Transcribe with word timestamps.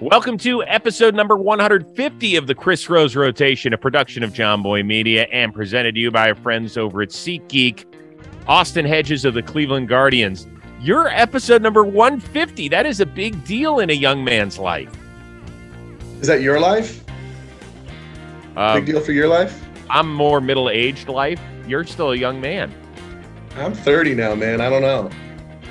Welcome 0.00 0.38
to 0.38 0.62
episode 0.62 1.16
number 1.16 1.36
150 1.36 2.36
of 2.36 2.46
the 2.46 2.54
Chris 2.54 2.88
Rose 2.88 3.16
Rotation, 3.16 3.72
a 3.72 3.78
production 3.78 4.22
of 4.22 4.32
Jomboy 4.32 4.86
Media 4.86 5.24
and 5.32 5.52
presented 5.52 5.96
to 5.96 6.00
you 6.00 6.12
by 6.12 6.28
our 6.28 6.36
friends 6.36 6.76
over 6.76 7.02
at 7.02 7.08
SeatGeek. 7.08 7.84
Austin 8.46 8.84
Hedges 8.86 9.24
of 9.24 9.34
the 9.34 9.42
Cleveland 9.42 9.88
Guardians. 9.88 10.46
You're 10.80 11.08
episode 11.08 11.62
number 11.62 11.82
150. 11.82 12.68
That 12.68 12.86
is 12.86 13.00
a 13.00 13.06
big 13.06 13.44
deal 13.44 13.80
in 13.80 13.90
a 13.90 13.94
young 13.94 14.22
man's 14.22 14.56
life. 14.56 14.92
Is 16.20 16.28
that 16.28 16.42
your 16.42 16.60
life? 16.60 17.04
Um, 18.56 18.76
Big 18.76 18.86
deal 18.86 19.00
for 19.00 19.10
your 19.10 19.26
life? 19.26 19.64
I'm 19.90 20.14
more 20.14 20.40
middle 20.40 20.70
aged 20.70 21.08
life. 21.08 21.40
You're 21.66 21.84
still 21.84 22.12
a 22.12 22.16
young 22.16 22.40
man. 22.40 22.72
I'm 23.56 23.74
30 23.74 24.14
now, 24.14 24.36
man. 24.36 24.60
I 24.60 24.70
don't 24.70 24.82
know. 24.82 25.10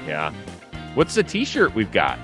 Yeah. 0.05 0.34
What's 0.96 1.16
the 1.16 1.23
t 1.23 1.46
shirt 1.46 1.73
we've 1.73 1.94
got? 1.94 2.20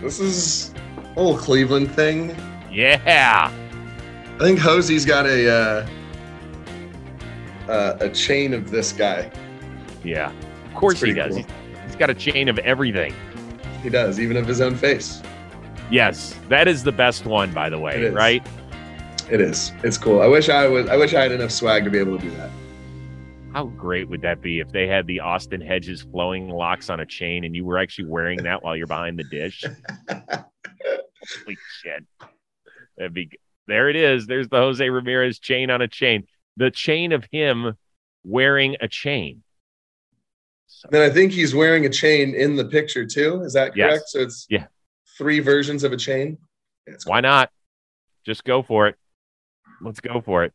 This 0.00 0.18
is 0.18 0.71
little 1.16 1.36
Cleveland 1.36 1.90
thing. 1.92 2.36
Yeah. 2.70 3.50
I 4.34 4.38
think 4.38 4.58
Jose's 4.58 5.04
got 5.04 5.26
a 5.26 5.48
uh, 5.50 5.86
uh, 7.68 7.96
a 8.00 8.08
chain 8.10 8.54
of 8.54 8.70
this 8.70 8.92
guy. 8.92 9.30
Yeah. 10.04 10.32
Of 10.68 10.74
course 10.74 11.00
he 11.00 11.12
does. 11.12 11.34
cool. 11.34 11.36
He's- 11.44 11.50
he's 11.86 11.96
got 11.96 12.10
a 12.10 12.14
chain 12.14 12.48
of 12.48 12.58
everything. 12.60 13.14
He 13.82 13.88
does, 13.90 14.18
even 14.20 14.36
of 14.36 14.46
his 14.46 14.60
own 14.60 14.74
face. 14.76 15.22
Yes. 15.90 16.34
That 16.48 16.68
is 16.68 16.82
the 16.84 16.92
best 16.92 17.26
one, 17.26 17.52
by 17.52 17.68
the 17.68 17.78
way, 17.78 18.00
is. 18.02 18.14
right? 18.14 18.44
It 19.30 19.40
is. 19.40 19.72
It's 19.82 19.98
cool. 19.98 20.22
I 20.22 20.26
wish 20.26 20.48
I 20.48 20.66
was. 20.66 20.88
I 20.88 20.96
wish 20.96 21.14
I 21.14 21.22
had 21.22 21.32
enough 21.32 21.50
swag 21.50 21.84
to 21.84 21.90
be 21.90 21.98
able 21.98 22.16
to 22.18 22.22
do 22.22 22.30
that. 22.36 22.50
How 23.52 23.64
great 23.66 24.08
would 24.08 24.22
that 24.22 24.40
be 24.40 24.60
if 24.60 24.72
they 24.72 24.86
had 24.86 25.06
the 25.06 25.20
Austin 25.20 25.60
Hedges 25.60 26.02
flowing 26.10 26.48
locks 26.48 26.88
on 26.88 27.00
a 27.00 27.06
chain 27.06 27.44
and 27.44 27.54
you 27.54 27.64
were 27.66 27.76
actually 27.78 28.06
wearing 28.06 28.42
that 28.44 28.62
while 28.62 28.74
you're 28.76 28.86
behind 28.86 29.18
the 29.18 29.24
dish? 29.24 29.62
Holy 30.10 31.58
shit. 31.82 32.04
That'd 32.96 33.12
be 33.12 33.30
there 33.68 33.88
it 33.90 33.96
is. 33.96 34.26
There's 34.26 34.48
the 34.48 34.56
Jose 34.56 34.88
Ramirez 34.88 35.38
chain 35.38 35.70
on 35.70 35.82
a 35.82 35.88
chain. 35.88 36.26
The 36.56 36.70
chain 36.70 37.12
of 37.12 37.24
him 37.30 37.76
wearing 38.24 38.76
a 38.80 38.88
chain. 38.88 39.42
So, 40.66 40.88
Then 40.90 41.08
I 41.08 41.12
think 41.12 41.32
he's 41.32 41.54
wearing 41.54 41.84
a 41.86 41.90
chain 41.90 42.34
in 42.34 42.56
the 42.56 42.64
picture 42.64 43.04
too. 43.06 43.42
Is 43.42 43.52
that 43.52 43.76
Yes. 43.76 43.90
correct? 43.90 44.08
So 44.08 44.20
it's 44.20 44.46
Yeah. 44.48 44.66
three 45.18 45.40
versions 45.40 45.84
of 45.84 45.92
a 45.92 45.96
chain. 45.96 46.38
Yeah, 46.86 46.94
cool. 46.94 47.10
why 47.12 47.20
not? 47.20 47.50
Just 48.24 48.44
go 48.44 48.62
for 48.62 48.88
it. 48.88 48.96
Let's 49.82 50.00
go 50.00 50.20
for 50.22 50.44
it. 50.44 50.52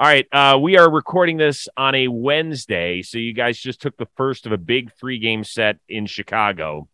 All 0.00 0.06
right. 0.06 0.26
Uh, 0.32 0.58
we 0.58 0.78
are 0.78 0.90
recording 0.90 1.36
this 1.36 1.68
on 1.76 1.94
a 1.94 2.08
Wednesday. 2.08 3.02
So 3.02 3.18
you 3.18 3.34
guys 3.34 3.58
just 3.58 3.82
took 3.82 3.98
the 3.98 4.08
first 4.16 4.46
of 4.46 4.52
a 4.52 4.56
big 4.56 4.94
three 4.94 5.18
game 5.18 5.44
set 5.44 5.76
in 5.90 6.06
Chicago. 6.06 6.88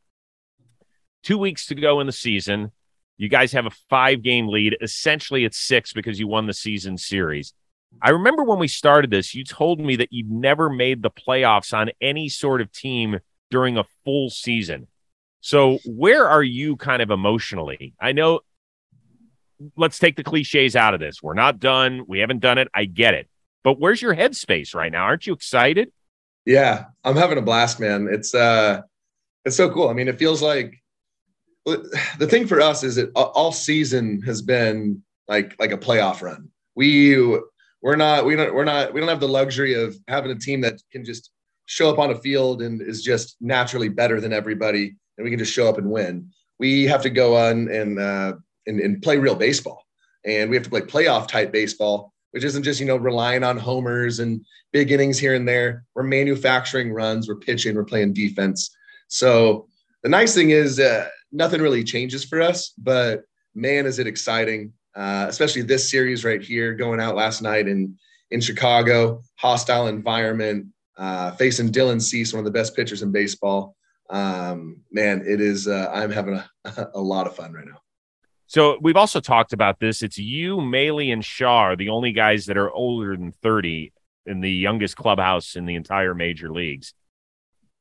Two 1.23 1.39
weeks 1.39 1.67
to 1.67 1.77
go 1.77 2.01
in 2.01 2.09
the 2.09 2.12
season. 2.12 2.73
You 3.17 3.29
guys 3.29 3.53
have 3.53 3.65
a 3.65 3.71
five 3.89 4.23
game 4.23 4.49
lead. 4.49 4.77
Essentially, 4.83 5.45
it's 5.45 5.57
six 5.57 5.93
because 5.93 6.19
you 6.19 6.27
won 6.27 6.49
the 6.49 6.53
season 6.53 6.99
series. 6.99 7.53
I 8.03 8.11
remember 8.11 8.43
when 8.43 8.59
we 8.59 8.67
started 8.67 9.12
this, 9.12 9.37
you 9.37 9.45
told 9.45 9.79
me 9.79 9.95
that 9.95 10.09
you've 10.11 10.29
never 10.29 10.69
made 10.69 11.01
the 11.01 11.11
playoffs 11.11 11.73
on 11.73 11.93
any 12.01 12.29
sort 12.29 12.61
of 12.61 12.73
team 12.73 13.21
during 13.53 13.79
a 13.79 13.84
full 14.05 14.31
season. 14.31 14.89
So, 15.41 15.79
where 15.87 16.29
are 16.29 16.43
you 16.43 16.75
kind 16.75 17.01
of 17.01 17.12
emotionally? 17.12 17.95
I 18.01 18.11
know 18.11 18.41
let's 19.77 19.99
take 19.99 20.17
the 20.17 20.25
cliches 20.25 20.77
out 20.77 20.95
of 20.95 21.01
this. 21.01 21.23
We're 21.23 21.35
not 21.35 21.59
done. 21.59 22.05
We 22.07 22.21
haven't 22.21 22.41
done 22.41 22.59
it. 22.59 22.69
I 22.75 22.85
get 22.85 23.15
it. 23.15 23.29
But 23.65 23.81
where's 23.81 24.01
your 24.01 24.15
headspace 24.15 24.75
right 24.75 24.93
now? 24.93 25.05
Aren't 25.05 25.27
you 25.27 25.33
excited? 25.33 25.91
Yeah, 26.45 26.85
I'm 27.03 27.17
having 27.17 27.39
a 27.39 27.43
blast, 27.43 27.81
man. 27.81 28.09
It's 28.11 28.34
uh 28.34 28.83
it's 29.45 29.57
so 29.57 29.71
cool. 29.71 29.89
I 29.89 29.93
mean, 29.93 30.09
it 30.09 30.19
feels 30.19 30.43
like 30.43 30.83
the 31.65 32.29
thing 32.29 32.47
for 32.47 32.61
us 32.61 32.84
is 32.84 32.95
that 32.95 33.11
all 33.15 33.51
season 33.53 34.23
has 34.23 34.41
been 34.41 35.03
like 35.29 35.57
like 35.59 35.73
a 35.73 35.79
playoff 35.79 36.23
run. 36.23 36.49
We 36.77 37.17
we're 37.83 37.97
not 37.97 38.25
we 38.25 38.37
don't 38.37 38.55
we're 38.55 38.65
not 38.65 38.93
we 38.93 39.01
don't 39.01 39.09
have 39.09 39.21
the 39.21 39.29
luxury 39.29 39.75
of 39.75 39.97
having 40.07 40.31
a 40.31 40.39
team 40.39 40.61
that 40.61 40.81
can 40.93 41.05
just 41.05 41.31
show 41.67 41.91
up 41.91 41.99
on 41.99 42.11
a 42.11 42.19
field 42.21 42.62
and 42.62 42.81
is 42.81 43.03
just 43.03 43.37
naturally 43.41 43.88
better 43.88 44.21
than 44.21 44.33
everybody 44.33 44.94
and 45.19 45.25
we 45.25 45.31
can 45.31 45.38
just 45.38 45.53
show 45.53 45.69
up 45.69 45.78
and 45.78 45.91
win. 45.91 46.31
We 46.59 46.84
have 46.84 47.03
to 47.03 47.11
go 47.11 47.37
on 47.37 47.69
and 47.69 47.99
uh 47.99 48.34
and, 48.66 48.81
and 48.81 49.03
play 49.03 49.19
real 49.19 49.34
baseball. 49.34 49.84
And 50.25 50.50
we 50.50 50.56
have 50.56 50.65
to 50.65 50.71
play 50.71 50.81
playoff 50.81 51.28
type 51.28 51.53
baseball, 51.53 52.12
which 52.32 52.44
isn't 52.44 52.65
just, 52.65 52.81
you 52.81 52.87
know, 52.87 52.97
relying 52.97 53.44
on 53.44 53.56
homers 53.56 54.19
and 54.19 54.44
big 54.72 54.91
innings 54.91 55.19
here 55.19 55.34
and 55.34 55.47
there. 55.47 55.84
We're 55.94 56.03
manufacturing 56.03 56.93
runs, 56.93 57.28
we're 57.28 57.37
pitching, 57.37 57.76
we're 57.76 57.84
playing 57.84 58.12
defense. 58.12 58.75
So 59.09 59.69
the 60.03 60.09
nice 60.09 60.34
thing 60.34 60.50
is 60.50 60.81
uh, 60.81 61.09
nothing 61.32 61.62
really 61.62 61.84
changes 61.84 62.25
for 62.25 62.41
us, 62.43 62.72
but 62.76 63.22
man, 63.55 63.87
is 63.87 63.99
it 63.99 64.06
exciting, 64.06 64.72
uh, 64.94 65.26
especially 65.28 65.62
this 65.62 65.91
series 65.91 66.25
right 66.25 66.43
here 66.43 66.75
going 66.75 67.00
out 67.00 67.16
last 67.16 67.41
night 67.41 67.69
in, 67.69 67.97
in 68.31 68.41
Chicago, 68.41 69.22
hostile 69.37 69.87
environment, 69.87 70.66
uh, 70.99 71.31
facing 71.32 71.71
Dylan 71.71 72.03
Cease, 72.03 72.32
one 72.32 72.41
of 72.41 72.44
the 72.44 72.50
best 72.50 72.75
pitchers 72.75 73.03
in 73.03 73.12
baseball. 73.12 73.76
Um, 74.10 74.81
man, 74.91 75.22
it 75.26 75.41
is, 75.41 75.69
uh, 75.69 75.91
I'm 75.93 76.10
having 76.10 76.34
a, 76.34 76.50
a 76.94 77.00
lot 77.00 77.26
of 77.26 77.37
fun 77.37 77.53
right 77.53 77.66
now. 77.66 77.81
So 78.47 78.79
we've 78.81 78.97
also 78.97 79.21
talked 79.21 79.53
about 79.53 79.81
this. 79.81 80.03
It's 80.03 80.19
you, 80.19 80.61
Maile, 80.61 81.12
and 81.12 81.25
Shaw 81.25 81.75
the 81.75 81.89
only 81.89 82.12
guys 82.12 82.47
that 82.47 82.57
are 82.57 82.71
older 82.71 83.17
than 83.17 83.33
30 83.33 83.93
in 84.25 84.41
the 84.41 84.51
youngest 84.51 84.97
clubhouse 84.97 85.57
in 85.57 85.67
the 85.67 85.75
entire 85.75 86.15
major 86.15 86.51
leagues. 86.51 86.95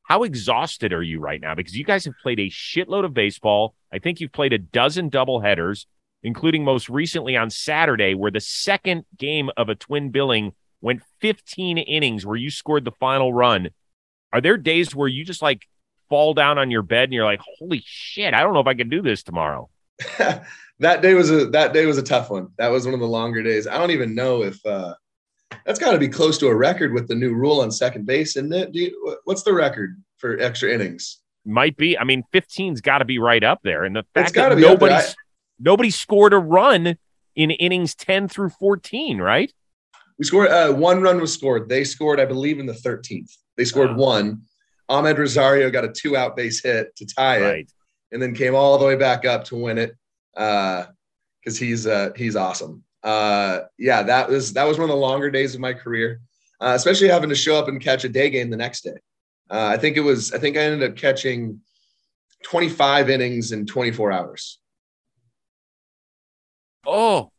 How 0.04 0.24
exhausted 0.24 0.94
are 0.94 1.04
you 1.04 1.20
right 1.20 1.42
now? 1.42 1.56
Because 1.56 1.76
you 1.76 1.84
guys 1.84 2.06
have 2.06 2.14
played 2.22 2.40
a 2.40 2.50
shitload 2.50 3.06
of 3.06 3.14
baseball. 3.14 3.76
I 3.92 4.00
think 4.00 4.20
you've 4.20 4.32
played 4.32 4.54
a 4.54 4.60
dozen 4.60 5.10
double 5.10 5.40
headers, 5.40 5.88
including 6.22 6.64
most 6.64 6.90
recently 6.90 7.36
on 7.36 7.50
Saturday, 7.50 8.14
where 8.14 8.32
the 8.32 8.40
second 8.40 9.06
game 9.18 9.50
of 9.58 9.70
a 9.70 9.76
twin 9.76 10.12
billing 10.12 10.54
went 10.82 11.02
15 11.22 11.78
innings 11.78 12.26
where 12.26 12.36
you 12.36 12.52
scored 12.52 12.86
the 12.86 12.92
final 12.92 13.34
run. 13.34 13.70
Are 14.32 14.42
there 14.42 14.58
days 14.58 14.96
where 14.96 15.08
you 15.08 15.26
just 15.26 15.42
like 15.42 15.68
fall 16.10 16.34
down 16.34 16.58
on 16.58 16.70
your 16.70 16.84
bed 16.84 17.06
and 17.06 17.14
you're 17.14 17.26
like, 17.26 17.42
holy 17.58 17.82
shit, 17.86 18.34
I 18.34 18.42
don't 18.42 18.54
know 18.54 18.60
if 18.60 18.68
I 18.68 18.76
can 18.76 18.90
do 18.90 19.02
this 19.02 19.24
tomorrow? 19.24 19.70
that 20.80 21.02
day 21.02 21.14
was 21.14 21.32
a 21.32 21.48
that 21.48 21.74
day 21.74 21.86
was 21.86 21.98
a 21.98 22.04
tough 22.04 22.30
one. 22.30 22.50
That 22.58 22.70
was 22.70 22.86
one 22.86 22.94
of 22.94 23.00
the 23.00 23.08
longer 23.08 23.42
days. 23.44 23.68
I 23.68 23.78
don't 23.78 23.92
even 23.92 24.14
know 24.16 24.44
if 24.44 24.64
uh, 24.66 24.94
that's 25.66 25.80
got 25.80 25.92
to 25.92 25.98
be 25.98 26.08
close 26.10 26.38
to 26.40 26.48
a 26.48 26.56
record 26.56 26.94
with 26.94 27.08
the 27.08 27.16
new 27.16 27.34
rule 27.34 27.62
on 27.62 27.72
second 27.72 28.06
base, 28.06 28.36
isn't 28.36 28.54
it? 28.54 28.72
Do 28.72 28.80
you, 28.80 29.18
what's 29.26 29.44
the 29.44 29.54
record 29.54 30.02
for 30.18 30.40
extra 30.40 30.72
innings? 30.72 31.22
might 31.46 31.78
be. 31.78 31.98
I 31.98 32.04
mean, 32.04 32.24
15's 32.34 32.82
got 32.82 33.00
to 33.00 33.06
be 33.06 33.20
right 33.20 33.44
up 33.44 33.60
there. 33.64 33.84
And 33.84 33.96
the 33.96 34.04
fact 34.16 34.34
that 34.34 34.58
nobody 34.58 34.96
nobody 35.60 35.90
scored 35.92 36.34
a 36.34 36.40
run 36.40 36.98
in 37.36 37.52
innings 37.52 37.94
10 37.96 38.28
through 38.28 38.50
14, 38.50 39.20
right? 39.20 39.54
We 40.18 40.26
scored 40.26 40.50
uh, 40.50 40.72
one 40.74 41.02
run 41.02 41.22
was 41.22 41.34
scored. 41.34 41.70
They 41.70 41.84
scored, 41.84 42.20
I 42.20 42.26
believe, 42.26 42.60
in 42.60 42.66
the 42.66 42.74
13th. 42.74 43.32
They 43.58 43.66
scored 43.66 43.92
Ah. 43.92 43.96
one. 43.96 44.42
Amed 44.90 45.18
Rosario 45.18 45.70
got 45.72 45.84
a 45.84 45.90
two 45.92 46.16
out 46.16 46.36
base 46.36 46.64
hit 46.64 46.96
to 46.96 47.06
tie 47.06 47.38
it, 47.38 47.42
Right. 47.42 47.72
And 48.16 48.24
then 48.24 48.34
came 48.34 48.56
all 48.56 48.78
the 48.78 48.86
way 48.86 48.96
back 48.96 49.26
up 49.26 49.44
to 49.44 49.58
win 49.58 49.78
it 49.78 49.94
because 50.34 51.60
he's 51.60 51.86
uh, 51.86 52.12
he's 52.16 52.38
awesome. 52.38 52.82
Uh, 53.04 53.64
yeah, 53.78 54.02
that 54.02 54.30
was 54.30 54.54
that 54.54 54.64
was 54.64 54.78
one 54.80 54.90
of 54.90 54.96
the 54.96 55.00
longer 55.00 55.30
days 55.30 55.54
of 55.54 55.60
my 55.60 55.74
career, 55.74 56.22
uh, 56.62 56.72
especially 56.76 57.10
having 57.10 57.28
to 57.28 57.36
show 57.36 57.58
up 57.58 57.68
and 57.68 57.82
catch 57.82 58.06
a 58.06 58.10
day 58.10 58.30
game 58.30 58.50
the 58.50 58.56
next 58.56 58.86
day. 58.86 58.96
Uh, 59.52 59.68
I 59.68 59.78
think 59.78 59.98
it 59.98 60.00
was 60.00 60.32
I 60.32 60.40
think 60.40 60.56
I 60.56 60.62
ended 60.62 60.90
up 60.90 60.96
catching 60.96 61.60
25 62.44 63.10
innings 63.10 63.52
in 63.52 63.66
24 63.66 64.14
hours. 64.14 64.60
Oh. 66.88 67.32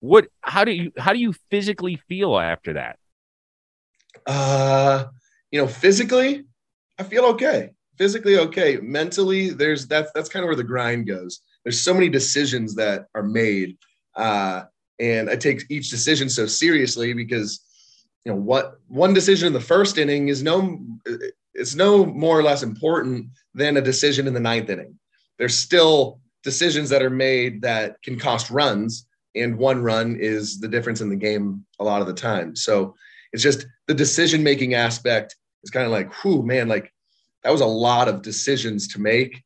What 0.00 0.28
how 0.40 0.64
do 0.64 0.72
you 0.72 0.92
how 0.96 1.12
do 1.12 1.18
you 1.18 1.34
physically 1.50 2.00
feel 2.08 2.38
after 2.38 2.72
that? 2.72 2.98
Uh, 4.26 5.04
you 5.50 5.60
know, 5.60 5.68
physically, 5.68 6.44
I 6.98 7.02
feel 7.02 7.26
okay. 7.26 7.72
Physically 7.98 8.38
okay. 8.38 8.76
Mentally, 8.76 9.50
there's 9.50 9.86
that's 9.86 10.10
that's 10.14 10.28
kind 10.28 10.44
of 10.44 10.48
where 10.48 10.56
the 10.56 10.64
grind 10.64 11.06
goes. 11.06 11.40
There's 11.64 11.80
so 11.80 11.94
many 11.94 12.08
decisions 12.08 12.74
that 12.76 13.06
are 13.14 13.22
made, 13.22 13.78
uh, 14.14 14.64
and 15.00 15.30
I 15.30 15.36
take 15.36 15.64
each 15.70 15.90
decision 15.90 16.28
so 16.28 16.46
seriously 16.46 17.12
because 17.14 17.60
you 18.24 18.32
know 18.32 18.38
what 18.38 18.78
one 18.88 19.14
decision 19.14 19.46
in 19.46 19.52
the 19.52 19.60
first 19.60 19.98
inning 19.98 20.28
is 20.28 20.42
no 20.42 20.78
it's 21.54 21.74
no 21.74 22.04
more 22.04 22.38
or 22.38 22.42
less 22.42 22.62
important 22.62 23.28
than 23.54 23.76
a 23.76 23.82
decision 23.82 24.26
in 24.26 24.34
the 24.34 24.40
ninth 24.40 24.68
inning. 24.68 24.98
There's 25.38 25.56
still 25.56 26.20
decisions 26.42 26.90
that 26.90 27.02
are 27.02 27.10
made 27.10 27.62
that 27.62 28.00
can 28.02 28.18
cost 28.18 28.50
runs, 28.50 29.06
and 29.34 29.58
one 29.58 29.82
run 29.82 30.16
is 30.16 30.60
the 30.60 30.68
difference 30.68 31.00
in 31.00 31.08
the 31.08 31.16
game 31.16 31.64
a 31.78 31.84
lot 31.84 32.00
of 32.00 32.06
the 32.06 32.14
time. 32.14 32.54
So 32.54 32.94
it's 33.32 33.42
just 33.42 33.66
the 33.86 33.94
decision 33.94 34.42
making 34.42 34.74
aspect 34.74 35.36
is 35.62 35.70
kind 35.70 35.86
of 35.86 35.92
like, 35.92 36.12
whew, 36.22 36.42
man, 36.42 36.68
like 36.68 36.92
that 37.46 37.52
was 37.52 37.60
a 37.60 37.66
lot 37.66 38.08
of 38.08 38.22
decisions 38.22 38.88
to 38.88 39.00
make. 39.00 39.44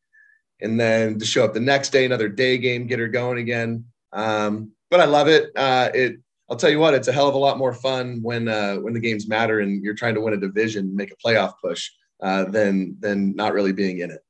And 0.63 0.81
then 0.81 1.19
to 1.19 1.27
show 1.27 1.45
up 1.45 1.53
the 1.53 1.61
next 1.61 1.91
day, 1.91 2.07
another 2.07 2.31
day 2.31 2.57
game, 2.57 2.87
get 2.87 2.99
her 2.99 3.09
going 3.09 3.37
again. 3.37 3.85
Um, 4.15 4.73
but 4.91 5.01
I 5.01 5.05
love 5.05 5.29
it. 5.29 5.51
Uh, 5.55 5.91
it, 5.93 6.17
I'll 6.49 6.57
tell 6.57 6.71
you 6.71 6.79
what, 6.79 6.95
it's 6.95 7.09
a 7.09 7.13
hell 7.13 7.29
of 7.29 7.35
a 7.35 7.39
lot 7.39 7.59
more 7.59 7.75
fun 7.75 8.21
when 8.23 8.49
uh, 8.49 8.77
when 8.77 8.95
the 8.95 9.01
games 9.01 9.29
matter 9.29 9.61
and 9.61 9.85
you're 9.85 9.95
trying 9.95 10.15
to 10.15 10.23
win 10.23 10.33
a 10.33 10.39
division, 10.39 10.97
make 10.97 11.13
a 11.13 11.17
playoff 11.17 11.53
push, 11.63 11.91
uh, 12.23 12.47
than 12.47 12.97
than 13.01 13.37
not 13.37 13.53
really 13.53 13.75
being 13.75 13.99
in 13.99 14.11
it. 14.11 14.25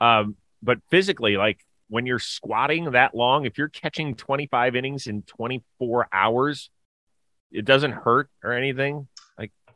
Um, 0.00 0.36
but 0.62 0.78
physically, 0.88 1.36
like 1.36 1.58
when 1.88 2.06
you're 2.06 2.20
squatting 2.20 2.92
that 2.92 3.12
long, 3.12 3.44
if 3.44 3.58
you're 3.58 3.68
catching 3.68 4.14
25 4.14 4.76
innings 4.76 5.08
in 5.08 5.22
24 5.22 6.06
hours, 6.12 6.70
it 7.50 7.64
doesn't 7.64 7.90
hurt 7.90 8.30
or 8.44 8.52
anything. 8.52 9.08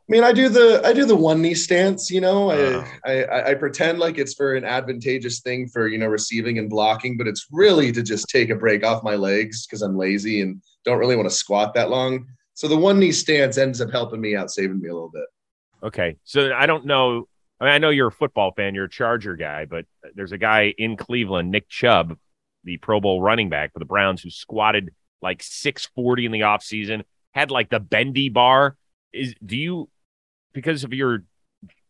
I 0.07 0.13
mean, 0.13 0.23
I 0.23 0.33
do 0.33 0.49
the 0.51 0.83
I 0.85 0.93
do 0.93 1.07
the 1.07 1.17
one 1.17 1.41
knee 1.41 1.55
stance. 1.55 2.11
You 2.11 2.21
know, 2.21 2.51
Oh. 2.51 2.85
I, 3.07 3.25
I 3.25 3.51
I 3.51 3.55
pretend 3.55 3.99
like 3.99 4.19
it's 4.19 4.35
for 4.35 4.55
an 4.55 4.65
advantageous 4.65 5.41
thing 5.41 5.67
for 5.69 5.89
you 5.89 5.97
know 5.99 6.07
receiving 6.07 6.59
and 6.59 6.69
blocking, 6.69 7.17
but 7.17 7.27
it's 7.27 7.47
really 7.51 7.91
to 7.93 8.03
just 8.03 8.29
take 8.29 8.51
a 8.51 8.55
break 8.55 8.85
off 8.85 9.03
my 9.03 9.15
legs 9.17 9.67
because 9.67 9.81
I'm 9.83 9.97
lazy 9.97 10.43
and 10.43 10.61
don't 10.85 10.99
really 10.99 11.17
want 11.17 11.29
to 11.29 11.35
squat 11.35 11.73
that 11.75 11.89
long. 11.89 12.27
So 12.53 12.69
the 12.69 12.77
one 12.77 12.99
knee 12.99 13.13
stance 13.13 13.57
ends 13.57 13.81
up 13.81 13.91
helping 13.91 14.21
me 14.21 14.37
out, 14.37 14.51
saving 14.51 14.79
me 14.81 14.89
a 14.89 14.95
little 14.95 15.11
bit. 15.11 15.25
okay, 15.83 16.17
so 16.25 16.53
I 16.53 16.67
don't 16.67 16.85
know. 16.85 17.27
I 17.61 17.65
mean, 17.65 17.73
I 17.73 17.79
know 17.79 17.91
you're 17.91 18.09
a 18.09 18.13
football 18.13 18.53
fan, 18.53 18.75
you're 18.75 18.85
a 18.85 18.91
Charger 18.91 19.37
guy, 19.37 19.65
but 19.65 19.87
there's 20.15 20.33
a 20.33 20.39
guy 20.39 20.75
in 20.77 20.97
Cleveland, 20.97 21.51
Nick 21.51 21.69
Chubb, 21.69 22.19
the 22.65 22.77
Pro 22.77 23.01
Bowl 23.01 23.23
running 23.23 23.49
back 23.49 23.73
for 23.73 23.79
the 23.79 23.85
Browns, 23.87 24.21
who 24.23 24.29
squatted 24.29 24.93
like 25.23 25.43
640 25.43 26.27
in 26.27 26.33
the 26.33 26.41
offseason, 26.41 27.05
had 27.33 27.51
like 27.51 27.71
the 27.71 27.81
bendy 27.81 28.29
bar. 28.29 28.77
Is 29.13 29.35
do 29.45 29.57
you 29.57 29.89
because 30.55 30.85
of 30.85 30.95
your 30.95 31.25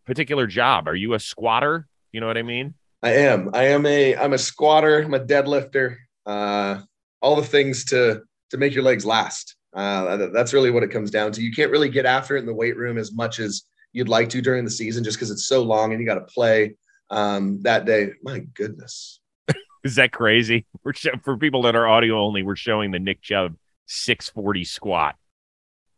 particular 0.07 0.49
job, 0.49 0.89
are 0.89 0.97
you 0.97 1.15
a 1.15 1.21
squatter? 1.21 1.87
You 2.11 2.21
know 2.21 2.27
what 2.27 2.37
I 2.37 2.43
mean? 2.43 2.75
I 3.03 3.13
am. 3.13 3.51
I 3.55 3.65
am 3.65 3.87
a. 3.87 4.17
I'm 4.17 4.33
a 4.33 4.39
squatter. 4.39 5.03
I'm 5.03 5.15
a 5.15 5.21
deadlifter. 5.21 5.97
Uh, 6.27 6.81
all 7.21 7.37
the 7.37 7.43
things 7.43 7.85
to 7.87 8.23
to 8.51 8.57
make 8.57 8.75
your 8.75 8.83
legs 8.83 9.07
last. 9.07 9.57
Uh, 9.75 10.29
that's 10.33 10.53
really 10.53 10.71
what 10.71 10.83
it 10.83 10.91
comes 10.91 11.11
down 11.11 11.33
to. 11.33 11.43
You 11.43 11.53
can't 11.53 11.71
really 11.71 11.89
get 11.89 12.07
after 12.07 12.37
it 12.37 12.41
in 12.41 12.47
the 12.47 12.55
weight 12.55 12.77
room 12.77 12.97
as 12.97 13.13
much 13.13 13.41
as 13.41 13.65
you'd 13.93 14.09
like 14.09 14.29
to 14.31 14.41
during 14.41 14.65
the 14.65 14.71
season, 14.71 15.05
just 15.05 15.17
because 15.19 15.31
it's 15.31 15.47
so 15.47 15.63
long 15.63 15.93
and 15.93 16.01
you 16.01 16.07
got 16.07 16.15
to 16.15 16.33
play 16.33 16.77
um, 17.11 17.61
that 17.63 17.85
day. 17.85 18.11
My 18.23 18.41
goodness. 18.55 19.21
Is 19.85 19.97
that 19.97 20.13
crazy? 20.13 20.65
We're 20.85 20.95
show- 20.95 21.19
for 21.23 21.37
people 21.37 21.63
that 21.63 21.75
are 21.75 21.87
audio 21.87 22.21
only. 22.21 22.43
We're 22.43 22.57
showing 22.57 22.93
the 22.93 23.01
Nick 23.01 23.21
Chubb 23.21 23.57
640 23.87 24.65
squat. 24.65 25.17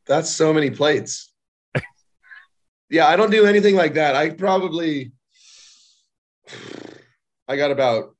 That's 0.06 0.30
so 0.30 0.52
many 0.52 0.70
plates. 0.70 1.32
Yeah, 2.90 3.06
I 3.06 3.16
don't 3.16 3.30
do 3.30 3.46
anything 3.46 3.74
like 3.74 3.94
that. 3.94 4.14
I 4.14 4.30
probably 4.30 5.12
I 7.48 7.56
got 7.56 7.70
about 7.70 8.14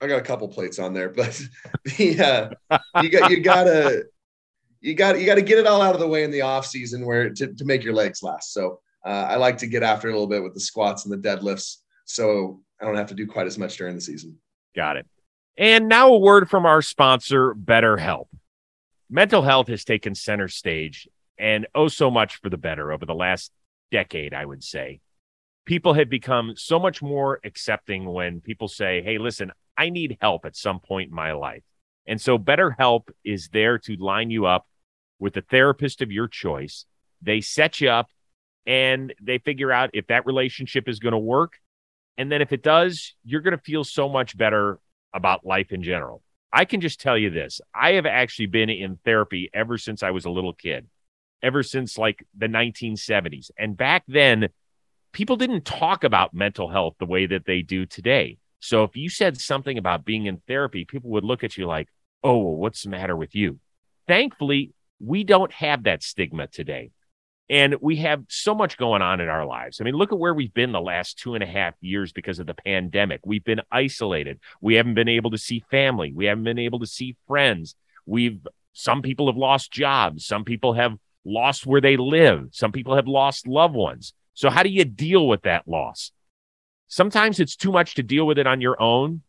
I 0.00 0.06
got 0.06 0.18
a 0.18 0.22
couple 0.22 0.48
plates 0.48 0.78
on 0.78 0.94
there, 0.94 1.08
but 1.16 1.40
the 1.84 2.52
uh, 2.70 2.80
you 3.02 3.10
got 3.10 3.30
you 3.30 3.40
gotta 3.40 4.04
you 4.80 4.94
got 4.94 5.18
you 5.18 5.26
got 5.26 5.36
to 5.36 5.42
get 5.42 5.58
it 5.58 5.66
all 5.66 5.82
out 5.82 5.94
of 5.94 6.00
the 6.00 6.08
way 6.08 6.24
in 6.24 6.30
the 6.30 6.42
off 6.42 6.66
season 6.66 7.04
where 7.04 7.30
to, 7.30 7.52
to 7.54 7.64
make 7.64 7.82
your 7.82 7.94
legs 7.94 8.22
last. 8.22 8.52
So 8.52 8.80
uh, 9.04 9.26
I 9.28 9.36
like 9.36 9.58
to 9.58 9.66
get 9.66 9.82
after 9.82 10.08
it 10.08 10.12
a 10.12 10.14
little 10.14 10.28
bit 10.28 10.42
with 10.42 10.54
the 10.54 10.60
squats 10.60 11.06
and 11.06 11.12
the 11.12 11.28
deadlifts, 11.28 11.78
so 12.04 12.60
I 12.80 12.84
don't 12.84 12.96
have 12.96 13.08
to 13.08 13.14
do 13.14 13.26
quite 13.26 13.46
as 13.46 13.58
much 13.58 13.76
during 13.76 13.94
the 13.94 14.00
season. 14.00 14.38
Got 14.74 14.98
it. 14.98 15.06
And 15.56 15.88
now 15.88 16.12
a 16.12 16.18
word 16.18 16.50
from 16.50 16.66
our 16.66 16.82
sponsor, 16.82 17.54
BetterHelp. 17.54 18.26
Mental 19.08 19.40
health 19.40 19.68
has 19.68 19.84
taken 19.84 20.14
center 20.14 20.48
stage 20.48 21.08
and 21.38 21.66
oh 21.74 21.88
so 21.88 22.10
much 22.10 22.40
for 22.40 22.50
the 22.50 22.56
better 22.56 22.92
over 22.92 23.06
the 23.06 23.14
last 23.14 23.52
decade, 23.90 24.34
I 24.34 24.44
would 24.44 24.64
say. 24.64 25.00
People 25.64 25.94
have 25.94 26.08
become 26.08 26.54
so 26.56 26.78
much 26.78 27.02
more 27.02 27.40
accepting 27.44 28.04
when 28.04 28.40
people 28.40 28.68
say, 28.68 29.02
Hey, 29.02 29.18
listen, 29.18 29.52
I 29.76 29.90
need 29.90 30.18
help 30.20 30.44
at 30.44 30.56
some 30.56 30.80
point 30.80 31.10
in 31.10 31.14
my 31.14 31.32
life. 31.32 31.62
And 32.06 32.20
so 32.20 32.38
BetterHelp 32.38 33.08
is 33.24 33.48
there 33.52 33.78
to 33.80 33.96
line 33.96 34.30
you 34.30 34.46
up 34.46 34.66
with 35.18 35.36
a 35.36 35.42
therapist 35.42 36.02
of 36.02 36.12
your 36.12 36.28
choice. 36.28 36.86
They 37.20 37.40
set 37.40 37.80
you 37.80 37.90
up 37.90 38.08
and 38.66 39.12
they 39.20 39.38
figure 39.38 39.72
out 39.72 39.90
if 39.92 40.06
that 40.08 40.26
relationship 40.26 40.88
is 40.88 40.98
going 40.98 41.12
to 41.12 41.18
work. 41.18 41.54
And 42.16 42.30
then 42.30 42.42
if 42.42 42.52
it 42.52 42.62
does, 42.62 43.14
you're 43.24 43.40
going 43.40 43.56
to 43.56 43.62
feel 43.62 43.84
so 43.84 44.08
much 44.08 44.36
better 44.36 44.78
about 45.12 45.44
life 45.44 45.72
in 45.72 45.82
general. 45.82 46.22
I 46.52 46.64
can 46.64 46.80
just 46.80 47.00
tell 47.00 47.18
you 47.18 47.30
this 47.30 47.60
I 47.74 47.92
have 47.92 48.06
actually 48.06 48.46
been 48.46 48.70
in 48.70 48.98
therapy 49.04 49.50
ever 49.52 49.78
since 49.78 50.02
I 50.02 50.10
was 50.10 50.24
a 50.24 50.30
little 50.30 50.52
kid, 50.52 50.86
ever 51.42 51.62
since 51.62 51.98
like 51.98 52.24
the 52.36 52.46
1970s. 52.46 53.50
And 53.58 53.76
back 53.76 54.04
then, 54.08 54.48
people 55.12 55.36
didn't 55.36 55.64
talk 55.64 56.04
about 56.04 56.34
mental 56.34 56.68
health 56.68 56.96
the 56.98 57.06
way 57.06 57.26
that 57.26 57.46
they 57.46 57.62
do 57.62 57.86
today. 57.86 58.38
So 58.60 58.84
if 58.84 58.96
you 58.96 59.08
said 59.08 59.40
something 59.40 59.78
about 59.78 60.04
being 60.04 60.26
in 60.26 60.42
therapy, 60.46 60.84
people 60.84 61.10
would 61.10 61.24
look 61.24 61.44
at 61.44 61.56
you 61.56 61.66
like, 61.66 61.88
oh, 62.22 62.38
what's 62.38 62.82
the 62.82 62.90
matter 62.90 63.16
with 63.16 63.34
you? 63.34 63.58
Thankfully, 64.08 64.72
we 65.00 65.24
don't 65.24 65.52
have 65.52 65.84
that 65.84 66.02
stigma 66.02 66.46
today. 66.46 66.90
And 67.48 67.76
we 67.80 67.96
have 67.96 68.24
so 68.28 68.54
much 68.54 68.76
going 68.76 69.02
on 69.02 69.20
in 69.20 69.28
our 69.28 69.46
lives. 69.46 69.80
I 69.80 69.84
mean, 69.84 69.94
look 69.94 70.10
at 70.10 70.18
where 70.18 70.34
we've 70.34 70.52
been 70.52 70.72
the 70.72 70.80
last 70.80 71.18
two 71.18 71.34
and 71.34 71.44
a 71.44 71.46
half 71.46 71.74
years 71.80 72.12
because 72.12 72.40
of 72.40 72.46
the 72.46 72.54
pandemic. 72.54 73.20
We've 73.24 73.44
been 73.44 73.60
isolated. 73.70 74.40
We 74.60 74.74
haven't 74.74 74.94
been 74.94 75.08
able 75.08 75.30
to 75.30 75.38
see 75.38 75.64
family. 75.70 76.12
We 76.12 76.24
haven't 76.24 76.44
been 76.44 76.58
able 76.58 76.80
to 76.80 76.86
see 76.86 77.16
friends. 77.28 77.76
We've, 78.04 78.44
some 78.72 79.00
people 79.00 79.28
have 79.28 79.36
lost 79.36 79.70
jobs. 79.70 80.26
Some 80.26 80.44
people 80.44 80.72
have 80.72 80.98
lost 81.26 81.66
where 81.66 81.80
they 81.80 81.96
live. 81.96 82.48
Some 82.52 82.72
people 82.72 82.94
have 82.96 83.08
lost 83.08 83.46
loved 83.46 83.74
ones. 83.74 84.14
So, 84.34 84.48
how 84.50 84.62
do 84.62 84.68
you 84.68 84.84
deal 84.84 85.26
with 85.26 85.42
that 85.42 85.66
loss? 85.66 86.12
Sometimes 86.88 87.40
it's 87.40 87.56
too 87.56 87.72
much 87.72 87.96
to 87.96 88.02
deal 88.02 88.26
with 88.26 88.38
it 88.38 88.46
on 88.46 88.60
your 88.60 88.80
own. 88.80 89.22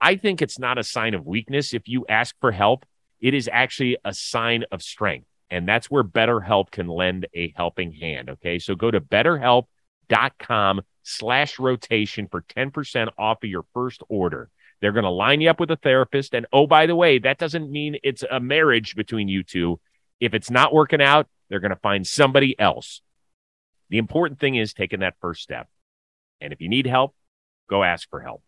I 0.00 0.16
think 0.16 0.42
it's 0.42 0.58
not 0.58 0.78
a 0.78 0.84
sign 0.84 1.14
of 1.14 1.26
weakness 1.26 1.74
if 1.74 1.86
you 1.86 2.06
ask 2.08 2.34
for 2.40 2.50
help. 2.50 2.84
It 3.20 3.34
is 3.34 3.48
actually 3.52 3.98
a 4.04 4.12
sign 4.12 4.64
of 4.72 4.82
strength. 4.82 5.26
And 5.50 5.68
that's 5.68 5.90
where 5.90 6.04
BetterHelp 6.04 6.70
can 6.70 6.88
lend 6.88 7.26
a 7.34 7.52
helping 7.56 7.92
hand. 7.92 8.30
Okay. 8.30 8.58
So 8.58 8.74
go 8.74 8.90
to 8.90 9.00
betterhelp.com 9.00 10.82
slash 11.02 11.58
rotation 11.58 12.28
for 12.30 12.42
10% 12.42 13.08
off 13.18 13.44
of 13.44 13.50
your 13.50 13.64
first 13.74 14.02
order. 14.08 14.50
They're 14.80 14.92
going 14.92 15.04
to 15.04 15.10
line 15.10 15.40
you 15.40 15.50
up 15.50 15.60
with 15.60 15.70
a 15.70 15.76
therapist. 15.76 16.34
And 16.34 16.46
oh, 16.52 16.66
by 16.66 16.86
the 16.86 16.96
way, 16.96 17.18
that 17.18 17.38
doesn't 17.38 17.70
mean 17.70 17.96
it's 18.02 18.24
a 18.28 18.40
marriage 18.40 18.96
between 18.96 19.28
you 19.28 19.42
two. 19.42 19.80
If 20.20 20.34
it's 20.34 20.50
not 20.50 20.74
working 20.74 21.02
out, 21.02 21.28
they're 21.48 21.60
going 21.60 21.70
to 21.70 21.76
find 21.76 22.06
somebody 22.06 22.58
else. 22.58 23.02
The 23.90 23.98
important 23.98 24.40
thing 24.40 24.56
is 24.56 24.72
taking 24.72 25.00
that 25.00 25.14
first 25.20 25.42
step. 25.42 25.68
And 26.40 26.52
if 26.52 26.60
you 26.60 26.68
need 26.68 26.86
help, 26.86 27.14
go 27.68 27.82
ask 27.82 28.08
for 28.08 28.20
help. 28.20 28.42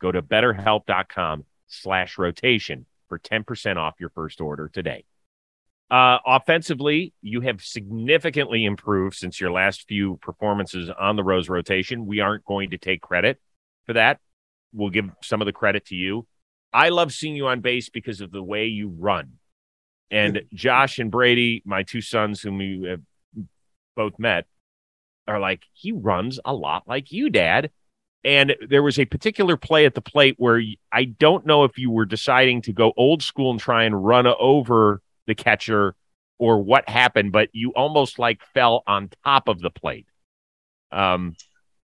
Go 0.00 0.12
to 0.12 0.22
betterhelp.com 0.22 1.44
slash 1.68 2.18
rotation 2.18 2.86
for 3.08 3.18
10% 3.18 3.76
off 3.76 3.94
your 3.98 4.10
first 4.10 4.40
order 4.40 4.68
today. 4.68 5.04
Uh, 5.90 6.18
offensively, 6.24 7.12
you 7.20 7.40
have 7.40 7.60
significantly 7.60 8.64
improved 8.64 9.16
since 9.16 9.40
your 9.40 9.50
last 9.50 9.88
few 9.88 10.18
performances 10.18 10.88
on 10.88 11.16
the 11.16 11.24
Rose 11.24 11.48
rotation. 11.48 12.06
We 12.06 12.20
aren't 12.20 12.44
going 12.44 12.70
to 12.70 12.78
take 12.78 13.00
credit 13.00 13.40
for 13.86 13.94
that. 13.94 14.20
We'll 14.72 14.90
give 14.90 15.10
some 15.22 15.42
of 15.42 15.46
the 15.46 15.52
credit 15.52 15.86
to 15.86 15.96
you. 15.96 16.28
I 16.72 16.90
love 16.90 17.12
seeing 17.12 17.34
you 17.34 17.48
on 17.48 17.60
base 17.60 17.88
because 17.88 18.20
of 18.20 18.30
the 18.30 18.42
way 18.42 18.66
you 18.66 18.88
run. 18.88 19.39
And 20.10 20.42
Josh 20.54 20.98
and 20.98 21.10
Brady, 21.10 21.62
my 21.64 21.82
two 21.82 22.00
sons, 22.00 22.40
whom 22.40 22.60
you 22.60 22.84
have 22.84 23.00
both 23.96 24.18
met, 24.18 24.46
are 25.26 25.40
like, 25.40 25.64
he 25.72 25.92
runs 25.92 26.40
a 26.44 26.54
lot 26.54 26.84
like 26.86 27.12
you, 27.12 27.30
Dad. 27.30 27.70
And 28.22 28.54
there 28.68 28.82
was 28.82 28.98
a 28.98 29.06
particular 29.06 29.56
play 29.56 29.86
at 29.86 29.94
the 29.94 30.02
plate 30.02 30.34
where 30.36 30.60
I 30.92 31.04
don't 31.04 31.46
know 31.46 31.64
if 31.64 31.78
you 31.78 31.90
were 31.90 32.04
deciding 32.04 32.62
to 32.62 32.72
go 32.72 32.92
old 32.96 33.22
school 33.22 33.50
and 33.50 33.58
try 33.58 33.84
and 33.84 34.04
run 34.04 34.26
over 34.26 35.00
the 35.26 35.34
catcher 35.34 35.94
or 36.38 36.62
what 36.62 36.88
happened, 36.88 37.32
but 37.32 37.48
you 37.52 37.70
almost 37.70 38.18
like 38.18 38.40
fell 38.52 38.82
on 38.86 39.10
top 39.24 39.48
of 39.48 39.60
the 39.60 39.70
plate. 39.70 40.06
Um, 40.92 41.34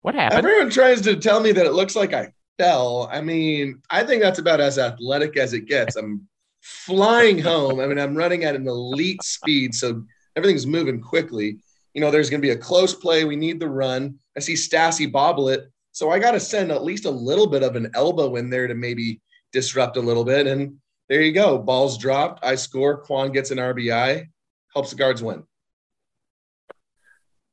what 0.03 0.15
happened? 0.15 0.39
Everyone 0.39 0.71
tries 0.71 1.01
to 1.03 1.17
tell 1.17 1.41
me 1.41 1.53
that 1.53 1.67
it 1.67 1.73
looks 1.73 1.97
like 1.97 2.13
I 2.13 2.33
fell. 2.59 3.09
I 3.11 3.21
mean, 3.21 3.81
I 3.91 4.05
think 4.05 4.23
that's 4.23 4.39
about 4.39 4.61
as 4.61 4.79
athletic 4.79 5.37
as 5.37 5.53
it 5.53 5.67
gets. 5.67 5.97
I'm 5.97 6.27
flying 6.61 7.39
home. 7.39 7.81
I 7.81 7.87
mean, 7.87 7.99
I'm 7.99 8.17
running 8.17 8.45
at 8.45 8.57
an 8.57 8.67
elite 8.67 9.23
speed, 9.23 9.75
so 9.75 10.05
everything's 10.37 10.67
moving 10.67 11.01
quickly. 11.01 11.59
You 11.95 12.01
know, 12.01 12.11
there's 12.11 12.31
going 12.31 12.41
to 12.41 12.47
be 12.47 12.53
a 12.53 12.57
close 12.57 12.95
play. 12.95 13.25
We 13.25 13.37
need 13.37 13.61
the 13.61 13.69
run. 13.69 14.19
I 14.37 14.41
see 14.41 14.55
Stassi 14.55 15.11
bobble 15.11 15.49
it. 15.49 15.71
So 15.93 16.11
I 16.11 16.19
got 16.19 16.33
to 16.33 16.41
send 16.41 16.71
at 16.71 16.85
least 16.85 17.07
a 17.07 17.11
little 17.11 17.47
bit 17.47 17.63
of 17.63 17.75
an 17.75 17.91
elbow 17.95 18.37
in 18.37 18.51
there 18.51 18.67
to 18.67 18.75
maybe 18.75 19.21
disrupt 19.53 19.97
a 19.97 20.01
little 20.01 20.25
bit. 20.25 20.47
And 20.47 20.77
there 21.09 21.23
you 21.23 21.33
go. 21.33 21.57
Ball's 21.57 21.97
dropped. 21.97 22.45
I 22.45 22.57
score. 22.57 22.99
Kwan 22.99 23.33
gets 23.33 23.51
an 23.51 23.59
RBI. 23.59 24.27
Helps 24.75 24.91
the 24.91 24.97
guards 24.97 25.23
win. 25.23 25.45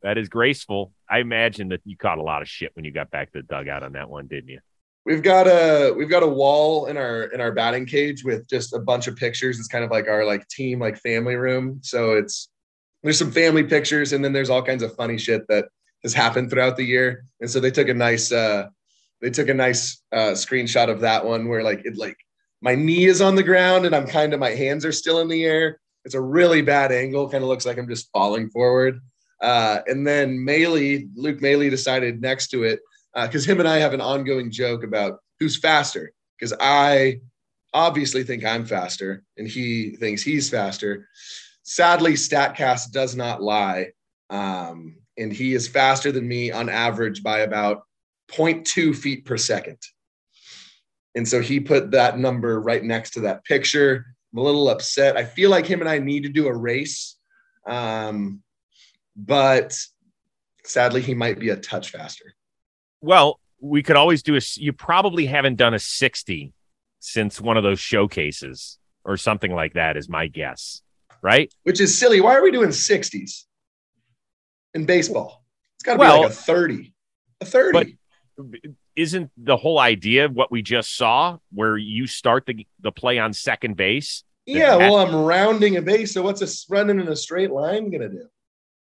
That 0.01 0.17
is 0.17 0.27
graceful. 0.27 0.91
I 1.09 1.19
imagine 1.19 1.69
that 1.69 1.79
you 1.85 1.95
caught 1.95 2.17
a 2.17 2.23
lot 2.23 2.41
of 2.41 2.49
shit 2.49 2.71
when 2.73 2.83
you 2.83 2.91
got 2.91 3.09
back 3.09 3.31
to 3.31 3.41
the 3.41 3.47
dugout 3.47 3.83
on 3.83 3.93
that 3.93 4.09
one, 4.09 4.27
didn't 4.27 4.49
you? 4.49 4.59
We've 5.05 5.21
got 5.21 5.47
a 5.47 5.93
we've 5.97 6.09
got 6.09 6.23
a 6.23 6.27
wall 6.27 6.85
in 6.85 6.95
our 6.95 7.23
in 7.23 7.41
our 7.41 7.51
batting 7.51 7.85
cage 7.85 8.23
with 8.23 8.47
just 8.47 8.73
a 8.73 8.79
bunch 8.79 9.07
of 9.07 9.17
pictures. 9.17 9.59
It's 9.59 9.67
kind 9.67 9.83
of 9.83 9.91
like 9.91 10.07
our 10.07 10.25
like 10.25 10.47
team 10.47 10.79
like 10.79 10.97
family 10.97 11.35
room. 11.35 11.79
So 11.81 12.13
it's 12.13 12.49
there's 13.03 13.19
some 13.19 13.31
family 13.31 13.63
pictures 13.63 14.13
and 14.13 14.23
then 14.23 14.31
there's 14.31 14.49
all 14.49 14.63
kinds 14.63 14.81
of 14.81 14.95
funny 14.95 15.17
shit 15.17 15.45
that 15.49 15.65
has 16.03 16.13
happened 16.13 16.49
throughout 16.49 16.77
the 16.77 16.85
year. 16.85 17.25
And 17.41 17.51
so 17.51 17.59
they 17.59 17.71
took 17.71 17.89
a 17.89 17.93
nice 17.93 18.31
uh 18.31 18.67
they 19.21 19.29
took 19.29 19.49
a 19.49 19.53
nice 19.53 20.01
uh 20.13 20.31
screenshot 20.31 20.89
of 20.89 21.01
that 21.01 21.25
one 21.25 21.49
where 21.49 21.63
like 21.63 21.85
it 21.85 21.97
like 21.97 22.17
my 22.61 22.75
knee 22.75 23.05
is 23.05 23.19
on 23.19 23.35
the 23.35 23.43
ground 23.43 23.85
and 23.85 23.93
I'm 23.93 24.07
kind 24.07 24.33
of 24.33 24.39
my 24.39 24.51
hands 24.51 24.85
are 24.85 24.93
still 24.93 25.19
in 25.19 25.27
the 25.27 25.43
air. 25.43 25.81
It's 26.05 26.15
a 26.15 26.21
really 26.21 26.61
bad 26.61 26.93
angle. 26.93 27.27
Kind 27.27 27.43
of 27.43 27.49
looks 27.49 27.65
like 27.65 27.77
I'm 27.77 27.89
just 27.89 28.09
falling 28.13 28.49
forward. 28.49 29.01
Uh, 29.41 29.79
and 29.87 30.07
then 30.07 30.41
Maile, 30.45 31.01
Luke 31.15 31.41
Maile 31.41 31.69
decided 31.69 32.21
next 32.21 32.47
to 32.47 32.63
it 32.63 32.79
because 33.15 33.47
uh, 33.47 33.51
him 33.51 33.59
and 33.59 33.69
I 33.69 33.77
have 33.77 33.93
an 33.93 34.01
ongoing 34.01 34.51
joke 34.51 34.83
about 34.83 35.19
who's 35.39 35.57
faster 35.57 36.11
because 36.37 36.53
I 36.59 37.19
obviously 37.73 38.23
think 38.23 38.45
I'm 38.45 38.65
faster 38.65 39.23
and 39.37 39.47
he 39.47 39.91
thinks 39.97 40.21
he's 40.21 40.49
faster. 40.49 41.07
Sadly, 41.63 42.13
StatCast 42.13 42.91
does 42.91 43.15
not 43.15 43.41
lie. 43.41 43.91
Um, 44.29 44.97
and 45.17 45.31
he 45.31 45.53
is 45.53 45.67
faster 45.67 46.11
than 46.11 46.27
me 46.27 46.51
on 46.51 46.69
average 46.69 47.23
by 47.23 47.39
about 47.39 47.83
0.2 48.31 48.95
feet 48.95 49.25
per 49.25 49.37
second. 49.37 49.77
And 51.15 51.27
so 51.27 51.41
he 51.41 51.59
put 51.59 51.91
that 51.91 52.17
number 52.17 52.59
right 52.59 52.83
next 52.83 53.11
to 53.11 53.21
that 53.21 53.43
picture. 53.45 54.05
I'm 54.31 54.39
a 54.39 54.43
little 54.43 54.69
upset. 54.69 55.15
I 55.15 55.25
feel 55.25 55.51
like 55.51 55.67
him 55.67 55.79
and 55.79 55.89
I 55.89 55.99
need 55.99 56.23
to 56.23 56.29
do 56.29 56.47
a 56.47 56.57
race. 56.57 57.17
Um, 57.67 58.41
but 59.15 59.77
sadly, 60.65 61.01
he 61.01 61.13
might 61.13 61.39
be 61.39 61.49
a 61.49 61.55
touch 61.55 61.91
faster. 61.91 62.33
Well, 63.03 63.41
we 63.59 63.83
could 63.83 63.97
always 63.97 64.23
do 64.23 64.37
a, 64.37 64.41
you 64.55 64.71
probably 64.71 65.25
haven't 65.25 65.57
done 65.57 65.73
a 65.73 65.79
60 65.79 66.53
since 67.01 67.41
one 67.41 67.57
of 67.57 67.63
those 67.63 67.81
showcases 67.81 68.79
or 69.03 69.17
something 69.17 69.53
like 69.53 69.73
that, 69.73 69.97
is 69.97 70.07
my 70.07 70.27
guess, 70.27 70.81
right? 71.21 71.53
Which 71.63 71.81
is 71.81 71.97
silly. 71.97 72.21
Why 72.21 72.33
are 72.33 72.41
we 72.41 72.49
doing 72.49 72.69
60s 72.69 73.43
in 74.73 74.85
baseball? 74.85 75.43
It's 75.75 75.83
got 75.83 75.95
to 75.95 75.99
well, 75.99 76.17
be 76.19 76.23
like 76.23 76.31
a 76.31 76.35
30. 76.35 76.93
A 77.41 77.45
30. 77.45 77.97
But 78.37 78.57
isn't 78.95 79.31
the 79.35 79.57
whole 79.57 79.79
idea 79.79 80.23
of 80.23 80.31
what 80.31 80.49
we 80.49 80.61
just 80.61 80.95
saw 80.95 81.39
where 81.51 81.75
you 81.75 82.07
start 82.07 82.45
the, 82.45 82.65
the 82.79 82.93
play 82.93 83.19
on 83.19 83.33
second 83.33 83.75
base? 83.75 84.23
Yeah, 84.45 84.77
well, 84.77 84.95
I'm 84.95 85.13
rounding 85.13 85.75
a 85.75 85.81
base. 85.81 86.13
So 86.13 86.21
what's 86.21 86.41
a 86.41 86.73
running 86.73 87.01
in 87.01 87.09
a 87.09 87.17
straight 87.17 87.51
line 87.51 87.91
going 87.91 88.01
to 88.01 88.09
do? 88.09 88.27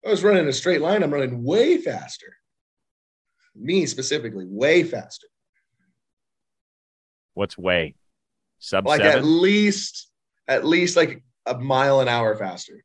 I 0.05 0.09
was 0.09 0.23
running 0.23 0.47
a 0.47 0.53
straight 0.53 0.79
line. 0.79 1.03
I'm 1.03 1.13
running 1.13 1.43
way 1.43 1.79
faster. 1.79 2.37
Me 3.55 3.85
specifically, 3.85 4.45
way 4.47 4.83
faster. 4.83 5.27
What's 7.33 7.57
way? 7.57 7.95
Sub 8.59 8.85
like 8.85 9.01
seven? 9.01 9.19
at 9.19 9.25
least, 9.25 10.09
at 10.47 10.65
least 10.65 10.95
like 10.95 11.23
a 11.45 11.57
mile 11.57 11.99
an 11.99 12.07
hour 12.07 12.35
faster. 12.35 12.83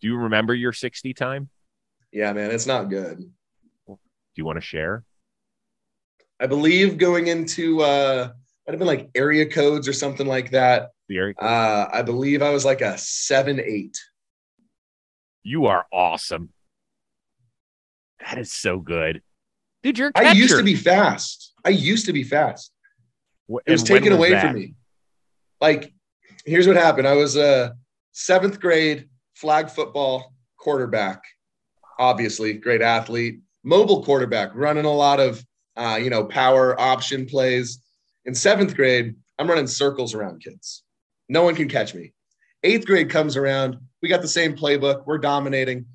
Do 0.00 0.08
you 0.08 0.16
remember 0.16 0.54
your 0.54 0.72
60 0.72 1.12
time? 1.14 1.48
Yeah, 2.12 2.32
man, 2.32 2.50
it's 2.50 2.66
not 2.66 2.88
good. 2.88 3.18
Do 3.86 3.96
you 4.36 4.44
want 4.44 4.56
to 4.56 4.64
share? 4.64 5.04
I 6.40 6.46
believe 6.46 6.96
going 6.96 7.26
into 7.26 7.82
uh 7.82 8.30
might 8.66 8.72
have 8.72 8.78
been 8.78 8.88
like 8.88 9.10
area 9.14 9.46
codes 9.46 9.86
or 9.88 9.92
something 9.92 10.26
like 10.26 10.52
that. 10.52 10.90
The 11.08 11.18
area 11.18 11.34
uh 11.36 11.88
I 11.92 12.02
believe 12.02 12.40
I 12.40 12.50
was 12.50 12.64
like 12.64 12.80
a 12.80 12.96
seven 12.96 13.60
eight. 13.60 13.98
You 15.42 15.66
are 15.66 15.86
awesome. 15.92 16.50
That 18.26 18.38
is 18.38 18.52
so 18.52 18.78
good. 18.78 19.22
Dude, 19.82 19.98
you're 19.98 20.12
I 20.14 20.32
used 20.32 20.56
to 20.56 20.62
be 20.62 20.74
fast. 20.74 21.54
I 21.64 21.70
used 21.70 22.06
to 22.06 22.12
be 22.12 22.22
fast. 22.22 22.72
It 23.66 23.72
was 23.72 23.82
taken 23.82 24.10
was 24.10 24.18
away 24.18 24.30
that? 24.30 24.42
from 24.42 24.54
me. 24.54 24.74
Like, 25.60 25.92
here's 26.44 26.66
what 26.66 26.76
happened. 26.76 27.08
I 27.08 27.14
was 27.14 27.36
a 27.36 27.74
seventh 28.12 28.60
grade 28.60 29.08
flag 29.34 29.70
football 29.70 30.34
quarterback, 30.58 31.22
obviously, 31.98 32.54
great 32.54 32.82
athlete, 32.82 33.40
mobile 33.64 34.04
quarterback, 34.04 34.50
running 34.54 34.84
a 34.84 34.92
lot 34.92 35.18
of 35.18 35.44
uh, 35.76 35.96
you 35.96 36.10
know, 36.10 36.24
power 36.24 36.78
option 36.80 37.26
plays. 37.26 37.82
In 38.26 38.34
seventh 38.34 38.76
grade, 38.76 39.14
I'm 39.38 39.48
running 39.48 39.66
circles 39.66 40.14
around 40.14 40.42
kids. 40.42 40.82
No 41.28 41.42
one 41.42 41.54
can 41.54 41.68
catch 41.68 41.94
me. 41.94 42.12
Eighth 42.62 42.86
grade 42.86 43.08
comes 43.08 43.36
around. 43.36 43.78
We 44.02 44.08
got 44.08 44.20
the 44.20 44.28
same 44.28 44.56
playbook. 44.56 45.06
We're 45.06 45.18
dominating. 45.18 45.86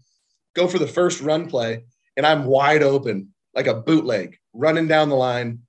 Go 0.56 0.68
for 0.68 0.80
the 0.80 0.88
first 0.88 1.22
run 1.22 1.48
play, 1.48 1.84
and 2.18 2.26
I'm 2.26 2.46
wide 2.46 2.84
open 2.84 3.34
like 3.54 3.68
a 3.68 3.74
bootleg 3.74 4.38
running 4.54 4.88
down 4.88 5.10
the 5.10 5.16
line. 5.16 5.60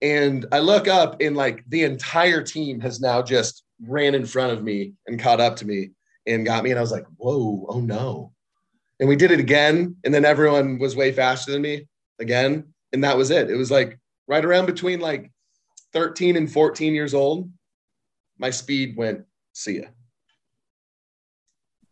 And 0.00 0.46
I 0.52 0.60
look 0.60 0.86
up, 0.86 1.20
and 1.20 1.36
like 1.36 1.64
the 1.68 1.82
entire 1.82 2.42
team 2.42 2.80
has 2.80 3.00
now 3.00 3.20
just 3.22 3.64
ran 3.84 4.14
in 4.14 4.26
front 4.26 4.52
of 4.52 4.62
me 4.62 4.92
and 5.06 5.18
caught 5.18 5.40
up 5.40 5.56
to 5.56 5.66
me 5.66 5.90
and 6.26 6.46
got 6.46 6.62
me. 6.62 6.70
And 6.70 6.78
I 6.78 6.82
was 6.82 6.92
like, 6.92 7.06
whoa, 7.16 7.66
oh 7.68 7.80
no. 7.80 8.32
And 9.00 9.08
we 9.08 9.16
did 9.16 9.32
it 9.32 9.40
again. 9.40 9.96
And 10.04 10.14
then 10.14 10.24
everyone 10.24 10.78
was 10.78 10.94
way 10.94 11.12
faster 11.12 11.50
than 11.50 11.62
me 11.62 11.88
again 12.20 12.64
and 12.92 13.04
that 13.04 13.16
was 13.16 13.30
it. 13.30 13.50
It 13.50 13.56
was 13.56 13.70
like 13.70 13.98
right 14.26 14.44
around 14.44 14.66
between 14.66 15.00
like 15.00 15.30
13 15.92 16.36
and 16.36 16.50
14 16.50 16.94
years 16.94 17.14
old. 17.14 17.50
My 18.38 18.50
speed 18.50 18.96
went, 18.96 19.24
see 19.52 19.80
ya. 19.80 19.88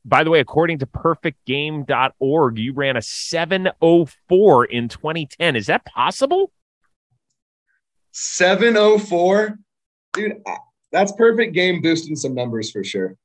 By 0.06 0.24
the 0.24 0.30
way, 0.30 0.40
according 0.40 0.78
to 0.78 0.86
perfectgame.org, 0.86 2.58
you 2.58 2.72
ran 2.72 2.96
a 2.96 3.02
704 3.02 4.64
in 4.66 4.88
2010. 4.88 5.56
Is 5.56 5.66
that 5.66 5.84
possible? 5.84 6.52
704? 8.12 9.58
Dude, 10.12 10.42
that's 10.92 11.12
perfect 11.12 11.54
game 11.54 11.82
boosting 11.82 12.16
some 12.16 12.34
numbers 12.34 12.70
for 12.70 12.84
sure 12.84 13.16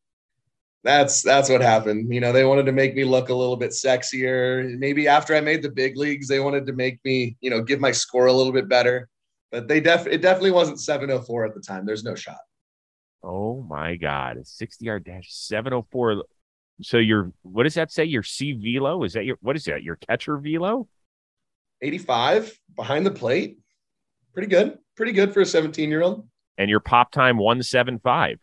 that's 0.83 1.21
that's 1.21 1.49
what 1.49 1.61
happened. 1.61 2.13
You 2.13 2.19
know, 2.19 2.31
they 2.31 2.45
wanted 2.45 2.65
to 2.65 2.71
make 2.71 2.95
me 2.95 3.03
look 3.03 3.29
a 3.29 3.33
little 3.33 3.55
bit 3.55 3.71
sexier. 3.71 4.77
Maybe 4.77 5.07
after 5.07 5.35
I 5.35 5.41
made 5.41 5.61
the 5.61 5.69
big 5.69 5.97
leagues, 5.97 6.27
they 6.27 6.39
wanted 6.39 6.65
to 6.65 6.73
make 6.73 6.99
me, 7.05 7.37
you 7.41 7.49
know, 7.49 7.61
give 7.61 7.79
my 7.79 7.91
score 7.91 8.27
a 8.27 8.33
little 8.33 8.51
bit 8.51 8.67
better. 8.67 9.07
But 9.51 9.67
they 9.67 9.79
def 9.79 10.07
it 10.07 10.21
definitely 10.21 10.51
wasn't 10.51 10.79
704 10.79 11.45
at 11.45 11.53
the 11.53 11.61
time. 11.61 11.85
There's 11.85 12.03
no 12.03 12.15
shot. 12.15 12.39
Oh 13.23 13.61
my 13.61 13.95
god, 13.95 14.39
60 14.43 14.83
yard 14.83 15.03
dash 15.03 15.27
704. 15.29 16.23
So 16.81 16.97
your 16.97 17.31
what 17.43 17.63
does 17.63 17.75
that 17.75 17.91
say? 17.91 18.05
Your 18.05 18.23
C 18.23 18.53
velo? 18.53 19.03
Is 19.03 19.13
that 19.13 19.25
your 19.25 19.37
what 19.41 19.55
is 19.55 19.65
that? 19.65 19.83
Your 19.83 19.95
catcher 19.95 20.37
velo? 20.37 20.87
85 21.81 22.59
behind 22.75 23.05
the 23.05 23.11
plate. 23.11 23.57
Pretty 24.33 24.47
good. 24.47 24.77
Pretty 24.95 25.11
good 25.11 25.33
for 25.33 25.41
a 25.41 25.45
17 25.45 25.89
year 25.89 26.01
old. 26.03 26.27
And 26.57 26.69
your 26.69 26.79
pop 26.79 27.11
time 27.11 27.37
175 27.37 28.37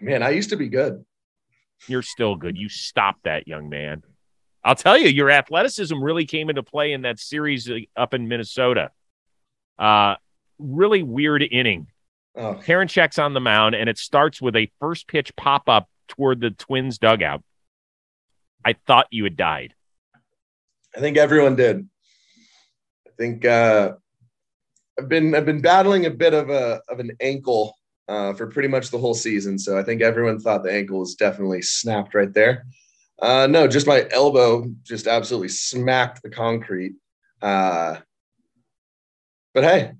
man, 0.00 0.22
I 0.22 0.30
used 0.30 0.50
to 0.50 0.56
be 0.56 0.68
good. 0.68 1.04
You're 1.88 2.02
still 2.02 2.36
good. 2.36 2.56
You 2.56 2.68
stopped 2.68 3.24
that, 3.24 3.48
young 3.48 3.68
man. 3.68 4.02
I'll 4.62 4.74
tell 4.74 4.96
you, 4.96 5.08
your 5.08 5.30
athleticism 5.30 6.02
really 6.02 6.24
came 6.24 6.48
into 6.48 6.62
play 6.62 6.92
in 6.92 7.02
that 7.02 7.18
series 7.18 7.68
uh, 7.68 7.78
up 7.96 8.14
in 8.14 8.28
Minnesota. 8.28 8.90
Uh, 9.78 10.14
really 10.58 11.02
weird 11.02 11.42
inning. 11.42 11.88
Oh. 12.36 12.54
Karinchak's 12.54 13.18
on 13.18 13.34
the 13.34 13.40
mound, 13.40 13.74
and 13.74 13.88
it 13.88 13.98
starts 13.98 14.42
with 14.42 14.56
a 14.56 14.70
first 14.80 15.06
pitch 15.06 15.34
pop 15.36 15.68
up 15.68 15.88
toward 16.08 16.40
the 16.40 16.50
Twins 16.50 16.98
dugout. 16.98 17.42
I 18.64 18.74
thought 18.86 19.06
you 19.10 19.24
had 19.24 19.36
died. 19.36 19.74
I 20.96 21.00
think 21.00 21.16
everyone 21.16 21.56
did. 21.56 21.88
I 23.06 23.10
think 23.16 23.44
uh, 23.44 23.92
I've 24.98 25.08
been 25.08 25.34
I've 25.34 25.46
been 25.46 25.60
battling 25.60 26.06
a 26.06 26.10
bit 26.10 26.34
of 26.34 26.50
a 26.50 26.80
of 26.88 26.98
an 26.98 27.12
ankle 27.20 27.76
uh, 28.08 28.32
for 28.34 28.46
pretty 28.46 28.68
much 28.68 28.90
the 28.90 28.98
whole 28.98 29.14
season. 29.14 29.58
So 29.58 29.78
I 29.78 29.82
think 29.82 30.02
everyone 30.02 30.38
thought 30.38 30.62
the 30.62 30.72
ankle 30.72 31.00
was 31.00 31.14
definitely 31.14 31.62
snapped 31.62 32.14
right 32.14 32.32
there. 32.32 32.66
Uh, 33.20 33.46
no, 33.48 33.68
just 33.68 33.86
my 33.86 34.06
elbow 34.10 34.66
just 34.82 35.06
absolutely 35.06 35.48
smacked 35.48 36.22
the 36.22 36.30
concrete. 36.30 36.94
Uh, 37.40 37.96
but 39.52 39.64
hey, 39.64 39.92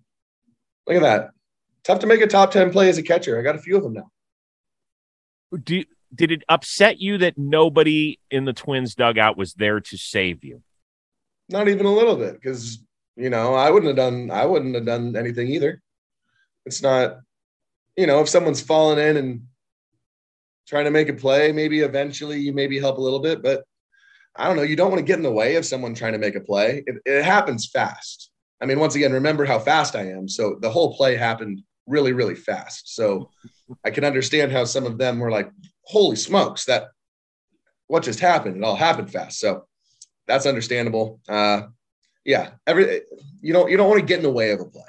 look 0.87 0.97
at 0.97 1.03
that. 1.03 1.31
Tough 1.87 1.99
to 2.01 2.07
make 2.07 2.21
a 2.21 2.27
top 2.27 2.51
10 2.51 2.73
play 2.73 2.89
as 2.89 2.99
a 2.99 3.03
catcher. 3.03 3.39
I 3.39 3.43
got 3.43 3.57
a 3.57 3.61
few 3.61 3.77
of 3.77 3.83
them 3.83 3.95
now. 3.95 4.11
Do, 5.63 5.85
did 6.15 6.33
it 6.33 6.43
upset 6.49 6.99
you 6.99 7.19
that 7.19 7.37
nobody 7.37 8.19
in 8.31 8.45
the 8.45 8.53
Twins 8.53 8.95
dugout 8.95 9.37
was 9.37 9.55
there 9.55 9.81
to 9.81 9.97
save 9.97 10.43
you? 10.43 10.63
Not 11.49 11.69
even 11.69 11.87
a 11.87 11.93
little 11.93 12.17
bit, 12.17 12.35
because 12.35 12.79
you 13.17 13.31
know 13.31 13.55
I 13.55 13.71
wouldn't 13.71 13.89
have 13.89 13.97
done 13.97 14.31
I 14.31 14.47
wouldn't 14.47 14.75
have 14.75 14.87
done 14.87 15.15
anything 15.15 15.49
either. 15.49 15.81
It's 16.65 16.83
not 16.83 17.19
you 17.97 18.07
know, 18.07 18.21
if 18.21 18.29
someone's 18.29 18.61
falling 18.61 18.99
in 18.99 19.17
and 19.17 19.43
trying 20.67 20.85
to 20.85 20.91
make 20.91 21.09
a 21.09 21.15
play, 21.15 21.53
maybe 21.53 21.81
eventually 21.81 22.41
you 22.41 22.53
maybe 22.53 22.79
help 22.79 22.99
a 22.99 23.01
little 23.01 23.21
bit, 23.21 23.43
but 23.43 23.65
I 24.37 24.47
don't 24.47 24.57
know. 24.57 24.63
You 24.63 24.77
don't 24.77 24.91
want 24.91 24.99
to 24.99 25.07
get 25.07 25.19
in 25.19 25.23
the 25.23 25.31
way 25.31 25.57
of 25.57 25.65
someone 25.65 25.95
trying 25.95 26.13
to 26.13 26.19
make 26.19 26.35
a 26.35 26.41
play. 26.41 26.83
It, 26.87 26.97
it 27.05 27.25
happens 27.25 27.71
fast. 27.73 28.31
I 28.61 28.67
mean, 28.67 28.81
once 28.81 28.95
again, 28.95 29.13
remember 29.13 29.45
how 29.45 29.59
fast 29.59 29.95
I 29.95 30.09
am. 30.11 30.29
So 30.29 30.59
the 30.61 30.71
whole 30.71 30.97
play 30.97 31.17
happened 31.17 31.63
really, 31.87 32.13
really 32.13 32.35
fast. 32.35 32.95
So 32.95 33.31
I 33.85 33.91
can 33.91 34.05
understand 34.05 34.53
how 34.53 34.65
some 34.65 34.87
of 34.87 34.99
them 34.99 35.19
were 35.19 35.31
like, 35.31 35.51
holy 35.83 36.17
smokes, 36.17 36.65
that 36.67 36.89
what 37.87 38.03
just 38.03 38.21
happened? 38.21 38.57
It 38.57 38.65
all 38.65 38.77
happened 38.77 39.11
fast. 39.11 39.39
So 39.39 39.67
that's 40.27 40.47
understandable. 40.47 41.21
Uh, 41.29 41.63
yeah, 42.25 42.53
every 42.67 43.03
you 43.41 43.53
don't 43.53 43.71
you 43.71 43.77
don't 43.77 43.89
want 43.89 44.01
to 44.01 44.07
get 44.07 44.19
in 44.19 44.23
the 44.23 44.31
way 44.31 44.51
of 44.51 44.61
a 44.61 44.65
play 44.65 44.83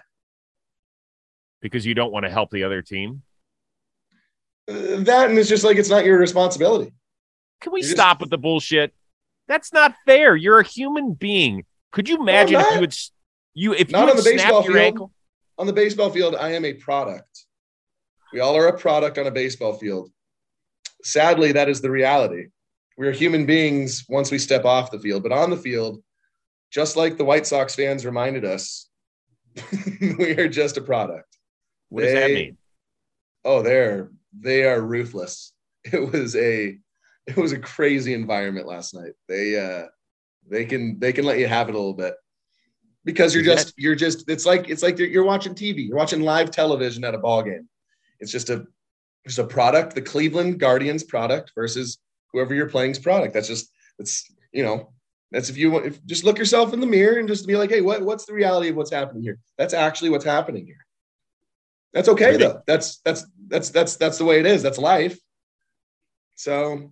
because 1.62 1.86
you 1.86 1.94
don't 1.94 2.12
want 2.12 2.26
to 2.26 2.30
help 2.30 2.52
the 2.52 2.64
other 2.64 2.82
team? 2.82 3.22
Uh, 4.70 4.98
that 5.00 5.30
and 5.30 5.38
it's 5.38 5.50
just 5.50 5.64
like 5.64 5.78
it's 5.78 5.90
not 5.90 6.06
your 6.06 6.18
responsibility. 6.18 6.94
Can 7.62 7.74
we 7.74 7.82
You're 7.82 7.90
stop 7.90 8.18
just... 8.18 8.22
with 8.22 8.30
the 8.30 8.38
bullshit? 8.38 8.94
That's 9.48 9.74
not 9.74 9.96
fair. 10.06 10.36
You're 10.36 10.60
a 10.60 10.66
human 10.66 11.14
being. 11.14 11.66
Could 11.92 12.10
you 12.10 12.20
imagine 12.20 12.60
no, 12.60 12.68
if 12.68 12.74
you 12.74 12.80
would 12.80 12.98
you 13.54 13.74
if 13.74 13.92
not 13.92 14.06
you 14.06 14.12
on 14.12 14.18
the 14.18 14.24
baseball 14.24 14.64
field, 14.64 14.76
ankle? 14.78 15.12
On 15.58 15.68
the 15.68 15.74
baseball 15.74 16.10
field, 16.10 16.36
I 16.36 16.52
am 16.52 16.66
a 16.66 16.74
product. 16.74 17.46
We 18.34 18.40
all 18.40 18.58
are 18.58 18.68
a 18.68 18.78
product 18.78 19.18
on 19.18 19.28
a 19.28 19.32
baseball 19.32 19.74
field. 19.74 20.12
Sadly, 21.04 21.54
that 21.54 21.70
is 21.70 21.82
the 21.82 21.92
reality. 21.92 22.48
We 22.98 23.08
are 23.08 23.12
human 23.12 23.46
beings 23.46 24.06
once 24.10 24.32
we 24.32 24.38
step 24.38 24.66
off 24.66 24.92
the 24.92 25.00
field, 25.00 25.24
but 25.24 25.32
on 25.32 25.50
the 25.50 25.58
field, 25.58 26.02
just 26.72 26.98
like 26.98 27.18
the 27.18 27.26
White 27.26 27.48
Sox 27.48 27.76
fans 27.76 28.06
reminded 28.06 28.44
us, 28.44 28.90
we 30.20 30.32
are 30.32 30.50
just 30.50 30.78
a 30.78 30.82
product. 30.82 31.38
What 31.90 32.02
does 32.02 32.14
that 32.14 32.32
mean? 32.32 32.58
Oh, 33.46 33.62
they're 33.62 34.12
they 34.38 34.66
are 34.66 34.82
ruthless. 34.82 35.52
It 35.94 36.12
was 36.12 36.36
a 36.36 36.80
it 37.28 37.38
was 37.38 37.52
a 37.52 37.60
crazy 37.60 38.16
environment 38.16 38.66
last 38.66 38.96
night. 38.96 39.14
They 39.28 39.58
uh 39.60 39.86
they 40.50 40.66
can 40.66 41.00
they 41.00 41.14
can 41.14 41.26
let 41.26 41.38
you 41.38 41.48
have 41.48 41.70
it 41.70 41.76
a 41.76 41.78
little 41.78 41.94
bit 41.94 42.16
because 43.06 43.34
you're 43.34 43.44
just 43.44 43.74
you're 43.78 43.96
just 43.96 44.30
it's 44.30 44.46
like 44.46 44.68
it's 44.68 44.84
like 44.84 44.98
you're 44.98 45.24
watching 45.24 45.54
TV. 45.54 45.88
You're 45.88 45.98
watching 45.98 46.22
live 46.22 46.52
television 46.52 47.04
at 47.06 47.14
a 47.14 47.20
ball 47.20 47.44
game. 47.44 47.70
It's 48.20 48.32
just 48.32 48.50
a 48.50 48.66
just 49.26 49.40
a 49.40 49.46
product, 49.46 49.96
the 49.96 50.02
Cleveland 50.02 50.60
Guardians 50.60 51.04
product 51.04 51.52
versus 51.56 52.00
whoever 52.34 52.54
you're 52.54 52.70
playing's 52.70 53.00
product. 53.00 53.34
That's 53.34 53.48
just 53.48 53.72
that's 53.98 54.30
you 54.52 54.64
know 54.64 54.92
that's 55.32 55.50
if 55.50 55.58
you 55.58 55.72
want 55.72 55.86
if 55.86 56.04
just 56.06 56.24
look 56.24 56.38
yourself 56.38 56.74
in 56.74 56.80
the 56.80 56.88
mirror 56.88 57.20
and 57.20 57.28
just 57.28 57.48
be 57.48 57.56
like, 57.56 57.70
hey, 57.70 57.82
what 57.82 58.02
what's 58.02 58.26
the 58.26 58.34
reality 58.34 58.70
of 58.70 58.76
what's 58.76 58.92
happening 58.92 59.22
here? 59.22 59.40
That's 59.58 59.74
actually 59.74 60.10
what's 60.10 60.26
happening 60.26 60.66
here. 60.66 60.86
That's 61.94 62.10
okay 62.10 62.38
though. 62.38 62.62
That's 62.66 62.98
that's 63.06 63.26
that's 63.48 63.70
that's 63.70 63.96
that's 63.98 64.18
the 64.18 64.26
way 64.26 64.40
it 64.40 64.46
is. 64.46 64.64
That's 64.64 64.78
life. 64.78 65.18
So, 66.36 66.92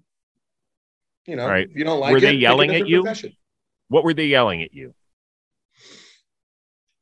you 1.26 1.36
know, 1.36 1.48
right. 1.48 1.68
if 1.70 1.76
you 1.76 1.84
don't 1.84 2.00
like 2.00 2.12
were 2.12 2.20
it, 2.20 2.22
they 2.22 2.34
yelling 2.34 2.74
at 2.74 2.88
you? 2.88 3.02
Profession. 3.02 3.34
What 3.90 4.06
were 4.06 4.14
they 4.14 4.28
yelling 4.28 4.64
at 4.64 4.74
you? 4.74 4.94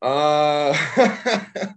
Uh, 0.02 0.76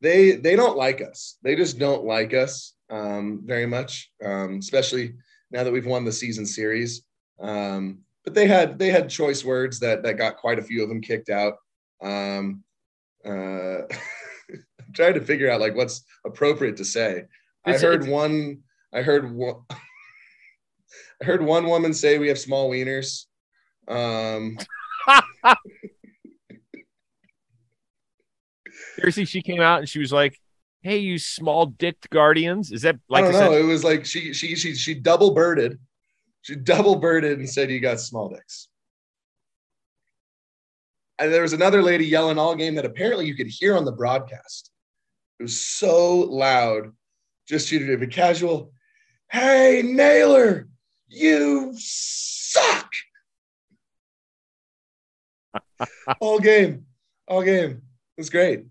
they 0.00 0.32
they 0.32 0.56
don't 0.56 0.76
like 0.76 1.00
us. 1.00 1.38
They 1.42 1.56
just 1.56 1.78
don't 1.78 2.04
like 2.04 2.34
us 2.34 2.74
um, 2.90 3.42
very 3.44 3.66
much, 3.66 4.10
um, 4.24 4.58
especially 4.58 5.14
now 5.50 5.64
that 5.64 5.72
we've 5.72 5.86
won 5.86 6.04
the 6.04 6.12
season 6.12 6.46
series. 6.46 7.02
Um, 7.40 8.00
but 8.24 8.34
they 8.34 8.46
had 8.46 8.78
they 8.78 8.90
had 8.90 9.08
choice 9.08 9.44
words 9.44 9.80
that 9.80 10.02
that 10.02 10.18
got 10.18 10.36
quite 10.36 10.58
a 10.58 10.62
few 10.62 10.82
of 10.82 10.88
them 10.88 11.00
kicked 11.00 11.30
out. 11.30 11.54
Um, 12.02 12.62
uh, 13.24 13.82
I'm 14.50 14.94
trying 14.94 15.14
to 15.14 15.20
figure 15.20 15.50
out 15.50 15.60
like 15.60 15.74
what's 15.74 16.04
appropriate 16.24 16.76
to 16.76 16.84
say. 16.84 17.24
It's, 17.66 17.82
I 17.82 17.86
heard 17.86 18.06
one. 18.06 18.58
I 18.92 19.02
heard 19.02 19.32
one. 19.32 19.56
I 21.20 21.24
heard 21.24 21.42
one 21.42 21.66
woman 21.66 21.92
say 21.92 22.18
we 22.18 22.28
have 22.28 22.38
small 22.38 22.70
wieners. 22.70 23.24
Um, 23.88 24.56
Seriously, 28.98 29.24
she 29.26 29.42
came 29.42 29.60
out 29.60 29.80
and 29.80 29.88
she 29.88 30.00
was 30.00 30.12
like, 30.12 30.40
"Hey, 30.82 30.98
you 30.98 31.18
small 31.18 31.66
dicked 31.66 32.10
guardians." 32.10 32.72
Is 32.72 32.82
that 32.82 32.96
like 33.08 33.24
I 33.24 33.32
don't 33.32 33.40
know? 33.40 33.52
It 33.52 33.62
was 33.62 33.84
like 33.84 34.04
she 34.04 34.32
she 34.32 34.56
she 34.56 34.74
she 34.74 34.94
double 34.94 35.34
birded, 35.34 35.78
she 36.42 36.56
double 36.56 36.96
birded 36.96 37.38
and 37.38 37.48
said 37.48 37.70
you 37.70 37.78
got 37.78 38.00
small 38.00 38.28
dicks. 38.28 38.68
And 41.20 41.32
there 41.32 41.42
was 41.42 41.52
another 41.52 41.82
lady 41.82 42.06
yelling 42.06 42.38
all 42.38 42.54
game 42.54 42.74
that 42.76 42.84
apparently 42.84 43.26
you 43.26 43.36
could 43.36 43.48
hear 43.48 43.76
on 43.76 43.84
the 43.84 43.92
broadcast. 43.92 44.70
It 45.38 45.44
was 45.44 45.60
so 45.60 46.16
loud. 46.16 46.92
Just 47.48 47.70
you 47.70 47.86
to 47.86 47.96
be 47.96 48.06
casual. 48.06 48.72
Hey, 49.30 49.82
Naylor, 49.84 50.68
you 51.08 51.72
suck. 51.76 52.90
all 56.20 56.38
game, 56.40 56.86
all 57.26 57.42
game. 57.42 57.70
It 57.70 58.20
was 58.20 58.30
great. 58.30 58.64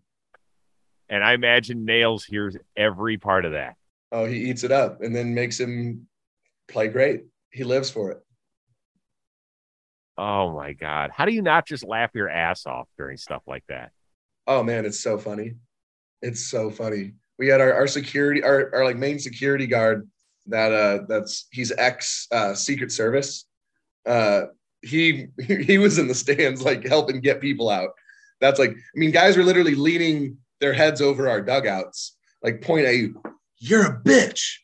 And 1.09 1.23
I 1.23 1.33
imagine 1.33 1.85
Nails 1.85 2.25
hears 2.25 2.57
every 2.75 3.17
part 3.17 3.45
of 3.45 3.53
that. 3.53 3.75
Oh, 4.11 4.25
he 4.25 4.49
eats 4.49 4.63
it 4.63 4.71
up 4.71 5.01
and 5.01 5.15
then 5.15 5.33
makes 5.33 5.59
him 5.59 6.07
play 6.67 6.87
great. 6.87 7.25
He 7.51 7.63
lives 7.63 7.89
for 7.89 8.11
it. 8.11 8.19
Oh 10.17 10.53
my 10.53 10.73
God. 10.73 11.11
How 11.13 11.25
do 11.25 11.31
you 11.31 11.41
not 11.41 11.67
just 11.67 11.85
laugh 11.85 12.11
your 12.13 12.29
ass 12.29 12.65
off 12.65 12.87
during 12.97 13.17
stuff 13.17 13.43
like 13.47 13.63
that? 13.69 13.91
Oh 14.47 14.63
man, 14.63 14.85
it's 14.85 14.99
so 14.99 15.17
funny. 15.17 15.55
It's 16.21 16.45
so 16.45 16.71
funny. 16.71 17.13
We 17.37 17.47
had 17.47 17.61
our, 17.61 17.71
our 17.73 17.87
security, 17.87 18.43
our, 18.43 18.73
our 18.73 18.83
like 18.83 18.97
main 18.97 19.19
security 19.19 19.67
guard 19.67 20.09
that 20.47 20.71
uh 20.71 21.05
that's 21.07 21.47
he's 21.51 21.71
ex 21.77 22.27
uh 22.31 22.53
Secret 22.55 22.91
Service. 22.91 23.45
Uh 24.05 24.43
he 24.81 25.27
he 25.41 25.77
was 25.77 25.99
in 25.99 26.07
the 26.07 26.15
stands 26.15 26.63
like 26.63 26.85
helping 26.87 27.19
get 27.21 27.41
people 27.41 27.69
out. 27.69 27.91
That's 28.39 28.59
like, 28.59 28.71
I 28.71 28.95
mean, 28.95 29.11
guys 29.11 29.37
were 29.37 29.43
literally 29.43 29.75
leaning 29.75 30.37
their 30.59 30.73
heads 30.73 31.01
over 31.01 31.29
our 31.29 31.41
dugouts, 31.41 32.17
like 32.43 32.61
point 32.61 32.85
at 32.85 32.95
you. 32.95 33.21
You're 33.57 33.85
a 33.85 33.99
bitch. 33.99 34.57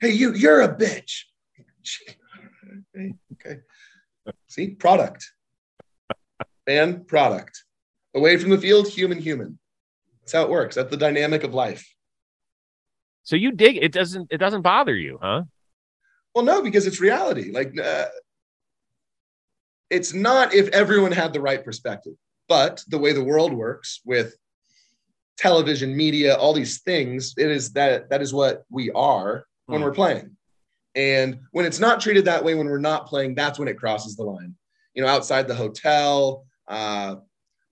Hey, 0.00 0.10
you, 0.10 0.34
you're 0.34 0.62
a 0.62 0.74
bitch. 0.74 1.22
okay. 2.96 3.60
See, 4.48 4.68
product. 4.70 5.30
And 6.66 7.06
product. 7.06 7.64
Away 8.14 8.36
from 8.38 8.50
the 8.50 8.58
field, 8.58 8.88
human, 8.88 9.18
human. 9.18 9.58
That's 10.20 10.32
how 10.32 10.42
it 10.42 10.50
works. 10.50 10.76
That's 10.76 10.90
the 10.90 10.96
dynamic 10.96 11.44
of 11.44 11.54
life. 11.54 11.86
So 13.22 13.36
you 13.36 13.52
dig 13.52 13.76
it 13.76 13.92
doesn't 13.92 14.28
it 14.30 14.38
doesn't 14.38 14.62
bother 14.62 14.94
you, 14.94 15.18
huh? 15.20 15.42
Well, 16.34 16.44
no, 16.44 16.62
because 16.62 16.86
it's 16.86 17.00
reality. 17.00 17.52
Like 17.52 17.78
uh, 17.78 18.06
it's 19.90 20.14
not 20.14 20.54
if 20.54 20.68
everyone 20.68 21.12
had 21.12 21.32
the 21.32 21.40
right 21.40 21.64
perspective, 21.64 22.14
but 22.48 22.82
the 22.88 22.98
way 22.98 23.12
the 23.12 23.24
world 23.24 23.52
works 23.52 24.00
with 24.04 24.36
television, 25.40 25.96
media, 25.96 26.36
all 26.36 26.52
these 26.52 26.82
things, 26.82 27.32
it 27.38 27.50
is 27.50 27.72
that 27.72 28.10
that 28.10 28.20
is 28.20 28.34
what 28.34 28.64
we 28.70 28.90
are 28.90 29.46
when 29.66 29.80
mm. 29.80 29.84
we're 29.84 29.92
playing. 29.92 30.36
And 30.94 31.40
when 31.52 31.64
it's 31.64 31.80
not 31.80 32.00
treated 32.00 32.26
that 32.26 32.44
way 32.44 32.54
when 32.54 32.66
we're 32.66 32.78
not 32.78 33.06
playing, 33.06 33.34
that's 33.34 33.58
when 33.58 33.68
it 33.68 33.78
crosses 33.78 34.16
the 34.16 34.24
line. 34.24 34.54
You 34.94 35.02
know, 35.02 35.08
outside 35.08 35.48
the 35.48 35.54
hotel, 35.54 36.44
uh, 36.68 37.16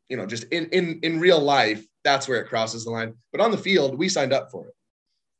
you 0.09 0.17
know, 0.17 0.25
just 0.25 0.45
in 0.45 0.67
in 0.71 1.01
in 1.03 1.21
real 1.21 1.41
life, 1.41 1.85
that's 2.05 2.27
where 2.27 2.41
it 2.41 2.49
crosses 2.49 2.85
the 2.85 2.91
line. 2.91 3.15
But 3.33 3.43
on 3.43 3.51
the 3.51 3.59
field, 3.59 3.99
we 3.99 4.09
signed 4.09 4.33
up 4.33 4.51
for 4.51 4.69
it. 4.69 4.75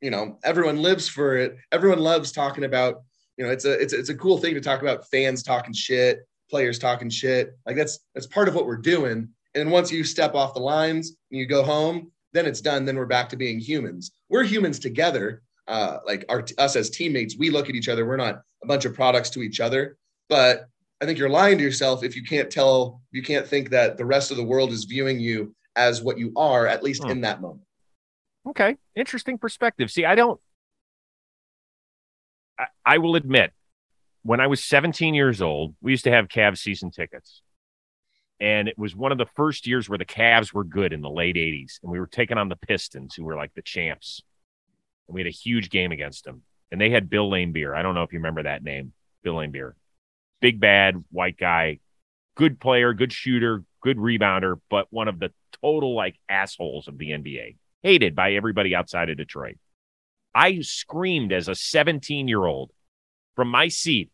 You 0.01 0.11
know, 0.11 0.37
everyone 0.43 0.81
lives 0.81 1.09
for 1.09 1.35
it. 1.35 1.57
Everyone 1.71 1.99
loves 1.99 2.31
talking 2.31 2.63
about. 2.63 3.01
You 3.37 3.45
know, 3.45 3.51
it's 3.51 3.65
a 3.65 3.71
it's 3.71 3.93
it's 3.93 4.09
a 4.09 4.15
cool 4.15 4.37
thing 4.37 4.53
to 4.53 4.61
talk 4.61 4.81
about 4.81 5.09
fans 5.09 5.41
talking 5.41 5.73
shit, 5.73 6.27
players 6.49 6.77
talking 6.77 7.09
shit. 7.09 7.57
Like 7.65 7.75
that's 7.75 7.99
that's 8.13 8.27
part 8.27 8.47
of 8.47 8.53
what 8.53 8.67
we're 8.67 8.77
doing. 8.77 9.29
And 9.55 9.71
once 9.71 9.91
you 9.91 10.03
step 10.03 10.35
off 10.35 10.53
the 10.53 10.59
lines 10.59 11.13
and 11.31 11.39
you 11.39 11.47
go 11.47 11.63
home, 11.63 12.11
then 12.33 12.45
it's 12.45 12.61
done. 12.61 12.85
Then 12.85 12.97
we're 12.97 13.05
back 13.05 13.29
to 13.29 13.37
being 13.37 13.59
humans. 13.59 14.11
We're 14.29 14.43
humans 14.43 14.79
together. 14.79 15.41
Uh, 15.67 15.99
like 16.05 16.25
our, 16.29 16.43
us 16.57 16.75
as 16.75 16.89
teammates, 16.89 17.37
we 17.37 17.49
look 17.49 17.69
at 17.69 17.75
each 17.75 17.89
other. 17.89 18.05
We're 18.05 18.17
not 18.17 18.41
a 18.63 18.67
bunch 18.67 18.85
of 18.85 18.93
products 18.93 19.29
to 19.31 19.41
each 19.41 19.59
other. 19.59 19.97
But 20.27 20.67
I 21.01 21.05
think 21.05 21.17
you're 21.17 21.29
lying 21.29 21.57
to 21.57 21.63
yourself 21.63 22.03
if 22.03 22.15
you 22.15 22.23
can't 22.23 22.49
tell, 22.49 23.01
you 23.11 23.21
can't 23.21 23.47
think 23.47 23.69
that 23.69 23.97
the 23.97 24.05
rest 24.05 24.31
of 24.31 24.37
the 24.37 24.43
world 24.43 24.71
is 24.71 24.85
viewing 24.85 25.19
you 25.19 25.55
as 25.75 26.01
what 26.01 26.17
you 26.17 26.33
are, 26.35 26.67
at 26.67 26.83
least 26.83 27.03
hmm. 27.03 27.11
in 27.11 27.21
that 27.21 27.41
moment. 27.41 27.61
Okay. 28.47 28.77
Interesting 28.95 29.37
perspective. 29.37 29.91
See, 29.91 30.05
I 30.05 30.15
don't, 30.15 30.39
I, 32.57 32.65
I 32.85 32.97
will 32.97 33.15
admit, 33.15 33.51
when 34.23 34.39
I 34.39 34.47
was 34.47 34.63
17 34.63 35.13
years 35.13 35.41
old, 35.41 35.75
we 35.81 35.91
used 35.91 36.03
to 36.03 36.11
have 36.11 36.27
Cavs 36.27 36.57
season 36.57 36.91
tickets 36.91 37.41
and 38.39 38.67
it 38.69 38.77
was 38.77 38.95
one 38.95 39.11
of 39.11 39.17
the 39.17 39.25
first 39.35 39.67
years 39.67 39.89
where 39.89 39.97
the 39.97 40.05
Cavs 40.05 40.53
were 40.53 40.63
good 40.63 40.93
in 40.93 41.01
the 41.01 41.09
late 41.09 41.35
80s. 41.35 41.79
And 41.83 41.91
we 41.91 41.99
were 41.99 42.07
taking 42.07 42.37
on 42.37 42.47
the 42.47 42.55
Pistons, 42.55 43.13
who 43.13 43.25
were 43.25 43.35
like 43.35 43.53
the 43.53 43.61
champs. 43.61 44.21
And 45.07 45.15
we 45.15 45.21
had 45.21 45.27
a 45.27 45.31
huge 45.31 45.69
game 45.69 45.91
against 45.91 46.23
them. 46.23 46.43
And 46.71 46.79
they 46.79 46.89
had 46.89 47.09
Bill 47.09 47.29
Laimbeer. 47.29 47.75
I 47.75 47.81
don't 47.81 47.95
know 47.95 48.03
if 48.03 48.13
you 48.13 48.19
remember 48.19 48.43
that 48.43 48.63
name, 48.63 48.93
Bill 49.23 49.35
Laimbeer. 49.35 49.73
Big, 50.39 50.59
bad, 50.59 51.03
white 51.11 51.37
guy, 51.37 51.79
good 52.35 52.61
player, 52.61 52.93
good 52.93 53.11
shooter, 53.11 53.63
good 53.81 53.97
rebounder, 53.97 54.59
but 54.69 54.87
one 54.89 55.09
of 55.09 55.19
the 55.19 55.33
total 55.61 55.93
like 55.93 56.17
assholes 56.29 56.87
of 56.87 56.97
the 56.97 57.09
NBA. 57.09 57.57
Hated 57.83 58.15
by 58.15 58.33
everybody 58.33 58.73
outside 58.73 59.09
of 59.09 59.17
Detroit. 59.17 59.57
I 60.33 60.61
screamed 60.61 61.33
as 61.33 61.49
a 61.49 61.55
17 61.55 62.27
year 62.27 62.45
old 62.45 62.71
from 63.35 63.49
my 63.49 63.67
seat, 63.67 64.11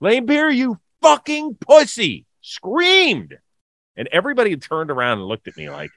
Laimbeer, 0.00 0.54
you 0.54 0.78
fucking 1.02 1.56
pussy! 1.56 2.24
Screamed 2.40 3.36
and 3.98 4.08
everybody 4.12 4.56
turned 4.56 4.90
around 4.90 5.18
and 5.18 5.26
looked 5.26 5.48
at 5.48 5.56
me 5.56 5.68
like, 5.68 5.90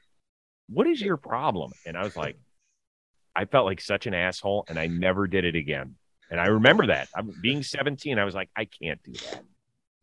what 0.67 0.87
is 0.87 0.99
your 0.99 1.17
problem? 1.17 1.71
And 1.85 1.95
I 1.95 2.03
was 2.03 2.17
like, 2.17 2.35
I 3.35 3.45
felt 3.45 3.67
like 3.67 3.79
such 3.79 4.07
an 4.07 4.13
asshole 4.15 4.65
and 4.67 4.79
I 4.79 4.87
never 4.87 5.27
did 5.27 5.45
it 5.45 5.55
again. 5.55 5.95
And 6.31 6.39
I 6.39 6.47
remember 6.47 6.87
that. 6.87 7.09
I'm 7.15 7.31
being 7.41 7.61
17, 7.61 8.17
I 8.17 8.25
was 8.25 8.33
like, 8.33 8.49
I 8.55 8.65
can't 8.65 9.01
do 9.03 9.11
that. 9.13 9.43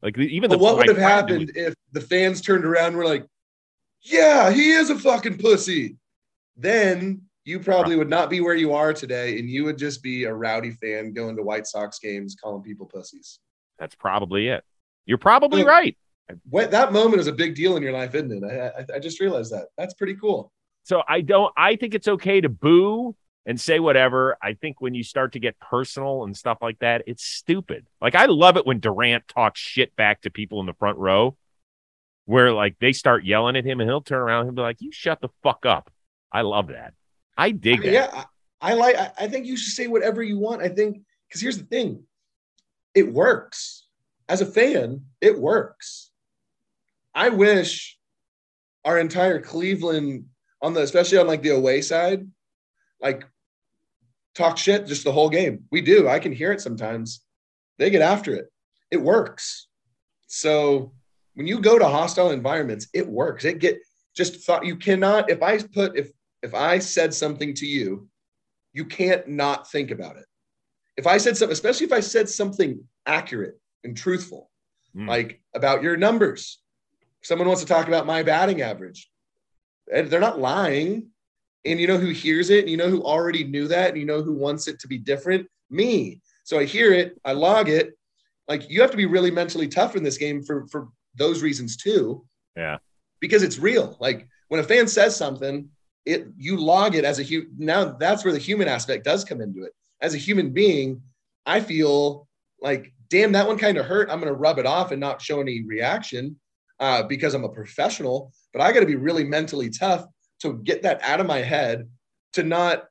Like 0.01 0.17
even 0.17 0.49
the, 0.49 0.57
what 0.57 0.77
would 0.77 0.89
have 0.89 0.97
happened 0.97 1.51
if 1.57 1.75
the 1.91 2.01
fans 2.01 2.41
turned 2.41 2.65
around 2.65 2.89
and 2.89 2.97
were 2.97 3.05
like, 3.05 3.27
Yeah, 4.03 4.53
he 4.53 4.71
is 4.71 4.91
a 4.91 4.99
fucking 4.99 5.39
pussy. 5.39 5.97
Then 6.57 7.23
you 7.45 7.59
probably 7.59 7.97
would 7.97 8.09
not 8.09 8.31
be 8.31 8.41
where 8.41 8.55
you 8.55 8.75
are 8.75 8.93
today, 8.93 9.39
and 9.39 9.49
you 9.49 9.65
would 9.65 9.79
just 9.79 10.03
be 10.03 10.25
a 10.25 10.33
rowdy 10.33 10.71
fan 10.71 11.15
going 11.15 11.35
to 11.37 11.43
White 11.43 11.67
Sox 11.67 11.99
games 11.99 12.37
calling 12.41 12.63
people 12.63 12.87
pussies. 12.87 13.41
That's 13.79 13.95
probably 13.97 14.49
it. 14.49 14.63
You're 15.07 15.19
probably 15.19 15.65
right 15.65 15.97
when, 16.49 16.71
that 16.71 16.93
moment 16.93 17.21
is 17.21 17.27
a 17.27 17.33
big 17.33 17.55
deal 17.55 17.77
in 17.77 17.83
your 17.83 17.93
life, 17.93 18.15
isn't 18.15 18.33
it? 18.33 18.45
I, 18.45 18.81
I, 18.81 18.97
I 18.97 18.99
just 18.99 19.21
realized 19.21 19.53
that. 19.53 19.69
That's 19.77 19.95
pretty 19.95 20.15
cool. 20.15 20.53
So 20.85 21.03
I 21.09 21.21
don't. 21.21 21.53
I 21.57 21.77
think 21.77 21.95
it's 21.95 22.09
okay 22.09 22.41
to 22.41 22.49
boo 22.49 23.15
and 23.47 23.61
say 23.61 23.79
whatever. 23.79 24.37
I 24.43 24.55
think 24.55 24.81
when 24.81 24.95
you 24.95 25.03
start 25.03 25.33
to 25.33 25.39
get 25.39 25.59
personal 25.59 26.25
and 26.25 26.37
stuff 26.37 26.59
like 26.61 26.79
that, 26.81 27.05
it's 27.07 27.25
stupid. 27.25 27.87
Like 28.01 28.15
I 28.15 28.27
love 28.27 28.57
it 28.57 28.67
when 28.67 28.81
Durant 28.81 29.27
talks 29.29 29.61
shit 29.61 29.95
back 29.97 30.23
to 30.23 30.31
people 30.31 30.61
in 30.61 30.67
the 30.67 30.75
front 30.75 30.99
row. 30.99 31.37
where 32.29 32.53
like 32.53 32.77
they 32.79 32.93
start 32.93 33.25
yelling 33.25 33.57
at 33.57 33.65
him 33.65 33.81
and 33.81 33.89
he'll 33.89 34.03
turn 34.03 34.21
around 34.21 34.49
and 34.49 34.55
be 34.55 34.61
like, 34.61 34.83
"You 34.83 34.93
shut 34.93 35.21
the 35.23 35.31
fuck 35.43 35.65
up." 35.65 35.91
I 36.31 36.43
love 36.43 36.69
that. 36.69 36.93
I 37.39 37.53
dig 37.53 37.81
I 37.81 37.83
mean, 37.83 37.93
that. 37.95 38.13
yeah, 38.13 38.25
I, 38.61 38.73
I 38.73 38.75
like. 38.75 38.97
I, 38.97 39.11
I 39.21 39.29
think 39.29 39.47
you 39.47 39.57
should 39.57 39.73
say 39.73 39.87
whatever 39.87 40.23
you 40.23 40.39
want. 40.39 40.61
I 40.61 40.69
think 40.69 41.01
because 41.27 41.41
here's 41.41 41.57
the 41.57 41.65
thing, 41.65 42.03
it 42.95 43.11
works. 43.11 43.87
As 44.29 44.43
a 44.43 44.47
fan, 44.47 45.07
it 45.23 45.39
works. 45.39 46.11
I 47.19 47.31
wish 47.31 47.99
our 48.85 48.97
entire 48.99 49.41
Cleveland 49.41 50.27
on 50.63 50.73
the 50.73 50.83
especially 50.83 51.19
on 51.19 51.27
like 51.27 51.43
the 51.43 51.49
away 51.51 51.83
side, 51.83 52.29
like 53.01 53.25
talk 54.37 54.57
shit 54.57 54.87
just 54.87 55.03
the 55.03 55.11
whole 55.11 55.29
game. 55.29 55.65
We 55.73 55.81
do. 55.81 56.09
I 56.09 56.21
can 56.21 56.31
hear 56.33 56.53
it 56.53 56.61
sometimes. 56.61 57.25
They 57.79 57.91
get 57.91 58.03
after 58.03 58.35
it. 58.35 58.47
It 58.93 59.03
works. 59.03 59.67
So 60.29 60.93
when 61.35 61.49
you 61.49 61.61
go 61.61 61.77
to 61.77 61.89
hostile 61.89 62.31
environments, 62.31 62.87
it 62.95 63.07
works. 63.09 63.45
It 63.45 63.59
get 63.59 63.79
just 64.15 64.45
thought 64.47 64.65
you 64.65 64.77
cannot. 64.77 65.29
If 65.29 65.43
I 65.43 65.59
put 65.59 65.99
if 65.99 66.13
if 66.45 66.55
I 66.55 66.79
said 66.79 67.13
something 67.13 67.53
to 67.55 67.67
you, 67.67 68.09
you 68.73 68.85
can't 68.85 69.27
not 69.27 69.69
think 69.69 69.91
about 69.91 70.19
it. 70.19 70.27
If 70.97 71.09
I 71.09 71.19
said 71.19 71.37
something, 71.37 71.53
especially 71.53 71.87
if 71.87 71.93
I 71.93 72.01
said 72.01 72.29
something 72.29 72.79
accurate 73.07 73.61
and 73.83 73.97
truthful, 73.97 74.51
Mm. 74.97 75.07
like 75.09 75.43
about 75.55 75.83
your 75.83 75.97
numbers, 75.97 76.63
someone 77.23 77.49
wants 77.49 77.63
to 77.63 77.69
talk 77.69 77.89
about 77.89 78.07
my 78.07 78.23
batting 78.23 78.63
average, 78.63 79.11
and 79.93 80.09
they're 80.11 80.21
not 80.21 80.39
lying. 80.41 81.09
And 81.65 81.81
you 81.81 81.87
know 81.87 81.99
who 81.99 82.11
hears 82.11 82.51
it, 82.51 82.61
and 82.61 82.71
you 82.71 82.77
know 82.77 82.89
who 82.89 83.03
already 83.03 83.45
knew 83.45 83.69
that, 83.69 83.91
and 83.91 83.99
you 83.99 84.07
know 84.07 84.23
who 84.23 84.33
wants 84.33 84.69
it 84.69 84.79
to 84.81 84.89
be 84.89 84.97
different? 84.97 85.49
Me. 85.71 86.21
So 86.45 86.59
I 86.59 86.65
hear 86.65 86.93
it, 86.93 87.21
I 87.25 87.33
log 87.33 87.69
it. 87.69 87.95
Like 88.47 88.71
you 88.71 88.81
have 88.81 88.91
to 88.93 88.97
be 88.97 89.05
really 89.07 89.31
mentally 89.31 89.69
tough 89.69 89.97
in 89.97 90.03
this 90.03 90.17
game 90.17 90.43
for 90.43 90.67
for 90.69 90.89
those 91.15 91.43
reasons 91.43 91.77
too 91.77 92.25
Yeah. 92.57 92.79
because 93.21 93.43
it's 93.43 93.59
real. 93.59 93.97
Like 94.01 94.27
when 94.49 94.61
a 94.61 94.65
fan 94.65 94.87
says 94.89 95.15
something, 95.17 95.69
it 96.07 96.29
you 96.39 96.57
log 96.57 96.95
it 96.95 97.05
as 97.05 97.19
a 97.19 97.23
human. 97.23 97.51
Now 97.59 97.85
that's 97.85 98.25
where 98.25 98.33
the 98.33 98.39
human 98.39 98.69
aspect 98.69 99.05
does 99.05 99.25
come 99.25 99.43
into 99.43 99.65
it. 99.65 99.73
As 100.01 100.15
a 100.15 100.19
human 100.19 100.51
being, 100.53 101.03
I 101.45 101.61
feel 101.61 102.29
like, 102.63 102.95
damn, 103.11 103.33
that 103.33 103.47
one 103.47 103.59
kind 103.59 103.77
of 103.77 103.85
hurt. 103.85 104.09
I'm 104.11 104.21
going 104.21 104.33
to 104.33 104.39
rub 104.39 104.59
it 104.59 104.65
off 104.67 104.91
and 104.93 105.01
not 105.01 105.21
show 105.21 105.41
any 105.41 105.65
reaction 105.65 106.37
uh, 106.81 107.03
because 107.03 107.35
I'm 107.35 107.45
a 107.45 107.49
professional. 107.49 108.33
But 108.53 108.63
I 108.63 108.73
got 108.73 108.81
to 108.81 108.87
be 108.87 108.97
really 108.97 109.25
mentally 109.25 109.71
tough 109.71 110.07
to 110.41 110.55
get 110.65 110.83
that 110.83 111.03
out 111.03 111.21
of 111.21 111.27
my 111.27 111.39
head 111.39 111.89
to 112.35 112.43
not 112.43 112.85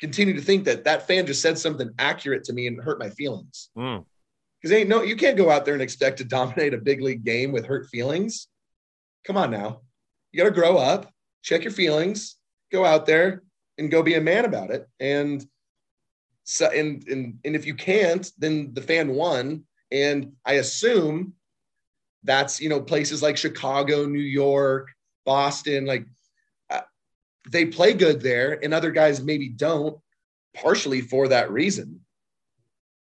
continue 0.00 0.34
to 0.34 0.40
think 0.40 0.64
that 0.64 0.84
that 0.84 1.06
fan 1.06 1.26
just 1.26 1.42
said 1.42 1.58
something 1.58 1.90
accurate 1.98 2.44
to 2.44 2.52
me 2.52 2.66
and 2.66 2.82
hurt 2.82 2.98
my 2.98 3.10
feelings. 3.10 3.70
Mm. 3.76 4.04
Because 4.60 4.76
ain't 4.76 4.88
no, 4.88 5.02
you 5.02 5.16
can't 5.16 5.36
go 5.36 5.50
out 5.50 5.64
there 5.64 5.74
and 5.74 5.82
expect 5.82 6.18
to 6.18 6.24
dominate 6.36 6.74
a 6.74 6.78
big 6.78 7.00
league 7.00 7.24
game 7.24 7.52
with 7.52 7.66
hurt 7.66 7.86
feelings. 7.88 8.48
Come 9.26 9.36
on 9.36 9.50
now. 9.50 9.80
You 10.32 10.42
got 10.42 10.48
to 10.48 10.54
grow 10.54 10.76
up, 10.76 11.10
check 11.42 11.62
your 11.62 11.72
feelings, 11.72 12.36
go 12.72 12.84
out 12.84 13.06
there 13.06 13.42
and 13.78 13.90
go 13.90 14.02
be 14.02 14.14
a 14.14 14.20
man 14.20 14.44
about 14.44 14.70
it. 14.70 14.88
And 15.00 15.44
so, 16.44 16.66
and, 16.66 17.06
and, 17.08 17.38
and 17.44 17.56
if 17.56 17.66
you 17.66 17.74
can't, 17.74 18.30
then 18.38 18.74
the 18.74 18.82
fan 18.82 19.10
won. 19.10 19.64
And 19.90 20.32
I 20.44 20.54
assume 20.54 21.34
that's, 22.24 22.60
you 22.60 22.68
know, 22.68 22.80
places 22.80 23.22
like 23.22 23.36
Chicago, 23.36 24.06
New 24.06 24.18
York, 24.18 24.90
Boston, 25.24 25.84
like 25.84 26.06
uh, 26.70 26.80
they 27.50 27.66
play 27.66 27.92
good 27.92 28.20
there 28.20 28.58
and 28.62 28.74
other 28.74 28.90
guys 28.90 29.22
maybe 29.22 29.48
don't 29.48 29.98
partially 30.54 31.00
for 31.00 31.28
that 31.28 31.50
reason 31.50 32.00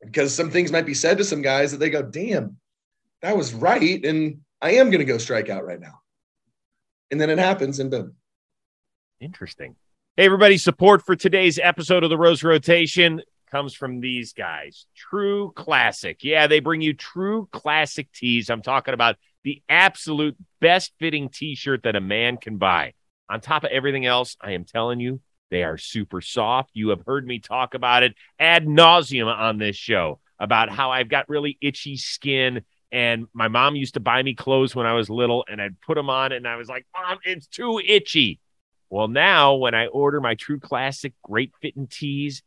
because 0.04 0.34
some 0.34 0.50
things 0.50 0.72
might 0.72 0.86
be 0.86 0.94
said 0.94 1.18
to 1.18 1.24
some 1.24 1.42
guys 1.42 1.72
that 1.72 1.78
they 1.78 1.90
go, 1.90 2.02
damn, 2.02 2.58
that 3.22 3.36
was 3.36 3.54
right. 3.54 4.04
And 4.04 4.40
I 4.60 4.72
am 4.72 4.90
going 4.90 4.98
to 4.98 5.04
go 5.04 5.18
strike 5.18 5.48
out 5.48 5.64
right 5.64 5.80
now. 5.80 6.00
And 7.10 7.20
then 7.20 7.30
it 7.30 7.38
happens 7.38 7.80
and 7.80 7.90
boom. 7.90 8.14
Interesting. 9.20 9.76
Hey, 10.16 10.26
everybody, 10.26 10.58
support 10.58 11.02
for 11.02 11.16
today's 11.16 11.58
episode 11.62 12.04
of 12.04 12.10
the 12.10 12.18
Rose 12.18 12.42
Rotation 12.42 13.22
comes 13.54 13.72
from 13.72 14.00
these 14.00 14.32
guys. 14.32 14.86
True 14.96 15.52
Classic. 15.54 16.18
Yeah, 16.24 16.48
they 16.48 16.58
bring 16.58 16.80
you 16.80 16.92
true 16.92 17.48
classic 17.52 18.10
tees. 18.10 18.50
I'm 18.50 18.62
talking 18.62 18.94
about 18.94 19.14
the 19.44 19.62
absolute 19.68 20.36
best 20.60 20.92
fitting 20.98 21.28
t 21.28 21.54
shirt 21.54 21.84
that 21.84 21.94
a 21.94 22.00
man 22.00 22.36
can 22.36 22.56
buy. 22.56 22.94
On 23.30 23.40
top 23.40 23.62
of 23.62 23.70
everything 23.70 24.06
else, 24.06 24.36
I 24.40 24.52
am 24.52 24.64
telling 24.64 24.98
you, 24.98 25.20
they 25.52 25.62
are 25.62 25.78
super 25.78 26.20
soft. 26.20 26.70
You 26.72 26.88
have 26.88 27.02
heard 27.06 27.28
me 27.28 27.38
talk 27.38 27.74
about 27.74 28.02
it 28.02 28.16
ad 28.40 28.66
nauseum 28.66 29.32
on 29.32 29.58
this 29.58 29.76
show 29.76 30.18
about 30.40 30.68
how 30.68 30.90
I've 30.90 31.08
got 31.08 31.28
really 31.28 31.56
itchy 31.60 31.96
skin. 31.96 32.62
And 32.90 33.28
my 33.34 33.46
mom 33.46 33.76
used 33.76 33.94
to 33.94 34.00
buy 34.00 34.20
me 34.24 34.34
clothes 34.34 34.74
when 34.74 34.86
I 34.86 34.94
was 34.94 35.08
little, 35.08 35.44
and 35.48 35.62
I'd 35.62 35.80
put 35.80 35.94
them 35.94 36.10
on, 36.10 36.32
and 36.32 36.48
I 36.48 36.56
was 36.56 36.68
like, 36.68 36.86
Mom, 36.92 37.18
it's 37.24 37.46
too 37.46 37.80
itchy. 37.86 38.40
Well, 38.90 39.06
now 39.06 39.54
when 39.54 39.76
I 39.76 39.86
order 39.86 40.20
my 40.20 40.34
True 40.34 40.58
Classic 40.58 41.12
great 41.22 41.52
fitting 41.62 41.86
tees, 41.86 42.42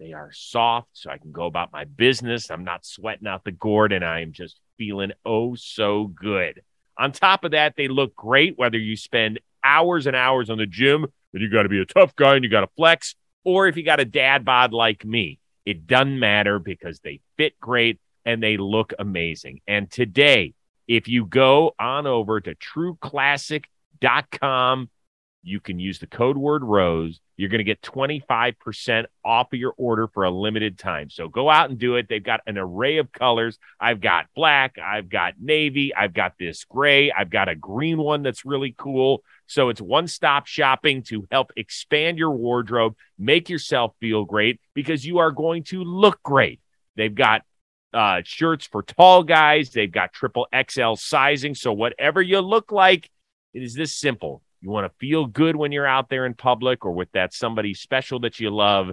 they 0.00 0.12
are 0.14 0.30
soft, 0.32 0.88
so 0.94 1.10
I 1.10 1.18
can 1.18 1.30
go 1.30 1.44
about 1.44 1.72
my 1.72 1.84
business. 1.84 2.50
I'm 2.50 2.64
not 2.64 2.86
sweating 2.86 3.28
out 3.28 3.44
the 3.44 3.52
gourd, 3.52 3.92
and 3.92 4.04
I 4.04 4.20
am 4.20 4.32
just 4.32 4.58
feeling 4.78 5.12
oh 5.26 5.54
so 5.54 6.06
good. 6.06 6.62
On 6.98 7.12
top 7.12 7.44
of 7.44 7.52
that, 7.52 7.74
they 7.76 7.86
look 7.86 8.16
great 8.16 8.58
whether 8.58 8.78
you 8.78 8.96
spend 8.96 9.40
hours 9.62 10.06
and 10.06 10.16
hours 10.16 10.48
on 10.48 10.56
the 10.56 10.64
gym, 10.66 11.04
and 11.04 11.42
you 11.42 11.50
got 11.50 11.64
to 11.64 11.68
be 11.68 11.80
a 11.80 11.86
tough 11.86 12.16
guy 12.16 12.34
and 12.34 12.42
you 12.42 12.50
got 12.50 12.62
to 12.62 12.70
flex, 12.76 13.14
or 13.44 13.68
if 13.68 13.76
you 13.76 13.84
got 13.84 14.00
a 14.00 14.04
dad 14.04 14.44
bod 14.44 14.72
like 14.72 15.04
me. 15.04 15.38
It 15.66 15.86
doesn't 15.86 16.18
matter 16.18 16.58
because 16.58 17.00
they 17.00 17.20
fit 17.36 17.60
great 17.60 18.00
and 18.24 18.42
they 18.42 18.56
look 18.56 18.94
amazing. 18.98 19.60
And 19.68 19.90
today, 19.90 20.54
if 20.88 21.06
you 21.06 21.26
go 21.26 21.74
on 21.78 22.06
over 22.06 22.40
to 22.40 22.54
trueclassic.com, 22.54 24.88
you 25.42 25.60
can 25.60 25.78
use 25.78 25.98
the 25.98 26.06
code 26.06 26.36
word 26.36 26.62
rose. 26.62 27.18
You're 27.36 27.48
going 27.48 27.58
to 27.58 27.64
get 27.64 27.80
25% 27.80 29.06
off 29.24 29.52
of 29.52 29.58
your 29.58 29.72
order 29.78 30.06
for 30.08 30.24
a 30.24 30.30
limited 30.30 30.78
time. 30.78 31.08
So 31.08 31.28
go 31.28 31.48
out 31.48 31.70
and 31.70 31.78
do 31.78 31.96
it. 31.96 32.08
They've 32.08 32.22
got 32.22 32.40
an 32.46 32.58
array 32.58 32.98
of 32.98 33.10
colors. 33.10 33.58
I've 33.80 34.00
got 34.00 34.26
black, 34.34 34.76
I've 34.78 35.08
got 35.08 35.34
navy, 35.40 35.94
I've 35.94 36.12
got 36.12 36.34
this 36.38 36.64
gray, 36.64 37.10
I've 37.10 37.30
got 37.30 37.48
a 37.48 37.54
green 37.54 37.98
one 37.98 38.22
that's 38.22 38.44
really 38.44 38.74
cool. 38.76 39.22
So 39.46 39.70
it's 39.70 39.80
one 39.80 40.08
stop 40.08 40.46
shopping 40.46 41.02
to 41.04 41.26
help 41.30 41.52
expand 41.56 42.18
your 42.18 42.32
wardrobe, 42.32 42.94
make 43.18 43.48
yourself 43.48 43.94
feel 44.00 44.24
great 44.24 44.60
because 44.74 45.06
you 45.06 45.18
are 45.18 45.32
going 45.32 45.64
to 45.64 45.82
look 45.82 46.22
great. 46.22 46.60
They've 46.96 47.14
got 47.14 47.42
uh, 47.94 48.20
shirts 48.24 48.66
for 48.66 48.82
tall 48.82 49.22
guys, 49.22 49.70
they've 49.70 49.90
got 49.90 50.12
triple 50.12 50.46
XL 50.54 50.94
sizing. 50.94 51.54
So 51.54 51.72
whatever 51.72 52.20
you 52.20 52.40
look 52.40 52.70
like, 52.70 53.10
it 53.54 53.62
is 53.62 53.74
this 53.74 53.94
simple. 53.94 54.42
You 54.60 54.70
want 54.70 54.90
to 54.90 54.98
feel 54.98 55.26
good 55.26 55.56
when 55.56 55.72
you're 55.72 55.86
out 55.86 56.08
there 56.08 56.26
in 56.26 56.34
public 56.34 56.84
or 56.84 56.92
with 56.92 57.10
that 57.12 57.32
somebody 57.32 57.74
special 57.74 58.20
that 58.20 58.40
you 58.40 58.50
love. 58.50 58.90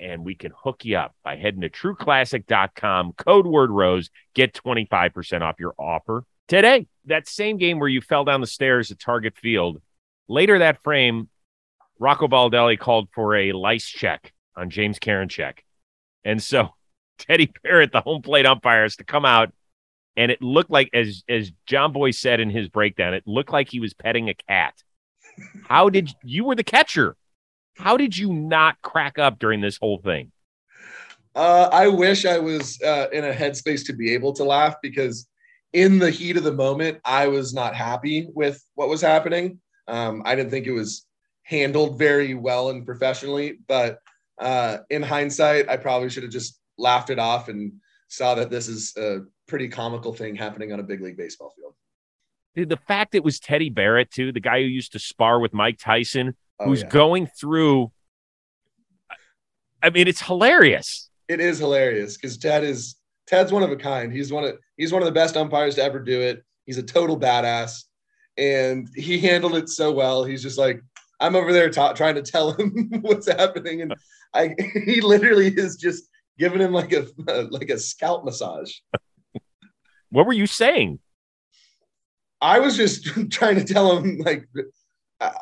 And 0.00 0.24
we 0.24 0.34
can 0.34 0.52
hook 0.56 0.84
you 0.84 0.96
up 0.96 1.14
by 1.24 1.36
heading 1.36 1.62
to 1.62 1.70
trueclassic.com, 1.70 3.14
code 3.14 3.46
word 3.46 3.70
rose, 3.70 4.10
get 4.34 4.52
25% 4.52 5.42
off 5.42 5.56
your 5.58 5.74
offer 5.78 6.24
today. 6.46 6.86
That 7.06 7.26
same 7.26 7.56
game 7.56 7.80
where 7.80 7.88
you 7.88 8.00
fell 8.00 8.24
down 8.24 8.40
the 8.40 8.46
stairs 8.46 8.92
at 8.92 9.00
Target 9.00 9.36
Field, 9.36 9.80
later 10.28 10.60
that 10.60 10.82
frame, 10.82 11.28
Rocco 11.98 12.28
Baldelli 12.28 12.78
called 12.78 13.08
for 13.12 13.34
a 13.34 13.52
lice 13.52 13.88
check 13.88 14.32
on 14.56 14.70
James 14.70 15.00
Karinchak. 15.00 15.58
And 16.24 16.40
so 16.40 16.68
Teddy 17.18 17.50
Barrett, 17.64 17.90
the 17.90 18.00
home 18.00 18.22
plate 18.22 18.46
umpire, 18.46 18.82
has 18.82 18.96
to 18.96 19.04
come 19.04 19.24
out 19.24 19.52
and 20.18 20.32
it 20.32 20.42
looked 20.42 20.70
like 20.70 20.90
as 20.92 21.22
as 21.28 21.52
Jomboy 21.68 22.12
said 22.12 22.40
in 22.40 22.50
his 22.50 22.68
breakdown, 22.68 23.14
it 23.14 23.22
looked 23.24 23.52
like 23.52 23.70
he 23.70 23.78
was 23.78 23.94
petting 23.94 24.28
a 24.28 24.34
cat. 24.34 24.74
How 25.68 25.88
did 25.88 26.14
you 26.24 26.44
were 26.44 26.54
the 26.54 26.64
catcher? 26.64 27.16
How 27.76 27.96
did 27.96 28.16
you 28.16 28.32
not 28.32 28.80
crack 28.82 29.18
up 29.18 29.38
during 29.38 29.60
this 29.60 29.78
whole 29.78 29.98
thing? 29.98 30.32
Uh, 31.34 31.68
I 31.70 31.88
wish 31.88 32.24
I 32.24 32.38
was 32.38 32.80
uh, 32.82 33.06
in 33.12 33.24
a 33.24 33.32
headspace 33.32 33.86
to 33.86 33.92
be 33.92 34.12
able 34.14 34.32
to 34.34 34.44
laugh 34.44 34.76
because 34.82 35.28
in 35.72 35.98
the 35.98 36.10
heat 36.10 36.36
of 36.36 36.44
the 36.44 36.52
moment, 36.52 36.98
I 37.04 37.28
was 37.28 37.54
not 37.54 37.74
happy 37.74 38.28
with 38.34 38.62
what 38.74 38.88
was 38.88 39.00
happening. 39.00 39.60
Um, 39.86 40.22
I 40.24 40.34
didn't 40.34 40.50
think 40.50 40.66
it 40.66 40.72
was 40.72 41.06
handled 41.42 41.98
very 41.98 42.34
well 42.34 42.70
and 42.70 42.84
professionally, 42.84 43.58
but 43.68 44.00
uh, 44.38 44.78
in 44.90 45.02
hindsight, 45.02 45.68
I 45.68 45.76
probably 45.76 46.10
should 46.10 46.22
have 46.22 46.32
just 46.32 46.58
laughed 46.76 47.10
it 47.10 47.18
off 47.18 47.48
and 47.48 47.72
saw 48.08 48.34
that 48.34 48.50
this 48.50 48.68
is 48.68 48.96
a 48.96 49.20
pretty 49.46 49.68
comical 49.68 50.12
thing 50.12 50.34
happening 50.34 50.72
on 50.72 50.80
a 50.80 50.82
big 50.82 51.00
league 51.00 51.16
baseball 51.16 51.52
field. 51.56 51.74
The 52.64 52.76
fact 52.76 53.14
it 53.14 53.22
was 53.24 53.38
Teddy 53.40 53.70
Barrett 53.70 54.10
too, 54.10 54.32
the 54.32 54.40
guy 54.40 54.60
who 54.60 54.66
used 54.66 54.92
to 54.92 54.98
spar 54.98 55.38
with 55.40 55.52
Mike 55.54 55.78
Tyson, 55.78 56.36
Oh, 56.60 56.64
who's 56.66 56.80
yeah. 56.82 56.88
going 56.88 57.26
through. 57.28 57.92
I 59.82 59.90
mean, 59.90 60.08
it's 60.08 60.22
hilarious. 60.22 61.08
it 61.28 61.40
is 61.40 61.58
hilarious 61.58 62.16
because 62.16 62.36
Ted 62.36 62.64
is 62.64 62.96
Ted's 63.26 63.52
one 63.52 63.62
of 63.62 63.70
a 63.70 63.76
kind. 63.76 64.12
He's 64.12 64.32
one 64.32 64.44
of 64.44 64.56
he's 64.76 64.92
one 64.92 65.02
of 65.02 65.06
the 65.06 65.12
best 65.12 65.36
umpires 65.36 65.76
to 65.76 65.82
ever 65.84 66.00
do 66.00 66.20
it. 66.20 66.42
He's 66.66 66.78
a 66.78 66.82
total 66.82 67.18
badass, 67.18 67.84
and 68.36 68.88
he 68.96 69.18
handled 69.18 69.54
it 69.54 69.68
so 69.68 69.92
well. 69.92 70.24
He's 70.24 70.42
just 70.42 70.58
like 70.58 70.80
I'm 71.20 71.36
over 71.36 71.52
there 71.52 71.70
trying 71.70 72.14
to 72.16 72.22
tell 72.22 72.52
him 72.52 72.88
what's 73.02 73.28
happening, 73.30 73.82
and 73.82 73.94
I 74.34 74.54
he 74.84 75.00
literally 75.00 75.48
is 75.48 75.76
just 75.76 76.08
giving 76.38 76.60
him 76.60 76.72
like 76.72 76.92
a 76.92 77.06
like 77.50 77.70
a 77.70 77.78
scalp 77.78 78.24
massage. 78.24 78.72
What 80.10 80.26
were 80.26 80.32
you 80.32 80.46
saying? 80.46 80.98
I 82.40 82.60
was 82.60 82.76
just 82.76 83.04
trying 83.30 83.56
to 83.56 83.64
tell 83.64 83.96
him 83.96 84.18
like, 84.18 84.48
uh, 85.20 85.32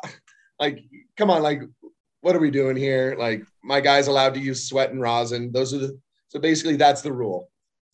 like, 0.59 0.83
come 1.15 1.29
on, 1.29 1.41
like, 1.43 1.61
what 2.21 2.35
are 2.35 2.39
we 2.39 2.51
doing 2.51 2.75
here? 2.75 3.15
Like, 3.17 3.43
my 3.63 3.79
guy's 3.79 4.07
allowed 4.07 4.33
to 4.33 4.39
use 4.39 4.67
sweat 4.67 4.91
and 4.91 5.01
rosin. 5.01 5.51
Those 5.51 5.73
are 5.73 5.79
the 5.79 5.99
so 6.29 6.39
basically 6.39 6.75
that's 6.75 7.01
the 7.01 7.13
rule. 7.13 7.49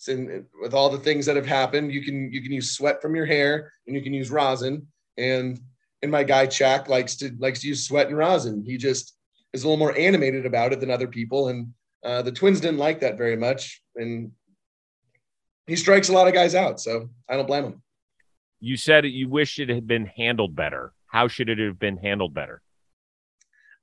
In, 0.07 0.45
with 0.61 0.73
all 0.73 0.89
the 0.89 0.97
things 0.97 1.25
that 1.27 1.37
have 1.37 1.45
happened, 1.45 1.93
you 1.93 2.03
can 2.03 2.31
you 2.31 2.41
can 2.41 2.51
use 2.51 2.71
sweat 2.71 3.01
from 3.01 3.15
your 3.15 3.25
hair 3.25 3.71
and 3.87 3.95
you 3.95 4.01
can 4.01 4.13
use 4.13 4.31
rosin. 4.31 4.87
And 5.17 5.59
and 6.01 6.11
my 6.11 6.23
guy 6.23 6.45
Chuck 6.45 6.89
likes 6.89 7.15
to 7.17 7.31
likes 7.39 7.61
to 7.61 7.67
use 7.67 7.87
sweat 7.87 8.07
and 8.07 8.17
rosin. 8.17 8.63
He 8.65 8.77
just 8.77 9.15
is 9.53 9.63
a 9.63 9.67
little 9.67 9.77
more 9.77 9.97
animated 9.97 10.45
about 10.45 10.73
it 10.73 10.79
than 10.79 10.91
other 10.91 11.07
people. 11.07 11.49
And 11.49 11.73
uh, 12.03 12.21
the 12.21 12.31
Twins 12.31 12.59
didn't 12.59 12.79
like 12.79 12.99
that 12.99 13.17
very 13.17 13.37
much, 13.37 13.81
and 13.95 14.31
he 15.67 15.77
strikes 15.77 16.09
a 16.09 16.13
lot 16.13 16.27
of 16.27 16.33
guys 16.33 16.53
out. 16.53 16.81
So 16.81 17.09
I 17.29 17.37
don't 17.37 17.47
blame 17.47 17.63
him. 17.63 17.81
You 18.63 18.77
said 18.77 19.03
you 19.03 19.27
wish 19.27 19.59
it 19.59 19.67
had 19.67 19.87
been 19.87 20.05
handled 20.05 20.55
better. 20.55 20.93
How 21.07 21.27
should 21.27 21.49
it 21.49 21.59
have 21.59 21.77
been 21.77 21.97
handled 21.97 22.33
better? 22.33 22.61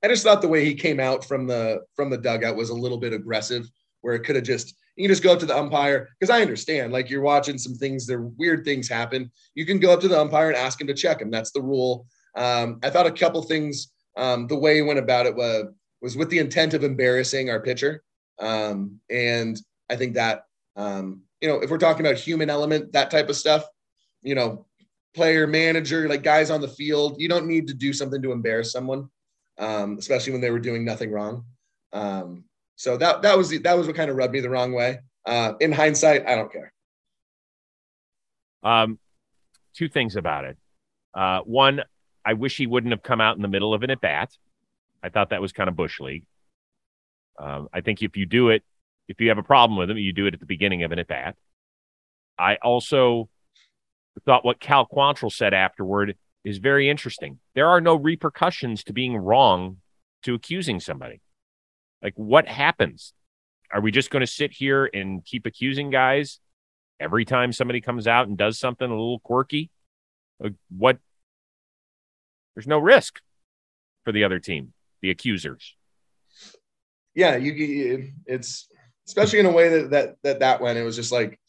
I 0.01 0.07
just 0.07 0.23
thought 0.23 0.41
the 0.41 0.47
way 0.47 0.65
he 0.65 0.73
came 0.73 0.99
out 0.99 1.23
from 1.23 1.45
the 1.45 1.81
from 1.95 2.09
the 2.09 2.17
dugout 2.17 2.55
was 2.55 2.71
a 2.71 2.73
little 2.73 2.97
bit 2.97 3.13
aggressive, 3.13 3.69
where 4.01 4.15
it 4.15 4.21
could 4.21 4.37
have 4.37 4.43
just 4.43 4.73
you 4.95 5.03
can 5.03 5.11
just 5.11 5.21
go 5.21 5.33
up 5.33 5.39
to 5.41 5.45
the 5.45 5.55
umpire 5.55 6.09
because 6.19 6.35
I 6.35 6.41
understand 6.41 6.91
like 6.91 7.11
you're 7.11 7.21
watching 7.21 7.59
some 7.59 7.75
things, 7.75 8.07
there 8.07 8.21
weird 8.21 8.65
things 8.65 8.89
happen. 8.89 9.29
You 9.53 9.67
can 9.67 9.77
go 9.77 9.93
up 9.93 10.01
to 10.01 10.07
the 10.07 10.19
umpire 10.19 10.47
and 10.47 10.57
ask 10.57 10.81
him 10.81 10.87
to 10.87 10.95
check 10.95 11.21
him. 11.21 11.29
That's 11.29 11.51
the 11.51 11.61
rule. 11.61 12.07
Um, 12.35 12.79
I 12.81 12.89
thought 12.89 13.05
a 13.05 13.11
couple 13.11 13.43
things 13.43 13.91
um, 14.17 14.47
the 14.47 14.57
way 14.57 14.77
he 14.77 14.81
went 14.81 14.97
about 14.97 15.27
it 15.27 15.35
was 15.35 15.65
was 16.01 16.17
with 16.17 16.31
the 16.31 16.39
intent 16.39 16.73
of 16.73 16.83
embarrassing 16.83 17.51
our 17.51 17.59
pitcher, 17.59 18.01
um, 18.39 18.99
and 19.11 19.61
I 19.91 19.95
think 19.95 20.15
that 20.15 20.45
um, 20.75 21.21
you 21.39 21.47
know 21.47 21.61
if 21.61 21.69
we're 21.69 21.77
talking 21.77 22.03
about 22.03 22.17
human 22.17 22.49
element, 22.49 22.93
that 22.93 23.11
type 23.11 23.29
of 23.29 23.35
stuff, 23.35 23.63
you 24.23 24.33
know, 24.33 24.65
player, 25.13 25.47
manager, 25.47 26.07
like 26.07 26.23
guys 26.23 26.49
on 26.49 26.61
the 26.61 26.67
field, 26.67 27.19
you 27.19 27.27
don't 27.27 27.47
need 27.47 27.67
to 27.67 27.73
do 27.73 27.93
something 27.93 28.21
to 28.21 28.31
embarrass 28.31 28.71
someone, 28.71 29.09
um, 29.57 29.97
especially 29.97 30.31
when 30.31 30.41
they 30.41 30.51
were 30.51 30.59
doing 30.59 30.85
nothing 30.85 31.11
wrong. 31.11 31.45
Um, 31.93 32.45
so 32.75 32.97
that 32.97 33.21
that 33.21 33.37
was 33.37 33.49
that 33.49 33.77
was 33.77 33.87
what 33.87 33.95
kind 33.95 34.09
of 34.09 34.15
rubbed 34.15 34.33
me 34.33 34.39
the 34.39 34.49
wrong 34.49 34.73
way. 34.73 34.99
Uh, 35.25 35.53
in 35.59 35.71
hindsight, 35.71 36.25
I 36.25 36.35
don't 36.35 36.51
care. 36.51 36.73
Um, 38.63 38.99
two 39.75 39.87
things 39.87 40.15
about 40.15 40.45
it. 40.45 40.57
Uh, 41.13 41.41
one, 41.41 41.81
I 42.25 42.33
wish 42.33 42.57
he 42.57 42.67
wouldn't 42.67 42.91
have 42.91 43.03
come 43.03 43.21
out 43.21 43.35
in 43.35 43.41
the 43.41 43.47
middle 43.47 43.73
of 43.73 43.83
an 43.83 43.91
at 43.91 44.01
bat. 44.01 44.31
I 45.03 45.09
thought 45.09 45.31
that 45.31 45.41
was 45.41 45.51
kind 45.51 45.69
of 45.69 45.75
bush 45.75 45.99
league. 45.99 46.25
Um, 47.39 47.67
I 47.73 47.81
think 47.81 48.01
if 48.01 48.15
you 48.17 48.25
do 48.25 48.49
it, 48.49 48.63
if 49.07 49.19
you 49.19 49.29
have 49.29 49.37
a 49.37 49.43
problem 49.43 49.77
with 49.77 49.89
him, 49.89 49.97
you 49.97 50.13
do 50.13 50.27
it 50.27 50.33
at 50.33 50.39
the 50.39 50.45
beginning 50.45 50.83
of 50.83 50.91
an 50.91 50.99
at 50.99 51.07
bat. 51.07 51.35
I 52.37 52.55
also 52.55 53.29
thought 54.19 54.45
what 54.45 54.59
Cal 54.59 54.85
Quantrill 54.87 55.31
said 55.31 55.53
afterward 55.53 56.15
is 56.43 56.57
very 56.57 56.89
interesting. 56.89 57.39
There 57.55 57.67
are 57.67 57.81
no 57.81 57.95
repercussions 57.95 58.83
to 58.85 58.93
being 58.93 59.15
wrong 59.15 59.77
to 60.23 60.33
accusing 60.33 60.79
somebody. 60.79 61.21
Like, 62.03 62.13
what 62.15 62.47
happens? 62.47 63.13
Are 63.71 63.81
we 63.81 63.91
just 63.91 64.09
going 64.09 64.21
to 64.21 64.27
sit 64.27 64.51
here 64.51 64.89
and 64.93 65.23
keep 65.23 65.45
accusing 65.45 65.91
guys 65.91 66.39
every 66.99 67.25
time 67.25 67.53
somebody 67.53 67.79
comes 67.79 68.07
out 68.07 68.27
and 68.27 68.37
does 68.37 68.59
something 68.59 68.87
a 68.87 68.93
little 68.93 69.19
quirky? 69.19 69.69
Like, 70.39 70.53
what? 70.75 70.97
There's 72.55 72.67
no 72.67 72.79
risk 72.79 73.21
for 74.03 74.11
the 74.11 74.23
other 74.23 74.39
team, 74.39 74.73
the 75.01 75.09
accusers. 75.09 75.75
Yeah, 77.13 77.37
you. 77.37 78.11
It's 78.25 78.67
especially 79.07 79.39
in 79.39 79.45
a 79.45 79.51
way 79.51 79.69
that 79.69 79.91
that 79.91 80.15
that 80.23 80.39
that 80.39 80.61
went. 80.61 80.77
It 80.77 80.83
was 80.83 80.95
just 80.95 81.11
like 81.11 81.39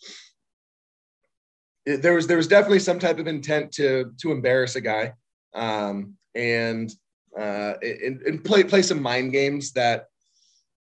it, 1.86 2.02
there 2.02 2.14
was 2.14 2.26
there 2.26 2.36
was 2.36 2.48
definitely 2.48 2.80
some 2.80 2.98
type 2.98 3.18
of 3.18 3.26
intent 3.26 3.72
to 3.72 4.12
to 4.18 4.32
embarrass 4.32 4.76
a 4.76 4.80
guy, 4.80 5.12
um, 5.54 6.14
and 6.34 6.92
uh, 7.38 7.74
and, 7.82 8.22
and 8.22 8.44
play 8.44 8.64
play 8.64 8.82
some 8.82 9.02
mind 9.02 9.32
games 9.32 9.72
that 9.72 10.06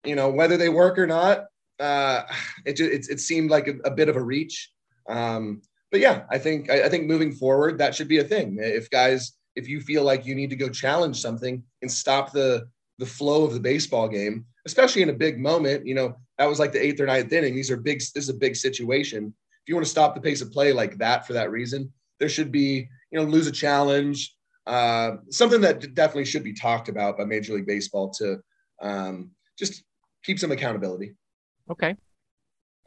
you 0.04 0.14
know, 0.14 0.30
whether 0.30 0.56
they 0.56 0.68
work 0.68 0.98
or 0.98 1.06
not, 1.06 1.46
uh, 1.78 2.22
it, 2.64 2.80
it, 2.80 3.06
it 3.08 3.20
seemed 3.20 3.50
like 3.50 3.68
a, 3.68 3.74
a, 3.84 3.90
bit 3.90 4.08
of 4.08 4.16
a 4.16 4.22
reach. 4.22 4.70
Um, 5.08 5.62
but 5.90 6.00
yeah, 6.00 6.24
I 6.30 6.38
think 6.38 6.70
I, 6.70 6.84
I, 6.84 6.88
think 6.88 7.06
moving 7.06 7.32
forward, 7.32 7.78
that 7.78 7.94
should 7.94 8.08
be 8.08 8.18
a 8.18 8.24
thing. 8.24 8.58
If 8.60 8.90
guys, 8.90 9.32
if 9.56 9.68
you 9.68 9.80
feel 9.80 10.04
like 10.04 10.24
you 10.24 10.34
need 10.34 10.50
to 10.50 10.56
go 10.56 10.68
challenge 10.68 11.20
something 11.20 11.62
and 11.82 11.90
stop 11.90 12.32
the 12.32 12.68
the 12.98 13.06
flow 13.06 13.44
of 13.44 13.54
the 13.54 13.60
baseball 13.60 14.08
game, 14.08 14.44
especially 14.66 15.02
in 15.02 15.08
a 15.08 15.14
big 15.14 15.38
moment, 15.38 15.86
you 15.86 15.94
know, 15.94 16.14
that 16.38 16.48
was 16.48 16.58
like 16.58 16.72
the 16.72 16.84
eighth 16.84 17.00
or 17.00 17.06
ninth 17.06 17.32
inning. 17.32 17.54
These 17.54 17.70
are 17.70 17.76
big. 17.76 17.98
This 17.98 18.24
is 18.24 18.28
a 18.28 18.34
big 18.34 18.56
situation. 18.56 19.34
If 19.62 19.68
you 19.68 19.74
want 19.74 19.86
to 19.86 19.90
stop 19.90 20.14
the 20.14 20.20
pace 20.20 20.42
of 20.42 20.52
play 20.52 20.72
like 20.72 20.98
that 20.98 21.26
for 21.26 21.34
that 21.34 21.50
reason, 21.50 21.92
there 22.18 22.28
should 22.28 22.50
be, 22.50 22.88
you 23.10 23.18
know, 23.18 23.24
lose 23.24 23.46
a 23.46 23.52
challenge. 23.52 24.34
Uh, 24.66 25.16
something 25.30 25.60
that 25.60 25.94
definitely 25.94 26.24
should 26.24 26.44
be 26.44 26.52
talked 26.52 26.88
about 26.88 27.18
by 27.18 27.24
Major 27.24 27.54
League 27.54 27.66
Baseball 27.66 28.10
to 28.10 28.40
um, 28.80 29.30
just 29.58 29.82
keep 30.24 30.38
some 30.38 30.52
accountability. 30.52 31.14
Okay. 31.70 31.96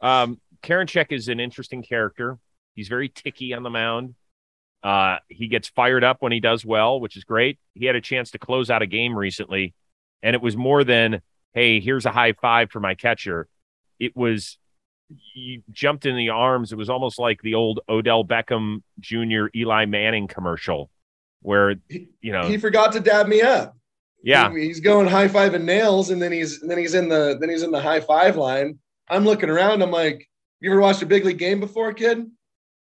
Um, 0.00 0.40
Karinchak 0.62 1.12
is 1.12 1.28
an 1.28 1.40
interesting 1.40 1.82
character. 1.82 2.38
He's 2.74 2.88
very 2.88 3.08
ticky 3.08 3.54
on 3.54 3.62
the 3.62 3.70
mound. 3.70 4.14
Uh, 4.82 5.18
he 5.28 5.48
gets 5.48 5.68
fired 5.68 6.04
up 6.04 6.20
when 6.20 6.32
he 6.32 6.40
does 6.40 6.64
well, 6.64 7.00
which 7.00 7.16
is 7.16 7.24
great. 7.24 7.58
He 7.74 7.86
had 7.86 7.96
a 7.96 8.00
chance 8.00 8.30
to 8.32 8.38
close 8.38 8.70
out 8.70 8.82
a 8.82 8.86
game 8.86 9.16
recently, 9.16 9.74
and 10.22 10.34
it 10.34 10.42
was 10.42 10.56
more 10.56 10.84
than, 10.84 11.22
hey, 11.54 11.80
here's 11.80 12.04
a 12.04 12.12
high 12.12 12.32
five 12.32 12.70
for 12.70 12.80
my 12.80 12.94
catcher. 12.94 13.48
It 13.98 14.14
was 14.14 14.58
he 15.08 15.62
jumped 15.70 16.06
in 16.06 16.16
the 16.16 16.30
arms. 16.30 16.72
It 16.72 16.76
was 16.76 16.90
almost 16.90 17.18
like 17.18 17.40
the 17.42 17.54
old 17.54 17.80
Odell 17.88 18.24
Beckham 18.24 18.82
Jr. 19.00 19.46
Eli 19.54 19.84
Manning 19.86 20.26
commercial, 20.26 20.90
where 21.42 21.74
you 21.88 22.32
know 22.32 22.44
he 22.44 22.56
forgot 22.58 22.92
to 22.92 23.00
dab 23.00 23.26
me 23.26 23.42
up. 23.42 23.76
Yeah, 24.22 24.52
he, 24.52 24.66
he's 24.66 24.80
going 24.80 25.06
high 25.06 25.28
five 25.28 25.54
and 25.54 25.66
nails, 25.66 26.10
and 26.10 26.20
then 26.20 26.32
he's 26.32 26.60
then 26.60 26.78
he's 26.78 26.94
in 26.94 27.08
the 27.08 27.36
then 27.40 27.50
he's 27.50 27.62
in 27.62 27.70
the 27.70 27.80
high 27.80 28.00
five 28.00 28.36
line. 28.36 28.78
I'm 29.08 29.24
looking 29.24 29.50
around. 29.50 29.82
I'm 29.82 29.90
like, 29.90 30.28
you 30.60 30.70
ever 30.70 30.80
watched 30.80 31.02
a 31.02 31.06
big 31.06 31.24
league 31.24 31.38
game 31.38 31.60
before, 31.60 31.92
kid? 31.92 32.26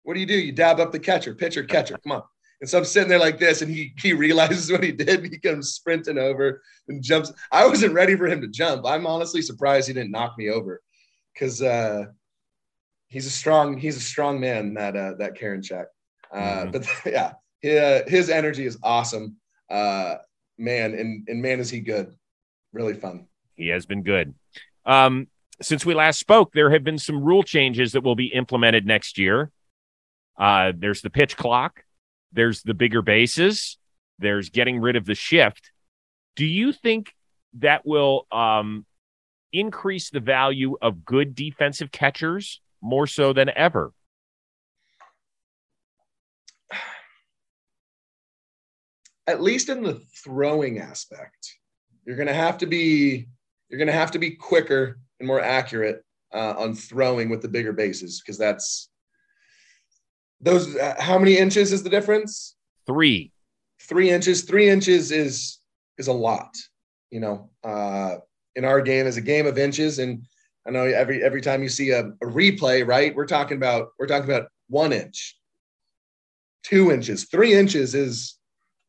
What 0.05 0.14
do 0.14 0.21
you 0.21 0.27
do? 0.27 0.38
You 0.38 0.53
dab 0.53 0.81
up 0.81 0.90
the 0.90 0.99
catcher, 0.99 1.35
pitcher, 1.35 1.64
catcher. 1.64 1.99
Come 2.03 2.12
on. 2.12 2.23
And 2.61 2.68
so 2.68 2.79
I'm 2.79 2.85
sitting 2.85 3.09
there 3.09 3.18
like 3.18 3.38
this, 3.38 3.62
and 3.62 3.71
he 3.71 3.92
he 3.99 4.14
realizes 4.14 4.73
what 4.73 4.83
he 4.83 4.92
did. 4.92 5.25
He 5.31 5.38
comes 5.38 5.75
sprinting 5.75 6.18
over 6.18 6.62
and 6.88 7.03
jumps. 7.03 7.33
I 7.53 7.66
wasn't 7.66 7.94
ready 7.94 8.16
for 8.16 8.27
him 8.27 8.40
to 8.40 8.49
jump. 8.49 8.87
I'm 8.87 9.07
honestly 9.07 9.42
surprised 9.42 9.88
he 9.88 9.94
didn't 9.94 10.11
knock 10.11 10.37
me 10.38 10.49
over, 10.49 10.81
because 11.38 11.62
uh, 11.62 12.07
he's 13.09 13.27
a 13.27 13.31
strong 13.31 13.77
he's 13.77 13.96
a 13.96 14.01
strong 14.01 14.40
man. 14.40 14.74
That 14.74 14.96
uh, 14.96 15.14
that 15.18 15.37
Karinchak. 15.37 15.87
Uh, 16.33 16.38
mm-hmm. 16.38 16.70
But 16.70 16.87
yeah, 17.07 17.33
his, 17.61 18.03
his 18.09 18.31
energy 18.31 18.66
is 18.66 18.79
awesome. 18.83 19.37
Uh, 19.70 20.16
man, 20.59 20.94
and 20.94 21.29
and 21.29 21.40
man, 21.42 21.61
is 21.61 21.70
he 21.70 21.81
good! 21.81 22.14
Really 22.72 22.94
fun. 22.94 23.27
He 23.55 23.68
has 23.68 23.87
been 23.87 24.03
good. 24.03 24.35
Um, 24.85 25.29
since 25.61 25.85
we 25.85 25.94
last 25.94 26.20
spoke, 26.20 26.53
there 26.53 26.70
have 26.70 26.85
been 26.85 26.98
some 26.98 27.22
rule 27.22 27.42
changes 27.42 27.92
that 27.92 28.03
will 28.03 28.14
be 28.14 28.27
implemented 28.27 28.87
next 28.87 29.18
year. 29.18 29.51
Uh, 30.38 30.72
there's 30.77 31.03
the 31.03 31.11
pitch 31.11 31.37
clock. 31.37 31.83
There's 32.33 32.62
the 32.62 32.74
bigger 32.74 33.03
bases. 33.03 33.79
There's 34.20 34.51
getting 34.51 34.81
rid 34.81 34.94
of 34.94 35.05
the 35.05 35.16
shift. 35.16 35.72
Do 36.37 36.46
you 36.46 36.72
think 36.72 37.12
that 37.55 37.85
will 37.85 38.27
um, 38.31 38.87
increase 39.53 40.11
the 40.11 40.21
value 40.21 40.77
of 40.81 41.05
good 41.05 41.35
defensive 41.35 41.91
catchers 41.93 42.61
more 42.81 43.07
so 43.07 43.33
than 43.33 43.51
ever? 43.55 43.93
at 49.27 49.43
least 49.43 49.69
in 49.69 49.83
the 49.83 50.01
throwing 50.25 50.79
aspect, 50.79 51.57
you're 52.05 52.17
going 52.17 52.29
to 52.29 52.35
have 52.35 52.59
to 52.59 52.67
be 52.67 53.29
you're 53.69 53.79
going 53.79 53.89
to 53.89 53.93
have 53.93 54.11
to 54.13 54.19
be 54.19 54.31
quicker 54.31 54.99
and 55.21 55.27
more 55.27 55.41
accurate 55.41 56.03
uh, 56.33 56.55
on 56.57 56.75
throwing 56.75 57.29
with 57.29 57.43
the 57.43 57.49
bigger 57.49 57.73
bases 57.73 58.21
because 58.21 58.39
that's 58.39 58.89
those. 60.41 60.77
Uh, 60.77 60.95
how 60.99 61.19
many 61.19 61.37
inches 61.37 61.73
is 61.73 61.83
the 61.83 61.91
difference? 61.91 62.57
Three. 62.87 63.33
Three 63.81 64.11
inches. 64.11 64.43
Three 64.43 64.69
inches 64.69 65.11
is 65.11 65.59
is 65.99 66.09
a 66.09 66.13
lot. 66.13 66.55
You 67.11 67.21
know, 67.21 67.51
uh, 67.65 68.17
in 68.59 68.64
our 68.64 68.83
game 68.83 69.07
is 69.07 69.16
a 69.16 69.23
game 69.23 69.47
of 69.47 69.57
inches, 69.57 70.01
and 70.01 70.27
I 70.66 70.71
know 70.71 70.83
every 70.83 71.23
every 71.23 71.40
time 71.40 71.62
you 71.62 71.68
see 71.68 71.90
a, 71.90 72.01
a 72.01 72.27
replay, 72.27 72.87
right? 72.87 73.14
We're 73.14 73.25
talking 73.25 73.57
about 73.57 73.90
we're 73.99 74.09
talking 74.09 74.29
about 74.29 74.49
one 74.68 74.92
inch, 74.92 75.38
two 76.64 76.90
inches, 76.90 77.25
three 77.27 77.55
inches 77.55 77.94
is 77.94 78.37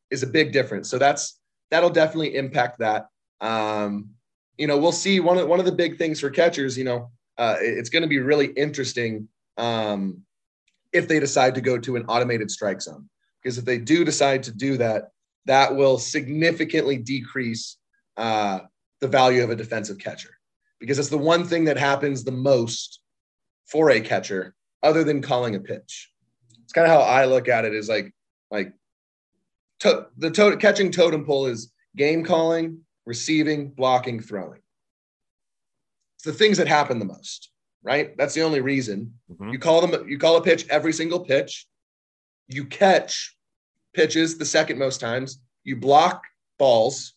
is 0.09 0.23
a 0.23 0.27
big 0.27 0.51
difference. 0.51 0.89
So 0.89 0.97
that's 0.97 1.39
that'll 1.69 1.91
definitely 1.91 2.35
impact 2.35 2.79
that. 2.79 3.05
Um, 3.41 4.09
you 4.57 4.65
know, 4.65 4.77
we'll 4.79 4.91
see 4.91 5.19
one 5.19 5.37
of 5.37 5.47
one 5.47 5.59
of 5.59 5.65
the 5.65 5.71
big 5.71 5.99
things 5.99 6.19
for 6.19 6.31
catchers. 6.31 6.75
You 6.75 6.85
know, 6.85 7.11
uh, 7.37 7.57
it's 7.59 7.89
going 7.89 8.01
to 8.01 8.09
be 8.09 8.19
really 8.19 8.47
interesting 8.47 9.29
um, 9.57 10.23
if 10.91 11.07
they 11.07 11.19
decide 11.19 11.53
to 11.55 11.61
go 11.61 11.77
to 11.77 11.95
an 11.95 12.05
automated 12.07 12.49
strike 12.49 12.81
zone 12.81 13.07
because 13.41 13.59
if 13.59 13.65
they 13.65 13.77
do 13.77 14.03
decide 14.03 14.41
to 14.43 14.51
do 14.51 14.77
that, 14.77 15.11
that 15.45 15.75
will 15.75 15.99
significantly 15.99 16.97
decrease 16.97 17.77
uh, 18.17 18.61
the 19.01 19.07
value 19.07 19.43
of 19.43 19.49
a 19.49 19.55
defensive 19.55 19.97
catcher 19.97 20.31
because 20.79 20.99
it's 20.99 21.09
the 21.09 21.17
one 21.17 21.45
thing 21.45 21.65
that 21.65 21.77
happens 21.77 22.23
the 22.23 22.31
most 22.31 23.01
for 23.65 23.91
a 23.91 24.01
catcher 24.01 24.55
other 24.81 25.03
than 25.03 25.21
calling 25.21 25.55
a 25.55 25.59
pitch. 25.59 26.11
it's 26.63 26.73
kind 26.73 26.87
of 26.87 26.93
how 26.93 27.01
I 27.01 27.25
look 27.25 27.47
at 27.47 27.65
it 27.65 27.73
is 27.73 27.89
like 27.89 28.13
like 28.49 28.73
to, 29.81 30.07
the 30.17 30.31
to, 30.31 30.57
catching 30.57 30.91
totem 30.91 31.25
pole 31.25 31.45
is 31.45 31.71
game 31.95 32.23
calling, 32.23 32.79
receiving, 33.05 33.69
blocking, 33.69 34.19
throwing. 34.19 34.61
It's 36.15 36.25
the 36.25 36.33
things 36.33 36.57
that 36.57 36.67
happen 36.67 36.99
the 36.99 37.05
most, 37.05 37.51
right? 37.81 38.17
That's 38.17 38.33
the 38.33 38.41
only 38.41 38.59
reason. 38.59 39.13
Mm-hmm. 39.31 39.51
You 39.51 39.59
call 39.59 39.85
them 39.85 40.09
you 40.09 40.17
call 40.17 40.37
a 40.37 40.41
pitch 40.41 40.65
every 40.69 40.93
single 40.93 41.19
pitch. 41.19 41.67
You 42.47 42.65
catch 42.65 43.35
pitches 43.93 44.37
the 44.37 44.45
second 44.45 44.79
most 44.79 44.99
times. 44.99 45.39
You 45.63 45.75
block 45.77 46.23
balls 46.57 47.13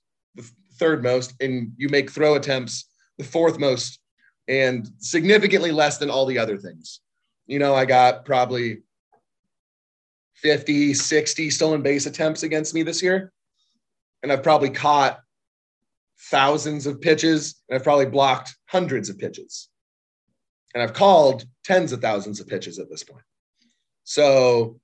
third 0.82 1.00
most 1.04 1.40
and 1.40 1.72
you 1.76 1.88
make 1.88 2.10
throw 2.10 2.34
attempts 2.34 2.86
the 3.16 3.22
fourth 3.22 3.56
most 3.56 4.00
and 4.48 4.88
significantly 4.98 5.70
less 5.70 5.98
than 5.98 6.10
all 6.10 6.26
the 6.26 6.40
other 6.40 6.56
things. 6.56 6.98
You 7.46 7.60
know, 7.60 7.72
I 7.72 7.84
got 7.84 8.24
probably 8.24 8.82
50, 10.34 10.94
60 10.94 11.50
stolen 11.50 11.82
base 11.82 12.06
attempts 12.06 12.42
against 12.42 12.74
me 12.74 12.82
this 12.82 13.00
year. 13.00 13.32
And 14.24 14.32
I've 14.32 14.42
probably 14.42 14.70
caught 14.70 15.20
thousands 16.32 16.88
of 16.88 17.00
pitches 17.00 17.62
and 17.68 17.76
I've 17.76 17.84
probably 17.84 18.06
blocked 18.06 18.56
hundreds 18.66 19.08
of 19.08 19.18
pitches. 19.18 19.68
And 20.74 20.82
I've 20.82 20.94
called 20.94 21.44
tens 21.64 21.92
of 21.92 22.00
thousands 22.00 22.40
of 22.40 22.48
pitches 22.48 22.80
at 22.80 22.90
this 22.90 23.04
point. 23.04 23.24
So 24.02 24.80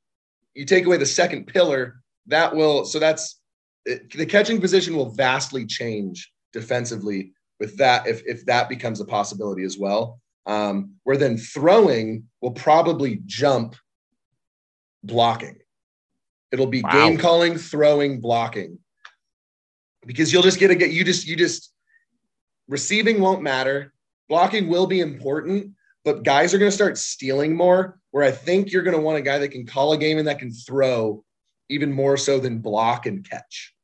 you 0.54 0.64
take 0.64 0.86
away 0.86 0.98
the 0.98 1.06
second 1.06 1.48
pillar, 1.48 2.02
that 2.28 2.54
will, 2.54 2.84
so 2.84 3.00
that's 3.00 3.40
the 4.14 4.26
catching 4.26 4.60
position 4.60 4.96
will 4.96 5.10
vastly 5.10 5.66
change 5.66 6.30
defensively 6.52 7.32
with 7.60 7.76
that 7.78 8.06
if, 8.06 8.22
if 8.26 8.44
that 8.46 8.68
becomes 8.68 9.00
a 9.00 9.04
possibility 9.04 9.64
as 9.64 9.78
well. 9.78 10.20
Um, 10.46 10.94
where 11.04 11.16
then 11.16 11.36
throwing 11.36 12.24
will 12.40 12.52
probably 12.52 13.20
jump 13.26 13.76
blocking. 15.02 15.58
It'll 16.50 16.66
be 16.66 16.82
wow. 16.82 16.92
game 16.92 17.18
calling, 17.18 17.58
throwing, 17.58 18.20
blocking. 18.20 18.78
Because 20.06 20.32
you'll 20.32 20.42
just 20.42 20.58
get 20.58 20.68
to 20.68 20.74
get 20.74 20.90
you 20.90 21.04
just 21.04 21.26
you 21.26 21.36
just 21.36 21.72
receiving 22.66 23.20
won't 23.20 23.42
matter. 23.42 23.92
Blocking 24.28 24.68
will 24.68 24.86
be 24.86 25.00
important, 25.00 25.72
but 26.04 26.22
guys 26.22 26.54
are 26.54 26.58
going 26.58 26.70
to 26.70 26.74
start 26.74 26.96
stealing 26.96 27.54
more. 27.54 27.98
Where 28.10 28.24
I 28.24 28.30
think 28.30 28.72
you're 28.72 28.82
going 28.82 28.96
to 28.96 29.02
want 29.02 29.18
a 29.18 29.22
guy 29.22 29.38
that 29.38 29.48
can 29.48 29.66
call 29.66 29.92
a 29.92 29.98
game 29.98 30.16
and 30.16 30.28
that 30.28 30.38
can 30.38 30.50
throw 30.50 31.24
even 31.68 31.92
more 31.92 32.16
so 32.16 32.38
than 32.38 32.60
block 32.60 33.04
and 33.04 33.28
catch. 33.28 33.74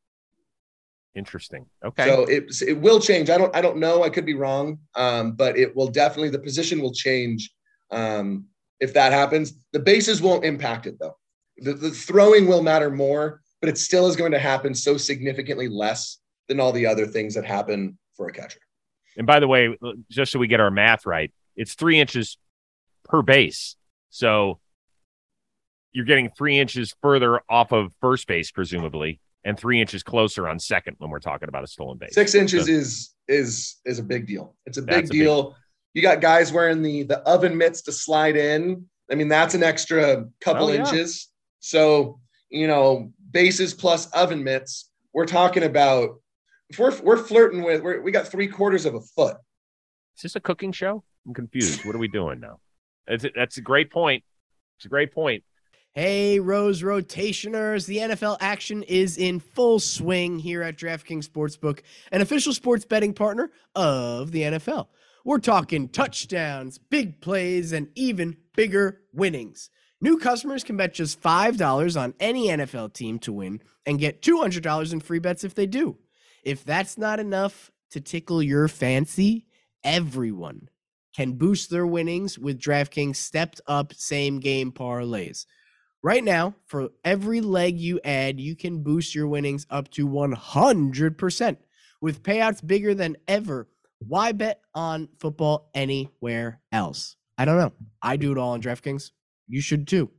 Interesting. 1.14 1.66
Okay. 1.84 2.06
So 2.06 2.22
it 2.24 2.44
it 2.66 2.78
will 2.78 2.98
change. 2.98 3.30
I 3.30 3.38
don't 3.38 3.54
I 3.54 3.60
don't 3.60 3.78
know. 3.78 4.02
I 4.02 4.10
could 4.10 4.26
be 4.26 4.34
wrong. 4.34 4.78
Um, 4.96 5.32
but 5.32 5.56
it 5.56 5.74
will 5.74 5.88
definitely 5.88 6.30
the 6.30 6.40
position 6.40 6.80
will 6.80 6.92
change 6.92 7.50
um, 7.90 8.46
if 8.80 8.92
that 8.94 9.12
happens. 9.12 9.52
The 9.72 9.78
bases 9.78 10.20
won't 10.20 10.44
impact 10.44 10.86
it 10.86 10.96
though. 10.98 11.16
The, 11.58 11.74
the 11.74 11.90
throwing 11.90 12.48
will 12.48 12.62
matter 12.62 12.90
more, 12.90 13.40
but 13.60 13.68
it 13.68 13.78
still 13.78 14.08
is 14.08 14.16
going 14.16 14.32
to 14.32 14.40
happen 14.40 14.74
so 14.74 14.96
significantly 14.96 15.68
less 15.68 16.18
than 16.48 16.58
all 16.58 16.72
the 16.72 16.86
other 16.86 17.06
things 17.06 17.34
that 17.34 17.44
happen 17.44 17.96
for 18.16 18.26
a 18.28 18.32
catcher. 18.32 18.58
And 19.16 19.26
by 19.26 19.38
the 19.38 19.46
way, 19.46 19.76
just 20.10 20.32
so 20.32 20.40
we 20.40 20.48
get 20.48 20.58
our 20.58 20.72
math 20.72 21.06
right, 21.06 21.32
it's 21.54 21.74
three 21.74 22.00
inches 22.00 22.36
per 23.04 23.22
base. 23.22 23.76
So 24.10 24.58
you're 25.92 26.04
getting 26.04 26.30
three 26.36 26.58
inches 26.58 26.92
further 27.00 27.40
off 27.48 27.72
of 27.72 27.92
first 28.00 28.26
base, 28.26 28.50
presumably, 28.50 29.20
and 29.44 29.58
three 29.58 29.80
inches 29.80 30.02
closer 30.02 30.48
on 30.48 30.58
second 30.58 30.96
when 30.98 31.10
we're 31.10 31.20
talking 31.20 31.48
about 31.48 31.64
a 31.64 31.66
stolen 31.66 31.98
base. 31.98 32.14
Six 32.14 32.34
inches 32.34 32.66
so, 32.66 32.72
is 32.72 33.14
is 33.28 33.76
is 33.84 33.98
a 33.98 34.02
big 34.02 34.26
deal. 34.26 34.54
It's 34.66 34.78
a 34.78 34.82
big 34.82 35.08
deal. 35.08 35.40
A 35.40 35.44
big, 35.44 35.54
you 35.94 36.02
got 36.02 36.20
guys 36.20 36.52
wearing 36.52 36.82
the 36.82 37.04
the 37.04 37.18
oven 37.20 37.56
mitts 37.56 37.82
to 37.82 37.92
slide 37.92 38.36
in. 38.36 38.86
I 39.10 39.14
mean, 39.14 39.28
that's 39.28 39.54
an 39.54 39.62
extra 39.62 40.24
couple 40.40 40.66
oh, 40.66 40.72
yeah. 40.72 40.80
inches. 40.80 41.28
So 41.60 42.20
you 42.50 42.66
know, 42.66 43.12
bases 43.30 43.74
plus 43.74 44.06
oven 44.12 44.42
mitts. 44.42 44.90
We're 45.12 45.26
talking 45.26 45.64
about 45.64 46.20
if 46.68 46.78
we're 46.78 46.96
we're 47.02 47.16
flirting 47.16 47.62
with 47.62 47.82
we're, 47.82 48.00
we 48.00 48.12
got 48.12 48.26
three 48.28 48.48
quarters 48.48 48.86
of 48.86 48.94
a 48.94 49.00
foot. 49.00 49.36
Is 50.16 50.22
this 50.22 50.36
a 50.36 50.40
cooking 50.40 50.72
show? 50.72 51.04
I'm 51.26 51.34
confused. 51.34 51.84
what 51.84 51.94
are 51.94 51.98
we 51.98 52.08
doing 52.08 52.40
now? 52.40 52.60
That's, 53.06 53.24
that's 53.34 53.56
a 53.56 53.60
great 53.60 53.90
point. 53.90 54.24
It's 54.78 54.86
a 54.86 54.88
great 54.88 55.12
point. 55.12 55.42
Hey, 55.96 56.40
Rose 56.40 56.82
Rotationers. 56.82 57.86
The 57.86 57.98
NFL 57.98 58.38
action 58.40 58.82
is 58.82 59.16
in 59.16 59.38
full 59.38 59.78
swing 59.78 60.40
here 60.40 60.60
at 60.60 60.76
DraftKings 60.76 61.28
Sportsbook, 61.28 61.82
an 62.10 62.20
official 62.20 62.52
sports 62.52 62.84
betting 62.84 63.14
partner 63.14 63.52
of 63.76 64.32
the 64.32 64.42
NFL. 64.42 64.88
We're 65.24 65.38
talking 65.38 65.88
touchdowns, 65.88 66.78
big 66.78 67.20
plays, 67.20 67.70
and 67.70 67.90
even 67.94 68.38
bigger 68.56 69.02
winnings. 69.12 69.70
New 70.00 70.18
customers 70.18 70.64
can 70.64 70.76
bet 70.76 70.94
just 70.94 71.22
$5 71.22 72.00
on 72.00 72.14
any 72.18 72.48
NFL 72.48 72.92
team 72.92 73.20
to 73.20 73.32
win 73.32 73.60
and 73.86 74.00
get 74.00 74.20
$200 74.20 74.92
in 74.92 74.98
free 74.98 75.20
bets 75.20 75.44
if 75.44 75.54
they 75.54 75.66
do. 75.66 75.98
If 76.42 76.64
that's 76.64 76.98
not 76.98 77.20
enough 77.20 77.70
to 77.92 78.00
tickle 78.00 78.42
your 78.42 78.66
fancy, 78.66 79.46
everyone 79.84 80.70
can 81.14 81.34
boost 81.34 81.70
their 81.70 81.86
winnings 81.86 82.36
with 82.36 82.60
DraftKings 82.60 83.14
stepped 83.14 83.60
up 83.68 83.94
same 83.94 84.40
game 84.40 84.72
parlays. 84.72 85.46
Right 86.04 86.22
now, 86.22 86.54
for 86.66 86.90
every 87.02 87.40
leg 87.40 87.80
you 87.80 87.98
add, 88.04 88.38
you 88.38 88.56
can 88.56 88.82
boost 88.82 89.14
your 89.14 89.26
winnings 89.26 89.66
up 89.70 89.90
to 89.92 90.06
100% 90.06 91.56
with 92.02 92.22
payouts 92.22 92.66
bigger 92.66 92.94
than 92.94 93.16
ever. 93.26 93.70
Why 94.00 94.32
bet 94.32 94.60
on 94.74 95.08
football 95.18 95.70
anywhere 95.72 96.60
else? 96.70 97.16
I 97.38 97.46
don't 97.46 97.56
know. 97.56 97.72
I 98.02 98.18
do 98.18 98.32
it 98.32 98.36
all 98.36 98.50
on 98.50 98.60
DraftKings. 98.60 99.12
You 99.48 99.62
should 99.62 99.88
too. 99.88 100.10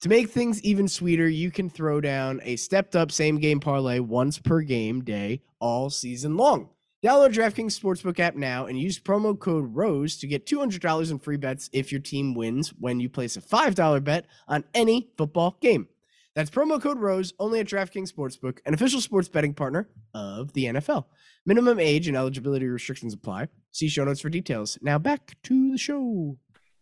To 0.00 0.08
make 0.08 0.28
things 0.30 0.60
even 0.64 0.88
sweeter, 0.88 1.28
you 1.28 1.52
can 1.52 1.70
throw 1.70 2.00
down 2.00 2.40
a 2.42 2.56
stepped 2.56 2.96
up 2.96 3.12
same 3.12 3.38
game 3.38 3.60
parlay 3.60 4.00
once 4.00 4.40
per 4.40 4.62
game 4.62 5.04
day 5.04 5.40
all 5.60 5.88
season 5.88 6.36
long. 6.36 6.70
Download 7.00 7.32
DraftKings 7.32 7.78
Sportsbook 7.78 8.18
app 8.18 8.34
now 8.34 8.66
and 8.66 8.76
use 8.76 8.98
promo 8.98 9.38
code 9.38 9.72
ROSE 9.72 10.16
to 10.16 10.26
get 10.26 10.46
$200 10.46 11.12
in 11.12 11.20
free 11.20 11.36
bets 11.36 11.70
if 11.72 11.92
your 11.92 12.00
team 12.00 12.34
wins 12.34 12.70
when 12.70 12.98
you 12.98 13.08
place 13.08 13.36
a 13.36 13.40
$5 13.40 14.02
bet 14.02 14.26
on 14.48 14.64
any 14.74 15.08
football 15.16 15.56
game. 15.60 15.86
That's 16.34 16.50
promo 16.50 16.82
code 16.82 16.98
ROSE 16.98 17.34
only 17.38 17.60
at 17.60 17.68
DraftKings 17.68 18.12
Sportsbook, 18.12 18.58
an 18.66 18.74
official 18.74 19.00
sports 19.00 19.28
betting 19.28 19.54
partner 19.54 19.88
of 20.12 20.52
the 20.54 20.64
NFL. 20.64 21.04
Minimum 21.46 21.78
age 21.78 22.08
and 22.08 22.16
eligibility 22.16 22.66
restrictions 22.66 23.14
apply. 23.14 23.46
See 23.70 23.88
show 23.88 24.02
notes 24.02 24.20
for 24.20 24.28
details. 24.28 24.76
Now 24.82 24.98
back 24.98 25.36
to 25.44 25.70
the 25.70 25.78
show. 25.78 26.36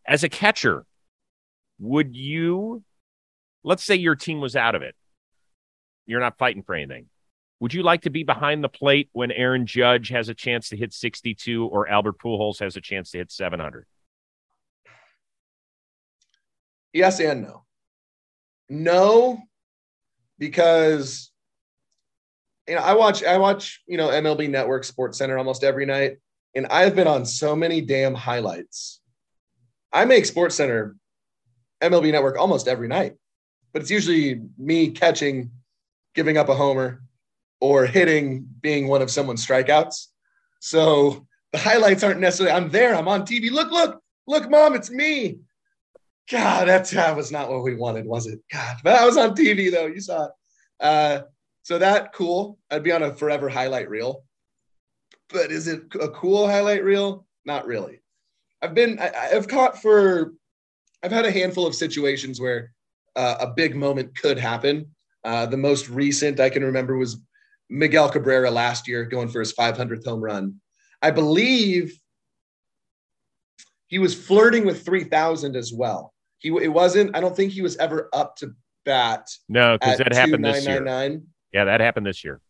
As 0.07 0.25
a 0.25 0.31
catcher, 0.31 0.87
would 1.79 2.17
you, 2.17 2.83
let's 3.63 3.85
say 3.85 3.97
your 3.97 4.17
team 4.17 4.41
was 4.41 4.57
out 4.57 4.75
of 4.75 4.81
it, 4.81 4.95
you're 6.07 6.21
not 6.21 6.39
fighting 6.39 6.63
for 6.63 6.75
anything 6.75 7.09
would 7.61 7.73
you 7.73 7.83
like 7.83 8.03
to 8.03 8.11
be 8.11 8.23
behind 8.23 8.63
the 8.63 8.69
plate 8.69 9.09
when 9.13 9.31
Aaron 9.31 9.67
Judge 9.67 10.09
has 10.11 10.29
a 10.29 10.35
chance 10.35 10.69
to 10.69 10.77
hit 10.77 10.93
62 10.93 11.67
or 11.67 11.89
Albert 11.89 12.19
Pujols 12.19 12.61
has 12.61 12.77
a 12.77 12.81
chance 12.81 13.11
to 13.13 13.19
hit 13.19 13.33
700? 13.33 13.87
Yes 16.93 17.21
and 17.21 17.43
no. 17.43 17.65
No, 18.69 19.39
because 20.39 21.31
you 22.69 22.75
know 22.75 22.81
I 22.81 22.95
watch 22.95 23.23
I 23.23 23.39
watch 23.39 23.83
you 23.87 23.97
know 23.97 24.09
MLB 24.09 24.51
Network 24.51 24.85
Sports 24.85 25.19
Center 25.19 25.39
almost 25.39 25.63
every 25.63 25.87
night, 25.87 26.17
and 26.55 26.67
I've 26.67 26.97
been 26.97 27.07
on 27.07 27.25
so 27.25 27.55
many 27.55 27.81
damn 27.81 28.15
highlights. 28.15 29.01
I 29.93 30.05
make 30.05 30.27
Sports 30.27 30.57
Center 30.57 30.97
MLB 31.81 32.13
Network 32.13 32.39
almost 32.39 32.67
every 32.67 32.89
night, 32.89 33.15
but 33.73 33.83
it's 33.83 33.91
usually 33.91 34.41
me 34.59 34.91
catching, 34.91 35.51
giving 36.15 36.37
up 36.37 36.49
a 36.49 36.55
homer, 36.55 37.03
or 37.61 37.87
hitting 37.87 38.47
being 38.61 38.89
one 38.89 39.03
of 39.03 39.11
someone's 39.11 39.47
strikeouts. 39.47 40.07
So 40.61 41.27
the 41.53 41.59
highlights 41.59 42.03
aren't 42.03 42.21
necessarily, 42.21 42.55
I'm 42.55 42.71
there, 42.71 42.95
I'm 42.95 43.09
on 43.09 43.23
TV. 43.23 43.51
Look, 43.51 43.71
look, 43.71 44.01
look, 44.27 44.51
mom, 44.51 44.75
it's 44.75 44.91
me. 44.91 45.39
God, 46.31 46.69
that, 46.69 46.89
that 46.89 47.17
was 47.17 47.31
not 47.31 47.51
what 47.51 47.63
we 47.63 47.75
wanted, 47.75 48.05
was 48.05 48.27
it? 48.27 48.41
God, 48.53 48.77
but 48.83 48.95
I 48.95 49.07
was 49.07 49.17
on 49.17 49.35
TV 49.35 49.71
though. 49.71 49.87
You 49.87 50.01
saw 50.01 50.27
it. 50.27 50.33
Uh, 50.81 51.21
so 51.63 51.79
that 51.79 52.13
cool. 52.13 52.59
I'd 52.71 52.83
be 52.83 52.93
on 52.93 53.03
a 53.03 53.15
forever 53.15 53.49
highlight 53.49 53.89
reel. 53.89 54.25
But 55.29 55.51
is 55.51 55.67
it 55.67 55.83
a 56.01 56.09
cool 56.09 56.47
highlight 56.47 56.85
reel? 56.85 57.27
Not 57.45 57.67
really. 57.67 58.01
I've 58.63 58.75
been, 58.75 58.99
I, 58.99 59.11
have 59.33 59.49
caught 59.49 59.81
for, 59.81 60.33
I've 61.03 61.13
had 61.13 61.25
a 61.25 61.31
handful 61.31 61.67
of 61.67 61.75
situations 61.75 62.41
where 62.41 62.73
uh, 63.17 63.37
a 63.41 63.49
big 63.49 63.75
moment 63.75 64.17
could 64.17 64.39
happen. 64.39 64.95
Uh, 65.25 65.47
the 65.47 65.57
most 65.57 65.89
recent 65.89 66.39
I 66.39 66.51
can 66.51 66.65
remember 66.65 66.97
was 66.97 67.19
Miguel 67.69 68.09
Cabrera 68.09 68.51
last 68.51 68.87
year 68.87 69.05
going 69.05 69.29
for 69.29 69.41
his 69.41 69.53
500th 69.55 70.05
home 70.05 70.21
run. 70.21 70.61
I 71.03 71.11
believe 71.11 71.99
he 73.87 73.99
was 73.99 74.15
flirting 74.15 74.65
with 74.65 74.85
3,000 74.85 75.57
as 75.57 75.73
well. 75.73 76.13
He 76.39 76.49
it 76.49 76.69
wasn't. 76.69 77.17
I 77.17 77.21
don't 77.21 77.35
think 77.35 77.53
he 77.53 77.63
was 77.63 77.77
ever 77.79 78.09
up 78.13 78.37
to 78.37 78.53
bat. 78.85 79.29
No, 79.49 79.79
because 79.79 79.99
that 79.99 80.13
happened 80.13 80.45
this 80.45 80.67
year. 80.67 81.21
Yeah, 81.53 81.65
that 81.65 81.81
happened 81.81 82.07
this 82.07 82.23
year. 82.23 82.41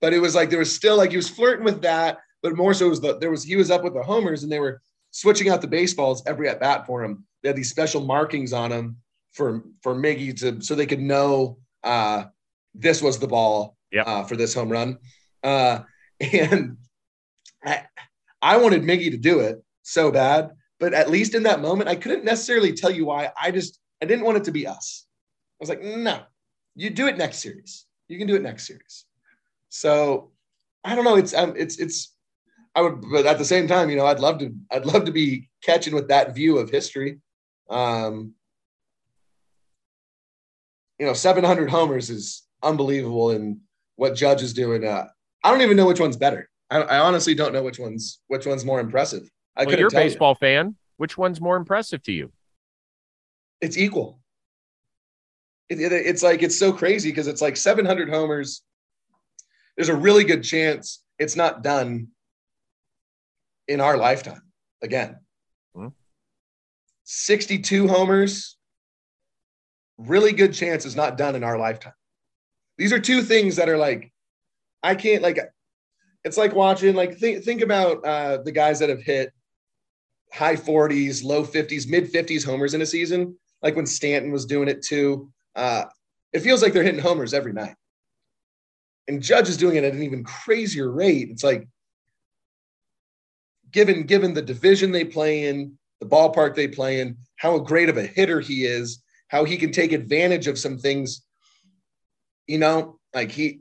But 0.00 0.12
it 0.12 0.20
was 0.20 0.34
like 0.34 0.50
there 0.50 0.58
was 0.58 0.74
still 0.74 0.96
like 0.96 1.10
he 1.10 1.16
was 1.16 1.28
flirting 1.28 1.64
with 1.64 1.82
that, 1.82 2.18
but 2.42 2.56
more 2.56 2.74
so 2.74 2.88
was 2.88 3.00
the 3.00 3.18
there 3.18 3.30
was 3.30 3.42
he 3.42 3.56
was 3.56 3.70
up 3.70 3.82
with 3.82 3.94
the 3.94 4.02
homers 4.02 4.42
and 4.42 4.52
they 4.52 4.60
were 4.60 4.80
switching 5.10 5.48
out 5.48 5.60
the 5.60 5.68
baseballs 5.68 6.22
every 6.26 6.48
at 6.48 6.60
bat 6.60 6.86
for 6.86 7.02
him. 7.02 7.24
they 7.42 7.48
had 7.48 7.56
these 7.56 7.70
special 7.70 8.04
markings 8.04 8.52
on 8.52 8.70
them 8.70 8.98
for 9.32 9.64
for 9.82 9.94
Miggy 9.94 10.38
to 10.40 10.60
so 10.60 10.74
they 10.74 10.86
could 10.86 11.00
know 11.00 11.58
uh, 11.82 12.24
this 12.74 13.02
was 13.02 13.18
the 13.18 13.28
ball 13.28 13.76
Yep. 13.90 14.06
uh, 14.06 14.24
for 14.24 14.36
this 14.36 14.52
home 14.54 14.70
run. 14.70 14.98
Uh, 15.42 15.80
and 16.20 16.76
I, 17.64 17.84
I 18.42 18.56
wanted 18.58 18.82
Miggy 18.82 19.10
to 19.10 19.16
do 19.16 19.40
it 19.40 19.62
so 19.82 20.10
bad, 20.12 20.50
but 20.78 20.92
at 20.94 21.10
least 21.10 21.34
in 21.34 21.44
that 21.44 21.60
moment, 21.60 21.88
I 21.88 21.96
couldn't 21.96 22.24
necessarily 22.24 22.72
tell 22.72 22.90
you 22.90 23.06
why. 23.06 23.30
I 23.40 23.50
just 23.50 23.80
I 24.02 24.06
didn't 24.06 24.24
want 24.24 24.36
it 24.38 24.44
to 24.44 24.52
be 24.52 24.66
us. 24.66 25.06
I 25.06 25.56
was 25.60 25.68
like, 25.68 25.82
no, 25.82 26.20
you 26.76 26.90
do 26.90 27.08
it 27.08 27.16
next 27.18 27.38
series. 27.38 27.86
You 28.08 28.18
can 28.18 28.26
do 28.26 28.36
it 28.36 28.42
next 28.42 28.66
series. 28.66 29.04
So 29.70 30.30
I 30.84 30.94
don't 30.94 31.04
know. 31.04 31.16
It's 31.16 31.34
um, 31.34 31.54
it's 31.56 31.78
it's. 31.78 32.14
I 32.74 32.82
would, 32.82 33.02
but 33.10 33.26
at 33.26 33.38
the 33.38 33.44
same 33.44 33.66
time, 33.66 33.90
you 33.90 33.96
know, 33.96 34.06
I'd 34.06 34.20
love 34.20 34.38
to. 34.38 34.54
I'd 34.70 34.86
love 34.86 35.04
to 35.06 35.12
be 35.12 35.48
catching 35.64 35.94
with 35.94 36.08
that 36.08 36.34
view 36.34 36.58
of 36.58 36.70
history. 36.70 37.18
Um, 37.68 38.34
you 40.98 41.06
know, 41.06 41.12
700 41.12 41.70
homers 41.70 42.10
is 42.10 42.42
unbelievable, 42.62 43.30
in 43.30 43.60
what 43.96 44.14
Judge 44.14 44.42
is 44.42 44.52
doing. 44.52 44.84
Uh, 44.86 45.06
I 45.44 45.50
don't 45.50 45.62
even 45.62 45.76
know 45.76 45.86
which 45.86 46.00
one's 46.00 46.16
better. 46.16 46.48
I, 46.70 46.78
I 46.82 46.98
honestly 46.98 47.34
don't 47.34 47.52
know 47.52 47.62
which 47.62 47.78
one's 47.78 48.20
which 48.28 48.46
one's 48.46 48.64
more 48.64 48.80
impressive. 48.80 49.28
I 49.56 49.64
well, 49.64 49.78
you're 49.78 49.88
a 49.88 49.90
tell 49.90 50.02
you. 50.02 50.08
baseball 50.10 50.34
fan. 50.34 50.76
Which 50.96 51.16
one's 51.16 51.40
more 51.40 51.56
impressive 51.56 52.02
to 52.04 52.12
you? 52.12 52.32
It's 53.60 53.76
equal. 53.76 54.20
It- 55.68 55.80
it- 55.80 55.92
it's 55.92 56.22
like 56.22 56.42
it's 56.42 56.58
so 56.58 56.72
crazy 56.72 57.10
because 57.10 57.26
it's 57.26 57.40
like 57.42 57.56
700 57.56 58.08
homers. 58.08 58.62
There's 59.76 59.88
a 59.88 59.96
really 59.96 60.24
good 60.24 60.42
chance 60.42 61.02
it's 61.18 61.36
not 61.36 61.62
done 61.62 62.08
in 63.68 63.80
our 63.80 63.96
lifetime 63.96 64.42
again. 64.82 65.18
Hmm. 65.74 65.88
62 67.04 67.86
homers. 67.88 68.56
Really 69.98 70.32
good 70.32 70.52
chance 70.54 70.84
is 70.86 70.94
not 70.96 71.16
done 71.18 71.34
in 71.36 71.42
our 71.44 71.58
lifetime. 71.58 71.92
These 72.78 72.92
are 72.92 73.00
two 73.00 73.22
things 73.22 73.56
that 73.56 73.68
are 73.68 73.76
like, 73.76 74.12
I 74.82 74.94
can't 74.94 75.22
like. 75.22 75.38
It's 76.24 76.36
like 76.36 76.54
watching 76.54 76.94
like 76.94 77.18
think 77.18 77.44
think 77.44 77.60
about 77.60 78.04
uh, 78.04 78.38
the 78.38 78.52
guys 78.52 78.78
that 78.78 78.88
have 78.88 79.02
hit 79.02 79.32
high 80.32 80.56
40s, 80.56 81.24
low 81.24 81.44
50s, 81.44 81.88
mid 81.88 82.12
50s 82.12 82.44
homers 82.44 82.74
in 82.74 82.82
a 82.82 82.86
season, 82.86 83.36
like 83.62 83.76
when 83.76 83.86
Stanton 83.86 84.30
was 84.30 84.46
doing 84.46 84.68
it 84.68 84.82
too. 84.82 85.30
Uh, 85.56 85.84
it 86.32 86.40
feels 86.40 86.62
like 86.62 86.72
they're 86.72 86.82
hitting 86.82 87.00
homers 87.00 87.34
every 87.34 87.52
night. 87.52 87.74
And 89.08 89.22
Judge 89.22 89.48
is 89.48 89.56
doing 89.56 89.76
it 89.76 89.84
at 89.84 89.94
an 89.94 90.02
even 90.02 90.22
crazier 90.22 90.90
rate. 90.90 91.28
It's 91.30 91.44
like 91.44 91.66
given 93.70 94.04
given 94.04 94.34
the 94.34 94.42
division 94.42 94.92
they 94.92 95.04
play 95.04 95.46
in, 95.46 95.78
the 96.00 96.06
ballpark 96.06 96.54
they 96.54 96.68
play 96.68 97.00
in, 97.00 97.16
how 97.36 97.58
great 97.58 97.88
of 97.88 97.96
a 97.96 98.06
hitter 98.06 98.40
he 98.40 98.64
is, 98.64 99.02
how 99.28 99.44
he 99.44 99.56
can 99.56 99.72
take 99.72 99.92
advantage 99.92 100.46
of 100.46 100.58
some 100.58 100.78
things. 100.78 101.22
You 102.48 102.58
know, 102.58 102.98
like 103.14 103.30
he 103.30 103.60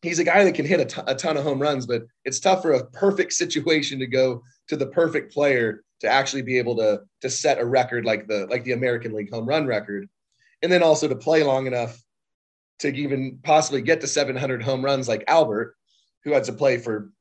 he's 0.00 0.18
a 0.18 0.24
guy 0.24 0.42
that 0.44 0.54
can 0.54 0.66
hit 0.66 0.80
a 0.80 0.84
ton- 0.84 1.16
ton 1.16 1.36
of 1.36 1.44
home 1.44 1.60
runs, 1.60 1.86
but 1.86 2.02
it's 2.24 2.40
tough 2.40 2.62
for 2.62 2.72
a 2.72 2.86
perfect 2.86 3.32
situation 3.34 3.98
to 3.98 4.06
go 4.06 4.42
to 4.68 4.76
the 4.76 4.86
perfect 4.86 5.32
player 5.32 5.84
to 6.00 6.08
actually 6.08 6.42
be 6.42 6.58
able 6.58 6.76
to 6.76 7.00
to 7.20 7.30
set 7.30 7.60
a 7.60 7.64
record 7.64 8.04
like 8.04 8.26
the 8.26 8.46
like 8.50 8.64
the 8.64 8.72
American 8.72 9.12
League 9.12 9.30
home 9.30 9.46
run 9.46 9.66
record, 9.66 10.08
and 10.62 10.72
then 10.72 10.82
also 10.82 11.08
to 11.08 11.16
play 11.16 11.42
long 11.42 11.66
enough 11.66 12.02
to 12.80 12.88
even 12.88 13.38
possibly 13.44 13.80
get 13.80 14.00
to 14.00 14.06
700 14.06 14.62
home 14.62 14.84
runs 14.84 15.08
like 15.08 15.24
Albert, 15.28 15.76
who 16.24 16.32
had 16.32 16.44
to 16.44 16.52
play 16.52 16.78
for 16.78 17.12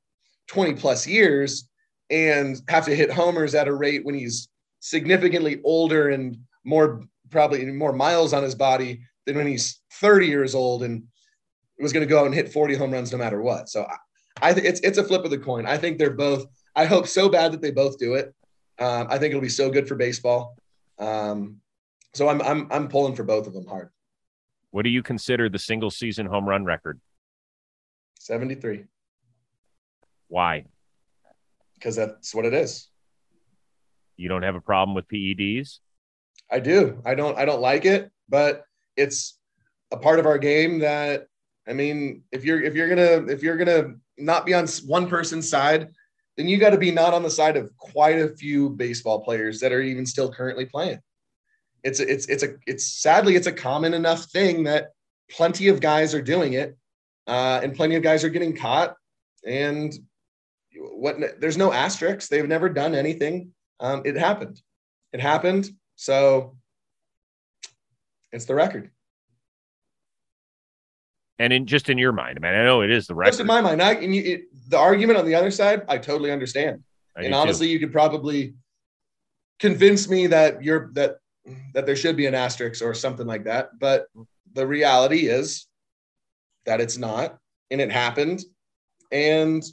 20 0.48 0.74
plus 0.74 1.06
years 1.06 1.70
and 2.10 2.62
have 2.68 2.86
to 2.86 2.96
hit 2.96 3.12
homers 3.12 3.54
at 3.54 3.68
a 3.68 3.74
rate 3.74 4.04
when 4.04 4.16
he's 4.16 4.50
significantly 4.80 5.62
older 5.64 6.10
and 6.10 6.38
more 6.64 7.04
probably 7.30 7.64
more 7.66 7.94
miles 7.94 8.34
on 8.34 8.44
his 8.44 8.56
body 8.56 9.02
than 9.26 9.38
when 9.38 9.48
he's 9.48 9.82
30 9.94 10.28
years 10.28 10.56
old 10.56 10.84
and 10.84 11.04
was 11.80 11.94
going 11.94 12.06
to 12.06 12.10
go 12.10 12.20
out 12.20 12.26
and 12.26 12.36
hit 12.36 12.52
40 12.52 12.76
home 12.76 12.92
runs 12.92 13.12
no 13.12 13.18
matter 13.18 13.42
what. 13.42 13.70
So 13.70 13.84
I, 13.84 14.50
I 14.50 14.54
think 14.54 14.66
it's 14.66 14.80
it's 14.82 14.98
a 14.98 15.04
flip 15.04 15.24
of 15.24 15.32
the 15.32 15.38
coin. 15.38 15.66
I 15.66 15.78
think 15.78 15.98
they're 15.98 16.12
both. 16.12 16.46
I 16.76 16.86
hope 16.86 17.08
so 17.08 17.30
bad 17.30 17.52
that 17.54 17.62
they 17.62 17.72
both 17.72 17.98
do 17.98 18.16
it. 18.16 18.34
Um, 18.80 19.08
I 19.10 19.18
think 19.18 19.32
it'll 19.32 19.42
be 19.42 19.50
so 19.50 19.70
good 19.70 19.88
for 19.88 19.96
baseball. 19.96 20.56
Um, 20.98 21.58
so 22.14 22.28
I'm 22.30 22.42
I'm 22.42 22.68
I'm 22.72 22.88
pulling 22.88 23.16
for 23.16 23.24
both 23.24 23.48
of 23.48 23.54
them 23.54 23.66
hard. 23.66 23.90
What 24.72 24.84
do 24.84 24.90
you 24.90 25.04
consider 25.04 25.50
the 25.50 25.60
single 25.60 25.92
season 25.92 26.26
home 26.26 26.48
run 26.48 26.64
record? 26.64 27.00
73 28.20 28.86
Why? 30.28 30.66
because 31.82 31.96
that's 31.96 32.36
what 32.36 32.46
it 32.46 32.54
is. 32.54 32.88
You 34.18 34.30
don't 34.30 34.44
have 34.44 34.56
a 34.56 34.62
problem 34.62 34.94
with 34.94 35.08
PEDs? 35.08 35.80
I 36.52 36.60
do. 36.60 37.02
I 37.04 37.16
don't 37.16 37.38
I 37.38 37.46
don't 37.46 37.62
like 37.62 37.86
it, 37.86 38.12
but 38.30 38.66
it's 39.02 39.38
a 39.92 39.98
part 39.98 40.20
of 40.20 40.26
our 40.26 40.38
game 40.38 40.80
that 40.80 41.28
I 41.68 41.74
mean, 41.74 42.24
if 42.32 42.44
you're 42.44 42.62
if 42.62 42.76
you're 42.76 42.90
gonna 42.90 43.32
if 43.32 43.44
you're 43.44 43.58
gonna 43.58 43.96
not 44.18 44.46
be 44.46 44.54
on 44.54 44.68
one 44.86 45.08
person's 45.08 45.50
side, 45.50 45.90
then 46.38 46.48
you 46.48 46.58
got 46.58 46.72
to 46.72 46.78
be 46.78 46.92
not 46.92 47.14
on 47.14 47.24
the 47.24 47.30
side 47.30 47.58
of 47.58 47.76
quite 47.78 48.20
a 48.20 48.30
few 48.30 48.70
baseball 48.70 49.22
players 49.22 49.60
that 49.60 49.72
are 49.72 49.82
even 49.82 50.06
still 50.06 50.32
currently 50.32 50.66
playing. 50.66 51.00
It's 51.84 52.00
a, 52.00 52.12
it's 52.12 52.26
it's 52.28 52.44
a 52.44 52.56
it's 52.66 53.02
sadly 53.02 53.36
it's 53.36 53.48
a 53.48 53.52
common 53.52 53.94
enough 53.94 54.26
thing 54.26 54.64
that 54.64 54.92
plenty 55.30 55.68
of 55.68 55.82
guys 55.82 56.14
are 56.14 56.22
doing 56.22 56.54
it, 56.54 56.78
uh, 57.28 57.60
and 57.64 57.76
plenty 57.76 57.96
of 57.96 58.04
guys 58.04 58.24
are 58.24 58.30
getting 58.30 58.56
caught. 58.56 58.96
And 59.46 59.94
what 60.74 61.18
there's 61.40 61.58
no 61.58 61.72
asterisks. 61.72 62.28
They've 62.28 62.48
never 62.48 62.70
done 62.70 62.96
anything. 62.96 63.54
Um, 63.80 64.04
it 64.06 64.16
happened. 64.16 64.62
It 65.14 65.20
happened. 65.20 65.70
So 65.96 66.56
it's 68.32 68.46
the 68.46 68.56
record. 68.56 68.92
And 71.40 71.52
in 71.52 71.66
just 71.66 71.90
in 71.90 71.98
your 71.98 72.12
mind, 72.12 72.38
I 72.38 72.48
mean, 72.48 72.60
I 72.60 72.64
know 72.64 72.82
it 72.82 72.92
is 72.92 73.08
the 73.08 73.16
record. 73.16 73.32
Just 73.32 73.40
in 73.40 73.48
my 73.48 73.62
mind, 73.62 73.82
I, 73.82 73.94
and 73.94 74.16
you, 74.16 74.22
it, 74.24 74.42
the 74.70 74.78
argument 74.78 75.18
on 75.18 75.26
the 75.26 75.34
other 75.34 75.50
side, 75.50 75.84
I 75.88 75.98
totally 75.98 76.32
understand. 76.32 76.84
I 77.16 77.22
and 77.22 77.30
do 77.30 77.32
too. 77.32 77.36
honestly, 77.36 77.68
you 77.68 77.80
could 77.80 77.92
probably 77.92 78.54
convince 79.60 80.08
me 80.08 80.28
that 80.28 80.64
you're 80.64 80.92
that 80.94 81.18
that 81.74 81.88
there 81.88 81.96
should 81.96 82.16
be 82.16 82.28
an 82.28 82.36
asterisk 82.36 82.84
or 82.84 82.94
something 82.94 83.26
like 83.26 83.46
that. 83.46 83.72
But 83.80 84.06
the 84.54 84.68
reality 84.68 85.28
is 85.28 85.66
that 86.66 86.80
it's 86.80 86.98
not, 86.98 87.38
and 87.72 87.82
it 87.82 87.92
happened, 87.92 88.44
and 89.12 89.64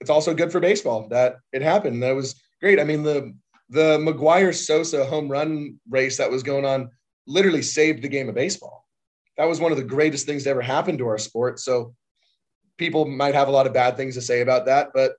it's 0.00 0.10
also 0.10 0.32
good 0.32 0.50
for 0.50 0.60
baseball 0.60 1.08
that 1.08 1.36
it 1.52 1.60
happened. 1.60 2.02
That 2.02 2.16
was 2.16 2.40
great. 2.60 2.80
I 2.80 2.84
mean 2.84 3.02
the 3.02 3.34
the 3.68 3.98
McGwire 3.98 4.54
Sosa 4.54 5.04
home 5.04 5.28
run 5.28 5.78
race 5.88 6.16
that 6.16 6.30
was 6.30 6.42
going 6.42 6.64
on 6.64 6.90
literally 7.26 7.62
saved 7.62 8.02
the 8.02 8.08
game 8.08 8.28
of 8.28 8.34
baseball. 8.34 8.86
That 9.36 9.48
was 9.48 9.60
one 9.60 9.72
of 9.72 9.78
the 9.78 9.84
greatest 9.84 10.26
things 10.26 10.44
to 10.44 10.50
ever 10.50 10.60
happen 10.62 10.98
to 10.98 11.06
our 11.08 11.18
sport. 11.18 11.60
So 11.60 11.94
people 12.76 13.06
might 13.06 13.34
have 13.34 13.48
a 13.48 13.52
lot 13.52 13.66
of 13.66 13.72
bad 13.72 13.96
things 13.96 14.14
to 14.16 14.20
say 14.22 14.40
about 14.40 14.66
that, 14.66 14.88
but 14.94 15.12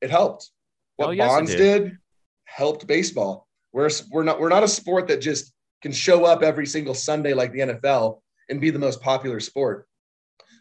it 0.00 0.10
helped. 0.10 0.50
What 0.96 1.08
Oh, 1.08 1.10
yes, 1.12 1.28
Bonds 1.28 1.50
did. 1.54 1.82
did. 1.84 1.98
helped 2.44 2.86
baseball. 2.86 3.46
We're 3.72 3.88
we're 4.10 4.24
not 4.24 4.38
we're 4.40 4.50
not 4.50 4.62
a 4.64 4.68
sport 4.68 5.08
that 5.08 5.20
just 5.22 5.52
can 5.80 5.92
show 5.92 6.24
up 6.24 6.42
every 6.42 6.66
single 6.66 6.94
Sunday 6.94 7.32
like 7.32 7.52
the 7.52 7.60
NFL 7.60 8.20
and 8.50 8.60
be 8.60 8.70
the 8.70 8.78
most 8.78 9.00
popular 9.00 9.40
sport. 9.40 9.86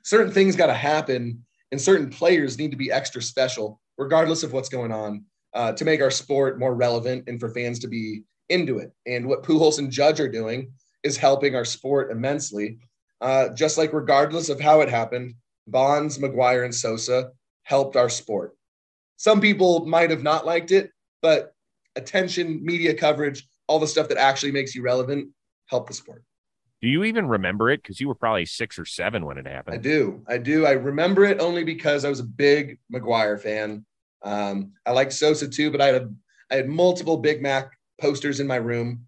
Certain 0.04 0.32
things 0.32 0.56
got 0.56 0.68
to 0.68 0.74
happen, 0.74 1.46
and 1.72 1.80
certain 1.82 2.10
players 2.10 2.58
need 2.58 2.72
to 2.72 2.78
be 2.78 2.92
extra 2.92 3.22
special, 3.22 3.80
regardless 3.98 4.44
of 4.44 4.54
what's 4.54 4.70
going 4.70 4.92
on, 4.92 5.26
uh, 5.54 5.74
to 5.74 5.84
make 5.86 6.02
our 6.02 6.10
sport 6.10 6.58
more 6.58 6.74
relevant 6.74 7.26
and 7.28 7.40
for 7.40 7.50
fans 7.50 7.80
to 7.80 7.88
be 7.88 8.24
into 8.52 8.78
it. 8.78 8.92
And 9.06 9.28
what 9.28 9.44
Pujols 9.44 9.80
and 9.80 9.92
Judge 9.92 10.20
are 10.20 10.32
doing 10.32 10.72
is 11.04 11.18
helping 11.18 11.56
our 11.56 11.66
sport 11.66 12.12
immensely. 12.12 12.78
Uh, 13.22 13.50
just 13.50 13.78
like 13.78 13.94
regardless 13.94 14.50
of 14.50 14.60
how 14.60 14.82
it 14.82 14.90
happened, 14.90 15.36
Bonds, 15.68 16.18
McGwire, 16.18 16.66
and 16.66 16.74
Sosa 16.74 17.32
helped 17.64 17.96
our 17.96 18.10
sport. 18.10 18.56
Some 19.18 19.40
people 19.40 19.86
might 19.86 20.10
have 20.10 20.24
not 20.24 20.46
liked 20.46 20.72
it, 20.72 20.92
but 21.22 21.54
attention, 21.96 22.64
media 22.64 22.94
coverage, 22.94 23.48
all 23.68 23.80
the 23.80 23.88
stuff 23.88 24.10
that 24.10 24.18
actually 24.18 24.52
makes 24.52 24.74
you 24.74 24.82
relevant, 24.82 25.30
help 25.68 25.88
the 25.88 25.94
sport. 25.94 26.24
Do 26.82 26.88
you 26.88 27.04
even 27.04 27.28
remember 27.28 27.70
it? 27.70 27.84
Because 27.84 28.00
you 28.00 28.08
were 28.08 28.16
probably 28.16 28.46
six 28.48 28.80
or 28.80 28.86
seven 28.86 29.24
when 29.24 29.38
it 29.38 29.46
happened. 29.46 29.76
I 29.76 29.78
do. 29.78 30.24
I 30.28 30.38
do. 30.40 30.66
I 30.66 30.72
remember 30.72 31.26
it 31.26 31.40
only 31.40 31.64
because 31.64 32.04
I 32.04 32.10
was 32.10 32.20
a 32.20 32.24
big 32.24 32.80
McGwire 32.92 33.40
fan. 33.40 33.86
Um, 34.24 34.74
I 34.86 34.92
liked 34.92 35.14
Sosa 35.14 35.48
too, 35.48 35.70
but 35.70 35.80
I 35.80 35.86
had 35.88 35.96
a, 35.96 36.10
I 36.50 36.56
had 36.56 36.68
multiple 36.68 37.18
Big 37.18 37.42
Mac 37.42 37.72
posters 38.02 38.40
in 38.40 38.48
my 38.48 38.56
room 38.58 39.06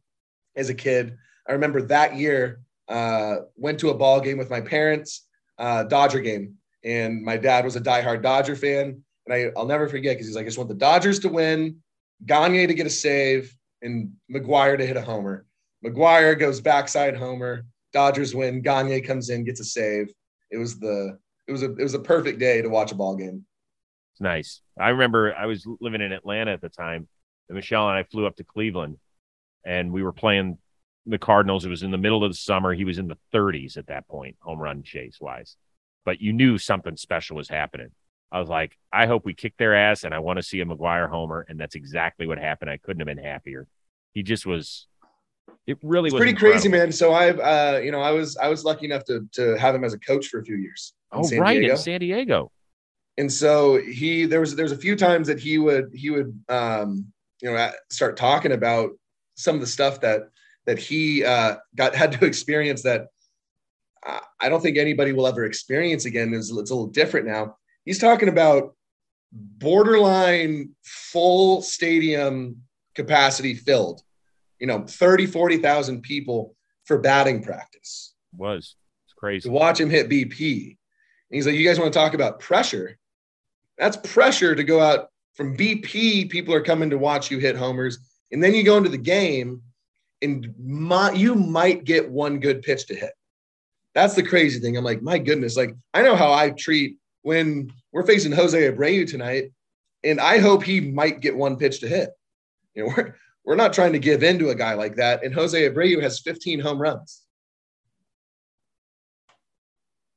as 0.56 0.70
a 0.70 0.74
kid. 0.74 1.18
I 1.48 1.54
remember 1.54 1.82
that 1.84 2.16
year 2.16 2.62
uh, 2.88 3.38
went 3.56 3.80
to 3.80 3.90
a 3.90 3.94
ball 3.94 4.22
game 4.22 4.38
with 4.38 4.50
my 4.50 4.62
parents, 4.62 5.28
uh, 5.58 5.84
Dodger 5.84 6.20
game, 6.20 6.56
and 6.84 7.24
my 7.24 7.38
dad 7.38 7.66
was 7.66 7.76
a 7.76 7.82
diehard 7.82 8.22
Dodger 8.22 8.56
fan. 8.56 9.04
And 9.26 9.34
I, 9.34 9.52
I'll 9.58 9.66
never 9.66 9.88
forget 9.88 10.16
because 10.16 10.28
he's 10.28 10.36
like, 10.36 10.44
I 10.44 10.48
just 10.48 10.58
want 10.58 10.70
the 10.70 10.76
Dodgers 10.76 11.20
to 11.20 11.30
win, 11.30 11.78
Gagne 12.26 12.68
to 12.68 12.74
get 12.74 12.86
a 12.86 12.90
save, 12.90 13.56
and 13.82 14.12
McGwire 14.34 14.78
to 14.78 14.86
hit 14.86 14.98
a 14.98 15.02
homer. 15.02 15.46
McGwire 15.86 16.38
goes 16.38 16.62
backside 16.62 17.16
homer. 17.18 17.66
Dodgers 17.92 18.34
win. 18.34 18.62
Gagne 18.62 19.02
comes 19.02 19.30
in, 19.30 19.44
gets 19.44 19.60
a 19.60 19.66
save. 19.66 20.12
It 20.52 20.58
was 20.58 20.80
the 20.80 21.18
it 21.48 21.52
was 21.52 21.64
a 21.64 21.72
it 21.72 21.84
was 21.84 21.94
a 21.94 22.00
perfect 22.00 22.40
day 22.40 22.62
to 22.62 22.70
watch 22.70 22.92
a 22.92 22.96
ball 22.96 23.16
game. 23.16 23.46
It's 24.14 24.22
nice. 24.22 24.62
I 24.80 24.90
remember 24.90 25.34
I 25.36 25.46
was 25.46 25.66
living 25.82 26.02
in 26.02 26.12
Atlanta 26.12 26.52
at 26.52 26.62
the 26.62 26.70
time, 26.70 27.08
and 27.50 27.56
Michelle 27.56 27.90
and 27.90 27.98
I 27.98 28.04
flew 28.04 28.26
up 28.26 28.36
to 28.38 28.44
Cleveland, 28.44 28.98
and 29.66 29.92
we 29.92 30.04
were 30.04 30.14
playing 30.14 30.58
the 31.06 31.18
Cardinals. 31.18 31.66
It 31.66 31.70
was 31.70 31.84
in 31.84 31.92
the 31.92 31.98
middle 31.98 32.24
of 32.24 32.32
the 32.32 32.38
summer. 32.38 32.74
He 32.74 32.86
was 32.86 32.98
in 32.98 33.08
the 33.08 33.18
30s 33.34 33.78
at 33.78 33.88
that 33.88 34.08
point, 34.08 34.36
home 34.40 34.60
run 34.60 34.84
chase 34.84 35.18
wise. 35.20 35.58
But 36.06 36.22
you 36.22 36.34
knew 36.34 36.58
something 36.58 36.98
special 36.98 37.36
was 37.38 37.50
happening. 37.50 37.90
I 38.32 38.40
was 38.40 38.50
like, 38.50 38.78
I 38.92 39.06
hope 39.06 39.26
we 39.26 39.34
kick 39.34 39.54
their 39.58 39.76
ass, 39.76 40.04
and 40.04 40.14
I 40.14 40.20
want 40.20 40.38
to 40.38 40.44
see 40.44 40.60
a 40.62 40.66
McGwire 40.66 41.10
homer, 41.10 41.46
and 41.48 41.60
that's 41.60 41.76
exactly 41.76 42.26
what 42.28 42.38
happened. 42.40 42.72
I 42.72 42.78
couldn't 42.78 43.06
have 43.08 43.14
been 43.16 43.24
happier. 43.24 43.68
He 44.14 44.24
just 44.24 44.46
was. 44.46 44.88
It 45.68 45.78
really 45.84 46.08
It's 46.08 46.14
was 46.14 46.20
pretty 46.20 46.32
incredible. 46.32 46.60
crazy, 46.60 46.70
man. 46.70 46.92
So 46.92 47.14
I've, 47.14 47.40
uh, 47.40 47.80
you 47.82 47.92
know, 47.92 48.02
I 48.02 48.12
was 48.12 48.36
I 48.38 48.48
was 48.50 48.66
lucky 48.66 48.86
enough 48.86 49.04
to 49.06 49.28
to 49.34 49.58
have 49.58 49.76
him 49.76 49.84
as 49.84 49.94
a 49.94 50.00
coach 50.00 50.28
for 50.28 50.40
a 50.40 50.44
few 50.44 50.56
years. 50.56 50.94
Oh, 51.12 51.24
San 51.24 51.40
right 51.40 51.60
Diego. 51.60 51.74
in 51.74 51.78
San 51.78 52.00
Diego. 52.00 52.52
and 53.18 53.32
so 53.32 53.78
he 53.80 54.26
there 54.26 54.40
was 54.40 54.56
there's 54.56 54.72
a 54.72 54.78
few 54.78 54.96
times 54.96 55.28
that 55.28 55.40
he 55.40 55.58
would 55.60 55.92
he 55.94 56.10
would 56.10 56.38
um 56.50 57.06
you 57.44 57.52
know 57.52 57.72
start 57.92 58.18
talking 58.18 58.54
about 58.54 58.92
some 59.36 59.54
of 59.54 59.62
the 59.62 59.68
stuff 59.68 60.02
that 60.02 60.30
that 60.66 60.80
he 60.80 61.24
uh 61.24 61.58
got 61.76 61.94
had 61.94 62.14
to 62.14 62.26
experience 62.32 62.82
that 62.82 63.08
uh, 64.06 64.20
I 64.42 64.50
don't 64.50 64.62
think 64.62 64.78
anybody 64.78 65.12
will 65.12 65.28
ever 65.28 65.46
experience 65.46 66.06
again 66.06 66.34
it's, 66.34 66.50
it's 66.50 66.72
a 66.72 66.76
little 66.76 66.88
different 66.88 67.28
now 67.28 67.58
he's 67.86 68.00
talking 68.00 68.30
about 68.30 68.76
borderline 69.32 70.70
full 70.84 71.62
stadium 71.62 72.62
capacity 72.96 73.54
filled 73.54 74.02
you 74.60 74.68
know 74.68 74.86
30 74.88 75.26
40,000 75.28 76.02
people 76.02 76.56
for 76.86 76.98
batting 77.00 77.44
practice 77.44 78.14
Was 78.38 78.76
it's 79.06 79.14
crazy. 79.14 79.50
to 79.50 79.54
watch 79.54 79.80
him 79.80 79.90
hit 79.90 80.10
BP. 80.10 80.68
And 80.68 81.36
he's 81.36 81.46
like, 81.48 81.56
You 81.56 81.68
guys 81.68 81.80
want 81.80 81.94
to 81.94 82.00
talk 82.00 82.14
about 82.14 82.40
pressure? 82.40 82.98
That's 83.78 83.98
pressure 83.98 84.54
to 84.54 84.64
go 84.64 84.80
out 84.80 85.10
from 85.34 85.58
BP. 85.58 86.30
People 86.30 86.54
are 86.54 86.62
coming 86.62 86.90
to 86.90 86.98
watch 86.98 87.32
you 87.32 87.40
hit 87.40 87.56
homers. 87.56 88.00
And 88.32 88.44
then 88.44 88.54
you 88.54 88.64
go 88.64 88.78
into 88.78 88.90
the 88.90 88.98
game 88.98 89.62
and 90.22 90.54
my, 90.60 91.12
you 91.12 91.36
might 91.36 91.84
get 91.84 92.10
one 92.10 92.40
good 92.40 92.62
pitch 92.62 92.88
to 92.88 92.96
hit. 92.96 93.12
That's 93.94 94.16
the 94.16 94.24
crazy 94.24 94.60
thing. 94.60 94.76
I'm 94.78 94.84
like, 94.84 95.02
My 95.02 95.18
goodness. 95.18 95.56
Like, 95.56 95.76
I 95.94 96.02
know 96.02 96.16
how 96.16 96.34
I 96.34 96.50
treat 96.52 96.98
when 97.22 97.72
we're 97.92 98.06
facing 98.06 98.32
Jose 98.32 98.58
Abreu 98.58 99.10
tonight. 99.10 99.52
And 100.04 100.20
I 100.20 100.40
hope 100.40 100.64
he 100.64 100.82
might 100.82 101.22
get 101.22 101.36
one 101.36 101.58
pitch 101.58 101.80
to 101.82 101.88
hit. 101.88 102.10
You 102.74 102.86
know, 102.86 102.94
we're, 102.98 103.16
we're 103.46 103.56
not 103.56 103.74
trying 103.74 103.94
to 103.94 104.00
give 104.00 104.24
in 104.24 104.40
to 104.40 104.50
a 104.50 104.56
guy 104.56 104.74
like 104.74 104.96
that. 104.96 105.24
And 105.24 105.34
Jose 105.34 105.70
Abreu 105.70 106.02
has 106.02 106.20
15 106.20 106.60
home 106.60 106.82
runs. 106.82 107.22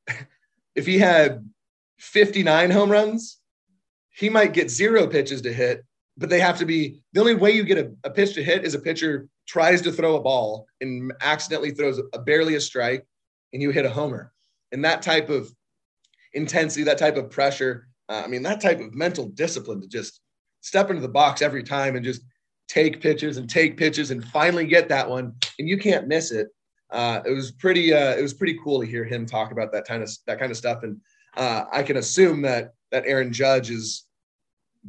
if 0.75 0.87
he 0.87 0.99
had 0.99 1.49
59 1.99 2.71
home 2.71 2.91
runs, 2.91 3.39
he 4.17 4.29
might 4.29 4.55
get 4.55 4.71
zero 4.71 5.07
pitches 5.07 5.43
to 5.43 5.53
hit, 5.53 5.85
but 6.17 6.31
they 6.31 6.41
have 6.41 6.59
to 6.59 6.67
be 6.67 7.03
the 7.12 7.21
only 7.21 7.35
way 7.35 7.51
you 7.51 7.64
get 7.64 7.79
a, 7.79 7.93
a 8.05 8.11
pitch 8.11 8.35
to 8.35 8.43
hit 8.43 8.64
is 8.64 8.75
a 8.75 8.79
pitcher 8.79 9.29
tries 9.47 9.83
to 9.83 9.93
throw 9.93 10.17
a 10.17 10.21
ball 10.21 10.67
and 10.81 11.12
accidentally 11.21 11.71
throws 11.71 12.01
a, 12.14 12.19
barely 12.19 12.55
a 12.55 12.61
strike 12.61 13.07
and 13.53 13.61
you 13.61 13.71
hit 13.71 13.85
a 13.85 13.91
homer. 13.91 14.33
And 14.73 14.85
that 14.85 15.03
type 15.03 15.29
of 15.29 15.53
intensity, 16.33 16.83
that 16.85 16.99
type 16.99 17.17
of 17.17 17.31
pressure, 17.31 17.89
uh, 18.09 18.23
I 18.25 18.29
mean, 18.29 18.43
that 18.45 18.61
type 18.61 18.81
of 18.81 18.95
mental 18.95 19.29
discipline 19.29 19.83
to 19.83 19.87
just 19.87 20.21
step 20.62 20.89
into 20.91 21.03
the 21.03 21.09
box 21.09 21.43
every 21.43 21.62
time 21.62 21.95
and 21.95 22.05
just 22.05 22.23
take 22.69 23.01
pitches 23.01 23.37
and 23.37 23.49
take 23.49 23.77
pitches 23.77 24.11
and 24.11 24.25
finally 24.25 24.67
get 24.67 24.89
that 24.89 25.09
one 25.09 25.33
and 25.59 25.69
you 25.69 25.79
can't 25.79 26.09
miss 26.09 26.33
it 26.33 26.49
uh, 26.91 27.21
it 27.25 27.31
was 27.31 27.53
pretty 27.53 27.93
uh, 27.93 28.14
it 28.14 28.23
was 28.23 28.35
pretty 28.35 28.59
cool 28.62 28.81
to 28.81 28.87
hear 28.87 29.05
him 29.05 29.25
talk 29.25 29.53
about 29.53 29.71
that 29.73 29.87
kind 29.87 30.03
of 30.03 30.11
that 30.27 30.39
kind 30.39 30.51
of 30.51 30.57
stuff 30.57 30.83
and 30.83 31.01
uh, 31.37 31.64
I 31.73 31.83
can 31.83 31.99
assume 31.99 32.43
that 32.43 32.73
that 32.91 33.05
Aaron 33.07 33.33
Judge 33.33 33.71
is 33.71 34.05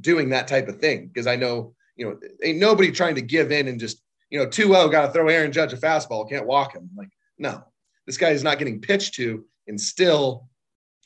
doing 0.01 0.29
that 0.29 0.47
type 0.47 0.67
of 0.67 0.79
thing 0.79 1.07
because 1.07 1.27
I 1.27 1.35
know 1.35 1.73
you 1.95 2.05
know 2.05 2.19
ain't 2.43 2.59
nobody 2.59 2.91
trying 2.91 3.15
to 3.15 3.21
give 3.21 3.51
in 3.51 3.67
and 3.67 3.79
just 3.79 4.01
you 4.29 4.39
know 4.39 4.45
2-0 4.45 4.91
got 4.91 5.07
to 5.07 5.11
throw 5.11 5.27
Aaron 5.27 5.51
Judge 5.51 5.73
a 5.73 5.77
fastball 5.77 6.29
can't 6.29 6.45
walk 6.45 6.75
him 6.75 6.89
like 6.95 7.09
no 7.37 7.63
this 8.05 8.17
guy 8.17 8.29
is 8.29 8.43
not 8.43 8.59
getting 8.59 8.81
pitched 8.81 9.15
to 9.15 9.45
and 9.67 9.79
still 9.79 10.47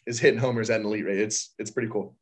is 0.05 0.19
hitting 0.19 0.39
homers 0.39 0.69
at 0.69 0.79
an 0.79 0.85
elite 0.85 1.05
rate 1.05 1.19
it's 1.19 1.53
it's 1.57 1.71
pretty 1.71 1.89
cool 1.89 2.15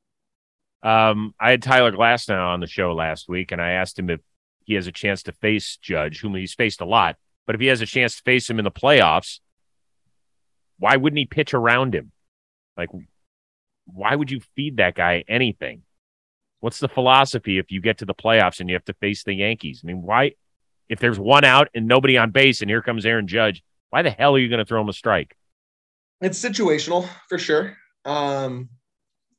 Um, 0.81 1.33
I 1.39 1.51
had 1.51 1.61
Tyler 1.61 1.91
Glasnow 1.91 2.53
on 2.53 2.61
the 2.61 2.67
show 2.67 2.93
last 2.93 3.27
week, 3.27 3.51
and 3.51 3.61
I 3.61 3.71
asked 3.71 3.99
him 3.99 4.09
if 4.09 4.21
he 4.63 4.75
has 4.75 4.87
a 4.87 4.93
chance 4.93 5.23
to 5.23 5.33
face 5.33 5.77
Judge, 5.81 6.21
whom 6.21 6.35
he's 6.35 6.53
faced 6.53 6.79
a 6.79 6.85
lot. 6.85 7.17
But 7.45 7.55
if 7.55 7.61
he 7.61 7.67
has 7.67 7.81
a 7.81 7.85
chance 7.85 8.15
to 8.15 8.21
face 8.23 8.49
him 8.49 8.59
in 8.59 8.63
the 8.63 8.71
playoffs, 8.71 9.39
why 10.77 10.95
wouldn't 10.95 11.17
he 11.17 11.25
pitch 11.25 11.53
around 11.53 11.93
him? 11.95 12.11
Like, 12.77 12.89
why 13.85 14.15
would 14.15 14.31
you 14.31 14.39
feed 14.55 14.77
that 14.77 14.95
guy 14.95 15.25
anything? 15.27 15.81
What's 16.59 16.79
the 16.79 16.89
philosophy 16.89 17.57
if 17.57 17.71
you 17.71 17.81
get 17.81 17.99
to 17.99 18.05
the 18.05 18.13
playoffs 18.13 18.59
and 18.59 18.69
you 18.69 18.75
have 18.75 18.85
to 18.85 18.93
face 18.93 19.23
the 19.23 19.33
Yankees? 19.33 19.81
I 19.83 19.87
mean, 19.87 20.01
why, 20.01 20.33
if 20.89 20.99
there's 20.99 21.19
one 21.19 21.45
out 21.45 21.69
and 21.73 21.87
nobody 21.87 22.17
on 22.17 22.31
base 22.31 22.61
and 22.61 22.69
here 22.69 22.81
comes 22.81 23.05
Aaron 23.05 23.27
Judge, 23.27 23.63
why 23.89 24.01
the 24.01 24.09
hell 24.09 24.35
are 24.35 24.39
you 24.39 24.49
going 24.49 24.59
to 24.59 24.65
throw 24.65 24.81
him 24.81 24.89
a 24.89 24.93
strike? 24.93 25.35
it's 26.21 26.43
situational 26.43 27.07
for 27.27 27.37
sure. 27.37 27.77
Um, 28.05 28.69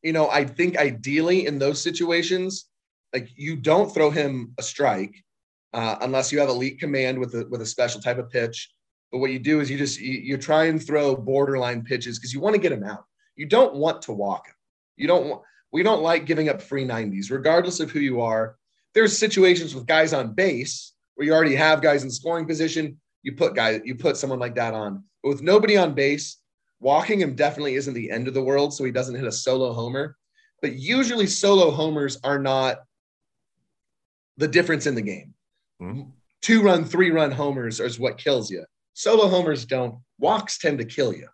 you 0.03 0.13
know, 0.13 0.31
I 0.31 0.45
think 0.45 0.79
ideally 0.79 1.47
in 1.47 1.59
those 1.59 1.83
situations, 1.83 2.67
like 3.13 3.29
you 3.37 3.57
don't 3.57 3.93
throw 3.93 4.11
him 4.11 4.55
a 4.59 4.63
strike 4.63 5.15
uh, 5.75 5.97
unless 6.01 6.33
you 6.33 6.41
have 6.41 6.49
elite 6.49 6.81
command 6.81 7.19
with 7.19 7.35
a 7.35 7.47
with 7.51 7.61
a 7.61 7.67
special 7.67 8.01
type 8.01 8.19
of 8.19 8.31
pitch. 8.31 8.71
But 9.13 9.19
what 9.19 9.31
you 9.31 9.39
do 9.39 9.61
is 9.61 9.71
you 9.71 9.77
just 9.77 10.01
you, 10.01 10.19
you 10.19 10.37
try 10.39 10.65
and 10.65 10.83
throw 10.83 11.17
borderline 11.17 11.83
pitches 11.83 12.19
because 12.19 12.33
you 12.33 12.41
want 12.41 12.55
to 12.55 12.61
get 12.61 12.73
him 12.73 12.85
out. 12.85 13.05
You 13.37 13.47
don't 13.47 13.75
want 13.75 14.03
to 14.03 14.13
walk 14.13 14.47
him. 14.47 14.55
You 14.97 15.07
don't 15.07 15.29
want. 15.29 15.43
We 15.73 15.83
don't 15.83 16.03
like 16.03 16.27
giving 16.27 16.49
up 16.49 16.61
free 16.61 16.85
90s, 16.85 17.31
regardless 17.31 17.81
of 17.81 17.91
who 17.91 18.01
you 18.01 18.21
are. 18.21 18.57
There's 18.95 19.17
situations 19.17 19.75
with 19.75 19.87
guys 19.87 20.13
on 20.13 20.35
base 20.35 20.93
where 21.15 21.27
you 21.27 21.33
already 21.33 21.55
have 21.55 21.83
guys 21.83 22.03
in 22.03 22.11
scoring 22.11 22.47
position. 22.47 23.01
You 23.23 23.37
put 23.37 23.55
guys, 23.55 23.81
you 23.85 23.95
put 23.95 24.17
someone 24.17 24.39
like 24.39 24.57
that 24.57 24.75
on. 24.75 25.05
But 25.23 25.29
with 25.29 25.43
nobody 25.43 25.77
on 25.77 25.95
base, 25.95 26.39
walking 26.81 27.21
him 27.21 27.37
definitely 27.37 27.75
isn't 27.75 27.95
the 27.95 28.11
end 28.11 28.27
of 28.27 28.35
the 28.35 28.43
world, 28.43 28.75
so 28.75 28.85
he 28.85 28.91
doesn't 28.91 29.15
hit 29.15 29.25
a 29.25 29.33
solo 29.33 29.73
homer. 29.73 30.17
But 30.63 30.75
usually, 30.75 31.27
solo 31.27 31.71
homers 31.71 32.19
are 32.25 32.39
not 32.39 32.79
the 34.37 34.49
difference 34.49 34.87
in 34.87 34.95
the 34.95 35.03
game. 35.03 35.35
Mhm. 35.81 36.13
Two 36.41 36.63
run, 36.63 36.85
three 36.85 37.11
run 37.11 37.31
homers 37.31 37.81
is 37.81 37.99
what 37.99 38.19
kills 38.19 38.51
you. 38.51 38.65
Solo 38.95 39.29
homers 39.29 39.65
don't. 39.67 40.03
Walks 40.19 40.59
tend 40.59 40.79
to 40.79 40.85
kill 40.85 41.15
you. 41.15 41.29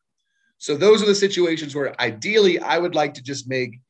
So 0.59 0.77
those 0.77 1.03
are 1.03 1.07
the 1.07 1.15
situations 1.15 1.75
where 1.75 1.99
ideally 2.01 2.59
I 2.59 2.79
would 2.79 2.95
like 2.95 3.15
to 3.15 3.23
just 3.23 3.49
make 3.49 3.81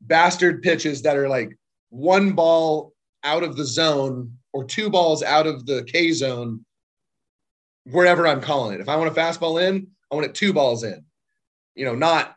bastard 0.00 0.62
pitches 0.62 1.02
that 1.02 1.16
are 1.16 1.28
like 1.28 1.56
one 1.90 2.32
ball 2.32 2.92
out 3.22 3.42
of 3.42 3.56
the 3.56 3.64
zone 3.64 4.36
or 4.52 4.64
two 4.64 4.90
balls 4.90 5.22
out 5.22 5.46
of 5.46 5.66
the 5.66 5.84
K 5.84 6.12
zone, 6.12 6.64
wherever 7.84 8.26
I'm 8.26 8.40
calling 8.40 8.74
it. 8.74 8.80
If 8.80 8.88
I 8.88 8.96
want 8.96 9.10
a 9.10 9.20
fastball 9.20 9.62
in, 9.62 9.88
I 10.10 10.14
want 10.14 10.26
it 10.26 10.34
two 10.34 10.52
balls 10.52 10.84
in, 10.84 11.04
you 11.74 11.84
know, 11.84 11.94
not 11.94 12.36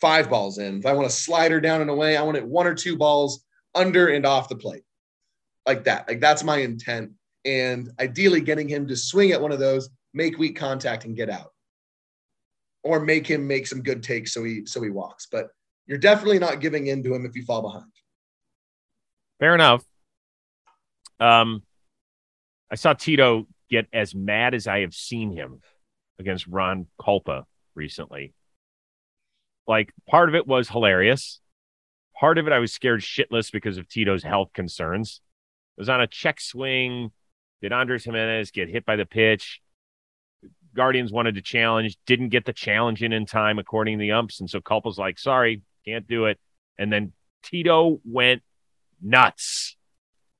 five 0.00 0.28
balls 0.28 0.58
in. 0.58 0.78
If 0.78 0.86
I 0.86 0.92
want 0.92 1.06
a 1.06 1.10
slider 1.10 1.60
down 1.60 1.80
and 1.80 1.90
away, 1.90 2.16
I 2.16 2.22
want 2.22 2.36
it 2.36 2.46
one 2.46 2.66
or 2.66 2.74
two 2.74 2.96
balls 2.96 3.44
under 3.74 4.08
and 4.08 4.26
off 4.26 4.48
the 4.48 4.56
plate 4.56 4.82
like 5.66 5.84
that. 5.84 6.08
Like 6.08 6.20
that's 6.20 6.44
my 6.44 6.58
intent. 6.58 7.12
And 7.44 7.90
ideally 8.00 8.40
getting 8.40 8.68
him 8.68 8.88
to 8.88 8.96
swing 8.96 9.32
at 9.32 9.40
one 9.40 9.52
of 9.52 9.58
those, 9.58 9.88
make 10.14 10.38
weak 10.38 10.56
contact 10.56 11.04
and 11.04 11.16
get 11.16 11.30
out. 11.30 11.52
Or 12.82 13.00
make 13.00 13.26
him 13.26 13.46
make 13.46 13.66
some 13.66 13.82
good 13.82 14.02
takes 14.02 14.32
so 14.32 14.44
he 14.44 14.64
so 14.64 14.80
he 14.80 14.90
walks. 14.90 15.26
But 15.30 15.48
you're 15.86 15.98
definitely 15.98 16.38
not 16.38 16.60
giving 16.60 16.86
in 16.86 17.02
to 17.04 17.14
him 17.14 17.24
if 17.24 17.36
you 17.36 17.44
fall 17.44 17.62
behind. 17.62 17.90
Fair 19.38 19.54
enough. 19.54 19.84
Um, 21.20 21.62
I 22.70 22.74
saw 22.74 22.92
Tito 22.92 23.46
get 23.70 23.86
as 23.92 24.14
mad 24.14 24.54
as 24.54 24.66
I 24.66 24.80
have 24.80 24.94
seen 24.94 25.32
him 25.32 25.60
against 26.18 26.46
Ron 26.46 26.86
Kulpa 27.00 27.44
recently. 27.74 28.34
Like 29.66 29.92
part 30.08 30.28
of 30.28 30.34
it 30.34 30.46
was 30.46 30.68
hilarious. 30.68 31.40
Part 32.18 32.38
of 32.38 32.46
it 32.46 32.52
I 32.52 32.58
was 32.58 32.72
scared 32.72 33.00
shitless 33.00 33.52
because 33.52 33.78
of 33.78 33.88
Tito's 33.88 34.22
health 34.22 34.52
concerns. 34.54 35.20
It 35.76 35.80
was 35.80 35.88
on 35.88 36.00
a 36.00 36.06
check 36.06 36.40
swing. 36.40 37.12
Did 37.60 37.72
Andres 37.72 38.04
Gimenez 38.04 38.50
get 38.50 38.68
hit 38.68 38.84
by 38.86 38.96
the 38.96 39.06
pitch? 39.06 39.60
Guardians 40.74 41.12
wanted 41.12 41.34
to 41.36 41.42
challenge, 41.42 41.96
didn't 42.06 42.28
get 42.28 42.44
the 42.44 42.52
challenge 42.52 43.02
in 43.02 43.12
in 43.12 43.26
time 43.26 43.58
according 43.58 43.98
to 43.98 44.02
the 44.02 44.12
umps, 44.12 44.40
and 44.40 44.48
so 44.48 44.60
Kulpa's 44.60 44.98
like, 44.98 45.18
"Sorry, 45.18 45.62
can't 45.86 46.06
do 46.06 46.26
it." 46.26 46.38
And 46.78 46.92
then 46.92 47.12
Tito 47.42 48.00
went 48.04 48.42
nuts. 49.00 49.76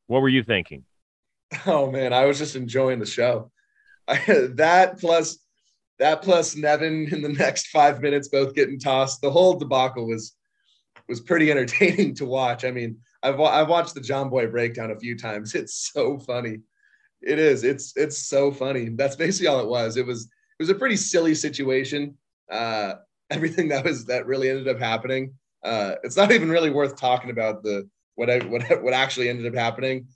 What 0.07 0.23
were 0.23 0.29
you 0.29 0.43
thinking? 0.43 0.85
Oh 1.65 1.91
man, 1.91 2.13
I 2.13 2.25
was 2.25 2.39
just 2.39 2.57
enjoying 2.57 2.99
the 2.99 3.07
show. 3.07 3.53
I, 4.09 4.17
that 4.55 4.99
plus 4.99 5.39
that 5.99 6.23
plus 6.23 6.57
Nevin 6.57 7.09
in 7.13 7.23
the 7.23 7.29
next 7.29 7.69
five 7.69 8.03
minutes 8.03 8.29
both 8.29 8.55
getting 8.55 8.79
tossed. 8.79 9.21
The 9.21 9.31
whole 9.31 9.55
debacle 9.55 10.07
was 10.07 10.35
was 11.09 11.21
pretty 11.21 11.51
entertaining 11.51 12.15
to 12.17 12.27
watch. 12.27 12.65
I 12.65 12.71
mean, 12.71 12.99
I've 13.23 13.41
I've 13.41 13.69
watched 13.69 13.95
the 13.95 14.01
Jomboy 14.01 14.51
breakdown 14.51 14.91
a 14.91 14.99
few 14.99 15.17
times. 15.17 15.55
It's 15.55 15.91
so 15.93 16.19
funny. 16.19 16.61
It 17.23 17.39
is. 17.39 17.65
It's 17.65 17.97
it's 17.97 18.19
so 18.19 18.51
funny. 18.53 18.91
That's 18.91 19.17
basically 19.17 19.49
all 19.49 19.61
it 19.61 19.69
was. 19.69 19.97
It 19.97 20.07
was 20.07 20.25
it 20.25 20.63
was 20.63 20.71
a 20.71 20.75
pretty 20.75 20.97
silly 20.97 21.35
situation. 21.35 22.17
Uh, 22.51 22.95
everything 23.31 23.69
that 23.69 23.85
was 23.85 24.07
that 24.07 24.27
really 24.27 24.49
ended 24.51 24.69
up 24.69 24.79
happening. 24.79 25.35
Uh, 25.63 25.97
it's 26.05 26.17
not 26.17 26.33
even 26.33 26.49
really 26.49 26.71
worth 26.71 26.97
talking 26.97 27.31
about 27.31 27.63
the 27.63 27.89
what 28.15 28.31
I, 28.31 28.39
what 28.39 28.83
what 28.83 28.95
actually 28.95 29.29
ended 29.29 29.47
up 29.47 29.55
happening. 29.55 30.07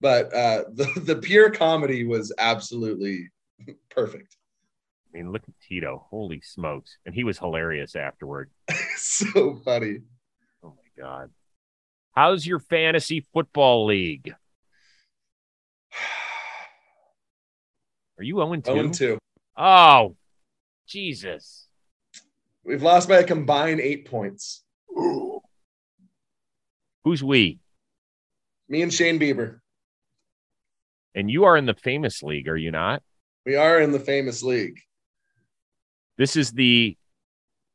but 0.00 0.32
uh, 0.34 0.64
the 0.74 0.86
the 1.00 1.16
pure 1.16 1.50
comedy 1.50 2.04
was 2.04 2.32
absolutely 2.38 3.30
perfect. 3.90 4.36
I 5.14 5.18
mean, 5.18 5.32
look 5.32 5.42
at 5.48 5.54
Tito. 5.66 6.06
Holy 6.10 6.40
smokes. 6.42 6.98
And 7.06 7.14
he 7.14 7.24
was 7.24 7.38
hilarious 7.38 7.96
afterward. 7.96 8.50
so 8.96 9.58
funny. 9.64 10.00
Oh 10.62 10.74
my 10.76 11.02
God. 11.02 11.30
How's 12.14 12.46
your 12.46 12.58
fantasy 12.58 13.24
football 13.32 13.86
league? 13.86 14.34
Are 18.18 18.24
you 18.24 18.36
0 18.36 18.56
2? 18.56 18.62
0 18.62 18.90
2. 18.90 19.18
Oh, 19.56 20.16
Jesus. 20.86 21.65
We've 22.66 22.82
lost 22.82 23.08
by 23.08 23.18
a 23.18 23.24
combined 23.24 23.80
eight 23.80 24.10
points. 24.10 24.64
Who's 27.04 27.22
we? 27.22 27.60
Me 28.68 28.82
and 28.82 28.92
Shane 28.92 29.20
Bieber. 29.20 29.60
And 31.14 31.30
you 31.30 31.44
are 31.44 31.56
in 31.56 31.66
the 31.66 31.74
famous 31.74 32.24
league, 32.24 32.48
are 32.48 32.56
you 32.56 32.72
not? 32.72 33.04
We 33.44 33.54
are 33.54 33.80
in 33.80 33.92
the 33.92 34.00
famous 34.00 34.42
league. 34.42 34.80
This 36.18 36.34
is 36.34 36.50
the 36.50 36.96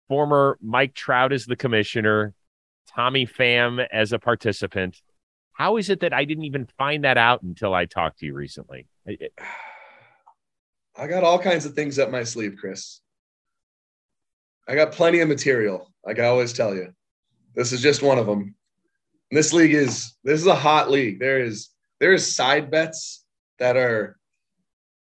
former 0.10 0.58
Mike 0.62 0.94
Trout 0.94 1.32
as 1.32 1.46
the 1.46 1.56
commissioner, 1.56 2.34
Tommy 2.94 3.26
Pham 3.26 3.88
as 3.94 4.12
a 4.12 4.20
participant. 4.20 5.02
How 5.54 5.78
is 5.78 5.90
it 5.90 6.02
that 6.02 6.12
I 6.12 6.26
didn't 6.26 6.44
even 6.44 6.68
find 6.78 7.06
that 7.06 7.18
out 7.18 7.44
until 7.44 7.74
I 7.74 7.86
talked 7.86 8.20
to 8.20 8.26
you 8.26 8.34
recently? 8.34 8.88
I 9.08 9.30
got 11.08 11.24
all 11.24 11.40
kinds 11.40 11.66
of 11.66 11.76
things 11.76 11.98
up 11.98 12.12
my 12.12 12.24
sleeve, 12.24 12.58
Chris. 12.60 13.00
I 14.68 14.76
got 14.76 14.92
plenty 14.92 15.20
of 15.20 15.28
material, 15.28 15.92
like 16.06 16.20
I 16.20 16.26
always 16.26 16.54
tell 16.54 16.76
you. 16.76 16.94
This 17.56 17.72
is 17.72 17.82
just 17.82 18.02
one 18.02 18.18
of 18.18 18.26
them. 18.26 18.56
This 19.32 19.54
league 19.54 19.74
is 19.74 20.14
this 20.24 20.40
is 20.40 20.48
a 20.48 20.56
hot 20.56 20.90
league. 20.90 21.20
There 21.20 21.40
is 21.40 21.70
there 22.00 22.14
is 22.14 22.36
side 22.36 22.72
bets 22.72 23.24
that 23.60 23.78
are 23.78 24.18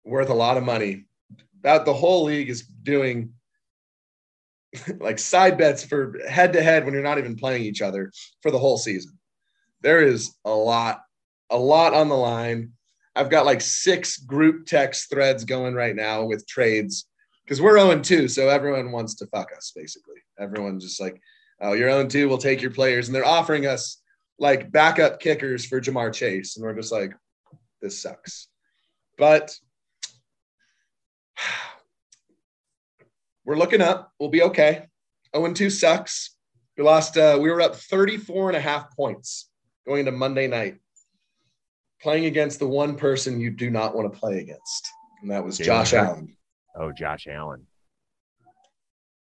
worth 0.03 0.29
a 0.29 0.33
lot 0.33 0.57
of 0.57 0.63
money. 0.63 1.05
That 1.61 1.85
the 1.85 1.93
whole 1.93 2.25
league 2.25 2.49
is 2.49 2.63
doing 2.63 3.33
like 4.99 5.19
side 5.19 5.57
bets 5.57 5.83
for 5.83 6.19
head 6.27 6.53
to 6.53 6.61
head 6.61 6.85
when 6.85 6.93
you're 6.93 7.03
not 7.03 7.17
even 7.17 7.35
playing 7.35 7.63
each 7.63 7.81
other 7.81 8.11
for 8.41 8.51
the 8.51 8.59
whole 8.59 8.77
season. 8.77 9.17
There 9.81 10.01
is 10.01 10.35
a 10.45 10.51
lot, 10.51 11.01
a 11.49 11.57
lot 11.57 11.93
on 11.93 12.09
the 12.09 12.15
line. 12.15 12.73
I've 13.15 13.29
got 13.29 13.45
like 13.45 13.61
six 13.61 14.17
group 14.17 14.65
text 14.65 15.09
threads 15.09 15.43
going 15.43 15.73
right 15.73 15.95
now 15.95 16.23
with 16.23 16.47
trades 16.47 17.07
because 17.45 17.61
we're 17.61 17.79
0 17.79 17.99
2. 17.99 18.27
So 18.27 18.49
everyone 18.49 18.91
wants 18.91 19.15
to 19.15 19.27
fuck 19.27 19.49
us, 19.55 19.71
basically. 19.75 20.15
Everyone's 20.39 20.83
just 20.83 21.01
like, 21.01 21.21
oh, 21.61 21.73
you're 21.73 21.91
0 21.91 22.07
2, 22.07 22.27
we'll 22.27 22.37
take 22.37 22.61
your 22.61 22.71
players. 22.71 23.07
And 23.07 23.15
they're 23.15 23.25
offering 23.25 23.65
us 23.65 24.01
like 24.39 24.71
backup 24.71 25.19
kickers 25.19 25.65
for 25.65 25.79
Ja'Marr 25.79 26.13
Chase. 26.13 26.55
And 26.55 26.65
we're 26.65 26.75
just 26.75 26.91
like, 26.91 27.13
this 27.81 28.01
sucks. 28.01 28.47
But 29.17 29.55
we're 33.45 33.57
looking 33.57 33.81
up. 33.81 34.11
We'll 34.19 34.29
be 34.29 34.43
okay. 34.43 34.87
0 35.35 35.53
2 35.53 35.69
sucks. 35.69 36.35
We 36.77 36.83
lost, 36.83 37.17
uh, 37.17 37.37
we 37.39 37.51
were 37.51 37.61
up 37.61 37.75
34 37.75 38.49
and 38.49 38.57
a 38.57 38.61
half 38.61 38.95
points 38.95 39.49
going 39.85 39.99
into 39.99 40.11
Monday 40.11 40.47
night, 40.47 40.77
playing 42.01 42.25
against 42.25 42.59
the 42.59 42.67
one 42.67 42.95
person 42.95 43.39
you 43.39 43.51
do 43.51 43.69
not 43.69 43.95
want 43.95 44.11
to 44.11 44.19
play 44.19 44.39
against. 44.39 44.89
And 45.21 45.29
that 45.31 45.43
was 45.43 45.59
Jalen 45.59 45.65
Josh. 45.65 45.93
Allen. 45.93 46.37
Oh, 46.75 46.91
Josh 46.91 47.27
Allen. 47.27 47.65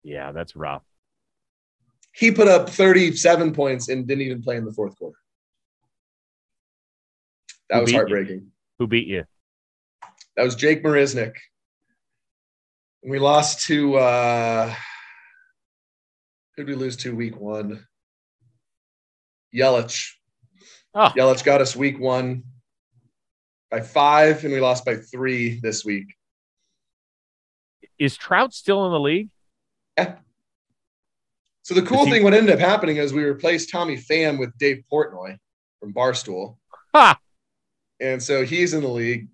Yeah, 0.02 0.32
that's 0.32 0.56
rough. 0.56 0.82
He 2.12 2.30
put 2.30 2.48
up 2.48 2.70
37 2.70 3.52
points 3.52 3.88
and 3.88 4.06
didn't 4.06 4.22
even 4.22 4.42
play 4.42 4.56
in 4.56 4.64
the 4.64 4.72
fourth 4.72 4.96
quarter. 4.98 5.18
That 7.70 7.76
Who 7.76 7.80
was 7.82 7.86
beat 7.88 7.92
you? 7.92 7.98
heartbreaking. 7.98 8.46
Who 8.78 8.86
beat 8.86 9.06
you? 9.06 9.24
That 10.36 10.44
was 10.44 10.54
Jake 10.54 10.82
Marisnik. 10.82 11.34
We 13.04 13.18
lost 13.18 13.66
to 13.66 13.96
uh 13.96 14.74
who 16.56 16.64
did 16.64 16.70
we 16.70 16.74
lose 16.74 16.96
to 16.98 17.14
week 17.14 17.38
one? 17.38 17.86
Yelich. 19.54 20.10
Oh. 20.94 21.12
Yelich 21.16 21.44
got 21.44 21.60
us 21.60 21.76
week 21.76 22.00
one 22.00 22.42
by 23.70 23.80
five, 23.80 24.44
and 24.44 24.52
we 24.52 24.60
lost 24.60 24.84
by 24.84 24.96
three 24.96 25.60
this 25.60 25.84
week. 25.84 26.06
Is 27.98 28.16
Trout 28.16 28.54
still 28.54 28.86
in 28.86 28.92
the 28.92 29.00
league? 29.00 29.28
Yeah. 29.96 30.16
So 31.62 31.74
the 31.74 31.82
cool 31.82 32.04
he- 32.04 32.10
thing, 32.12 32.24
what 32.24 32.34
ended 32.34 32.54
up 32.54 32.60
happening 32.60 32.96
is 32.96 33.12
we 33.12 33.24
replaced 33.24 33.70
Tommy 33.70 33.96
Pham 33.96 34.38
with 34.38 34.56
Dave 34.58 34.82
Portnoy 34.90 35.36
from 35.80 35.92
Barstool. 35.92 36.56
Ha! 36.94 37.18
And 38.00 38.22
so 38.22 38.44
he's 38.44 38.74
in 38.74 38.82
the 38.82 38.88
league 38.88 39.28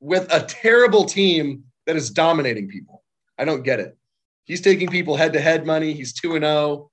with 0.00 0.32
a 0.32 0.42
terrible 0.44 1.04
team 1.04 1.64
that 1.86 1.96
is 1.96 2.10
dominating 2.10 2.68
people. 2.68 3.04
I 3.38 3.44
don't 3.44 3.62
get 3.62 3.80
it. 3.80 3.96
He's 4.44 4.60
taking 4.60 4.88
people 4.88 5.16
head 5.16 5.32
to 5.34 5.40
head 5.40 5.66
money. 5.66 5.92
He's 5.92 6.12
2 6.12 6.34
and 6.34 6.44
0. 6.44 6.90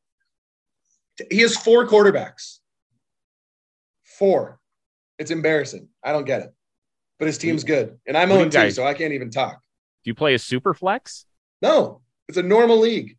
He 1.31 1.39
has 1.39 1.55
four 1.57 1.87
quarterbacks. 1.87 2.59
Four. 4.03 4.59
It's 5.17 5.31
embarrassing. 5.31 5.87
I 6.03 6.11
don't 6.11 6.25
get 6.25 6.41
it. 6.41 6.53
But 7.17 7.27
his 7.27 7.37
team's 7.37 7.63
good. 7.63 7.97
And 8.05 8.17
I'm 8.17 8.29
What 8.29 8.51
0 8.51 8.65
2, 8.67 8.71
so 8.71 8.85
I 8.85 8.93
can't 8.93 9.13
even 9.13 9.31
talk. 9.31 9.59
Do 10.05 10.11
you 10.11 10.15
play 10.15 10.35
a 10.35 10.39
super 10.39 10.75
flex? 10.75 11.25
No, 11.63 12.01
it's 12.29 12.37
a 12.37 12.43
normal 12.43 12.79
league. 12.79 13.17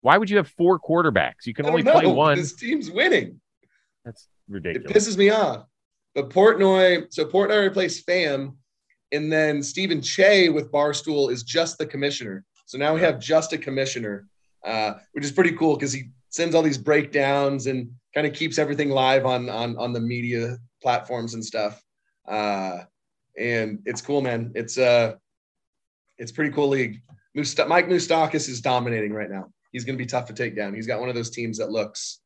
Why 0.00 0.16
would 0.16 0.30
you 0.30 0.38
have 0.38 0.48
four 0.48 0.80
quarterbacks? 0.80 1.44
You 1.44 1.52
can 1.52 1.66
only 1.66 1.82
don't 1.82 2.00
play 2.00 2.10
one. 2.10 2.38
His 2.38 2.54
team's 2.54 2.90
winning. 2.90 3.40
That's 4.02 4.26
ridiculous. 4.48 4.90
It 4.90 4.96
pisses 4.96 5.18
me 5.18 5.28
off. 5.28 5.66
But 6.14 6.30
Portnoy, 6.30 7.12
so 7.12 7.26
Portnoy 7.26 7.60
replaced 7.62 8.06
Pham, 8.06 8.56
and 9.12 9.30
then 9.30 9.62
Stephen 9.62 10.00
Che 10.00 10.48
with 10.48 10.72
Barstool 10.72 11.30
is 11.30 11.42
just 11.42 11.76
the 11.76 11.84
commissioner. 11.84 12.42
So 12.64 12.78
now 12.78 12.94
we 12.94 13.02
have 13.02 13.20
just 13.20 13.52
a 13.52 13.58
commissioner, 13.58 14.26
uh, 14.64 14.94
which 15.12 15.24
is 15.24 15.32
pretty 15.32 15.52
cool 15.52 15.76
because 15.76 15.92
he 15.92 16.04
sends 16.30 16.54
all 16.54 16.62
these 16.62 16.78
breakdowns 16.78 17.66
and 17.66 17.90
kind 18.14 18.26
of 18.26 18.32
keeps 18.32 18.58
everything 18.58 18.88
live 18.88 19.26
on 19.26 19.50
on 19.50 19.76
on 19.76 19.92
the 19.92 20.00
media 20.00 20.56
platforms 20.82 21.34
and 21.34 21.44
stuff. 21.44 21.82
Uh, 22.26 22.78
and 23.38 23.80
it's 23.84 24.00
cool, 24.00 24.22
man. 24.22 24.52
It's 24.54 24.78
uh, 24.78 25.16
it's 26.18 26.32
pretty 26.32 26.52
cool 26.52 26.68
league. 26.68 27.00
Mike 27.34 27.88
Moustakas 27.88 28.48
is 28.48 28.60
dominating 28.60 29.12
right 29.12 29.30
now. 29.30 29.50
He's 29.72 29.84
going 29.84 29.98
to 29.98 30.02
be 30.02 30.08
tough 30.08 30.26
to 30.26 30.32
take 30.32 30.56
down. 30.56 30.74
He's 30.74 30.86
got 30.86 31.00
one 31.00 31.08
of 31.08 31.14
those 31.14 31.30
teams 31.30 31.58
that 31.58 31.70
looks 31.70 32.20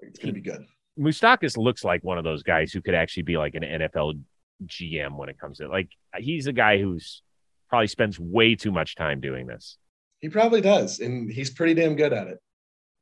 it's 0.00 0.18
going 0.18 0.34
to 0.34 0.40
be 0.40 0.40
good. 0.40 0.64
Moustakas 0.98 1.56
looks 1.56 1.84
like 1.84 2.02
one 2.02 2.18
of 2.18 2.24
those 2.24 2.42
guys 2.42 2.72
who 2.72 2.80
could 2.80 2.94
actually 2.94 3.24
be 3.24 3.36
like 3.36 3.54
an 3.54 3.62
NFL 3.62 4.20
GM 4.66 5.16
when 5.16 5.28
it 5.28 5.38
comes 5.38 5.58
to 5.58 5.68
like 5.68 5.90
he's 6.16 6.46
a 6.46 6.52
guy 6.52 6.78
who's 6.78 7.22
probably 7.68 7.86
spends 7.86 8.18
way 8.18 8.54
too 8.54 8.72
much 8.72 8.96
time 8.96 9.20
doing 9.20 9.46
this. 9.46 9.78
He 10.20 10.28
probably 10.28 10.60
does, 10.60 10.98
and 10.98 11.30
he's 11.30 11.50
pretty 11.50 11.74
damn 11.74 11.94
good 11.94 12.12
at 12.12 12.26
it. 12.26 12.38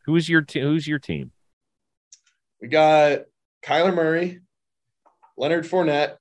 Who's 0.05 0.29
your 0.29 0.43
te- 0.43 0.61
who's 0.61 0.87
your 0.87 0.99
team? 0.99 1.33
We 2.61 2.69
got 2.69 3.21
Kyler 3.65 3.95
Murray, 3.95 4.41
Leonard 5.39 5.65
Fournette, 5.65 6.17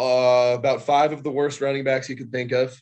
uh, 0.00 0.54
about 0.54 0.82
five 0.82 1.12
of 1.12 1.22
the 1.22 1.30
worst 1.30 1.60
running 1.60 1.84
backs 1.84 2.08
you 2.08 2.16
could 2.16 2.32
think 2.32 2.52
of. 2.52 2.80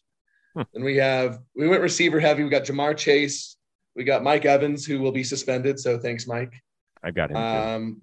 Hmm. 0.55 0.63
And 0.75 0.85
we 0.85 0.97
have 0.97 1.41
we 1.57 1.69
went 1.69 1.83
receiver 1.83 2.21
heavy. 2.21 2.45
We 2.45 2.51
got 2.51 2.65
Jamar 2.65 2.97
Chase. 2.97 3.57
We 3.97 4.05
got 4.05 4.23
Mike 4.23 4.45
Evans, 4.45 4.85
who 4.85 4.99
will 5.01 5.13
be 5.13 5.25
suspended. 5.25 5.79
So 5.79 5.99
thanks, 5.99 6.27
Mike. 6.27 6.53
I've 7.03 7.15
got 7.15 7.31
him. 7.31 7.37
Um, 7.37 8.03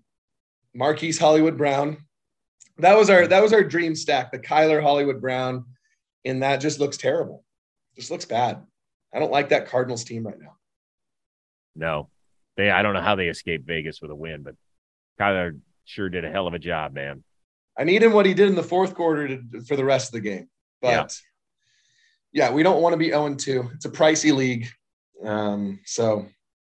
Marquise 0.74 1.20
Hollywood 1.20 1.58
Brown. 1.58 1.98
That 2.78 2.98
was 2.98 3.10
our 3.10 3.28
that 3.28 3.44
was 3.44 3.54
our 3.54 3.64
dream 3.64 3.96
stack. 3.96 4.32
The 4.32 4.40
Kyler 4.40 4.82
Hollywood 4.82 5.22
Brown, 5.22 5.66
and 6.26 6.44
that 6.44 6.58
just 6.58 6.80
looks 6.80 6.98
terrible. 6.98 7.44
Just 7.96 8.12
looks 8.12 8.26
bad. 8.26 8.64
I 9.14 9.20
don't 9.20 9.32
like 9.32 9.50
that 9.50 9.68
Cardinals 9.68 10.04
team 10.04 10.26
right 10.26 10.40
now. 10.40 10.56
no, 11.76 12.10
they 12.58 12.70
I 12.70 12.82
don't 12.82 12.94
know 12.94 13.02
how 13.02 13.16
they 13.16 13.28
escaped 13.28 13.68
Vegas 13.68 14.02
with 14.02 14.12
a 14.12 14.16
win, 14.16 14.44
but 14.44 14.56
Kyler 15.20 15.60
sure 15.86 16.10
did 16.10 16.26
a 16.26 16.32
hell 16.32 16.48
of 16.48 16.54
a 16.54 16.60
job, 16.60 16.94
man. 16.94 17.24
I 17.82 17.84
need 17.84 18.04
him 18.04 18.14
what 18.14 18.28
he 18.28 18.36
did 18.36 18.48
in 18.48 18.54
the 18.54 18.62
fourth 18.62 18.94
quarter 18.94 19.28
to, 19.28 19.62
for 19.62 19.76
the 19.76 19.84
rest 19.84 20.10
of 20.10 20.12
the 20.12 20.20
game. 20.20 20.48
But 20.84 21.20
yeah, 22.32 22.52
we 22.52 22.62
don't 22.62 22.80
want 22.80 22.94
to 22.94 22.98
be 22.98 23.08
0 23.08 23.34
2. 23.34 23.72
It's 23.74 23.86
a 23.86 23.90
pricey 23.90 24.32
league. 24.32 24.68
Um, 25.26 25.80
so 25.84 26.28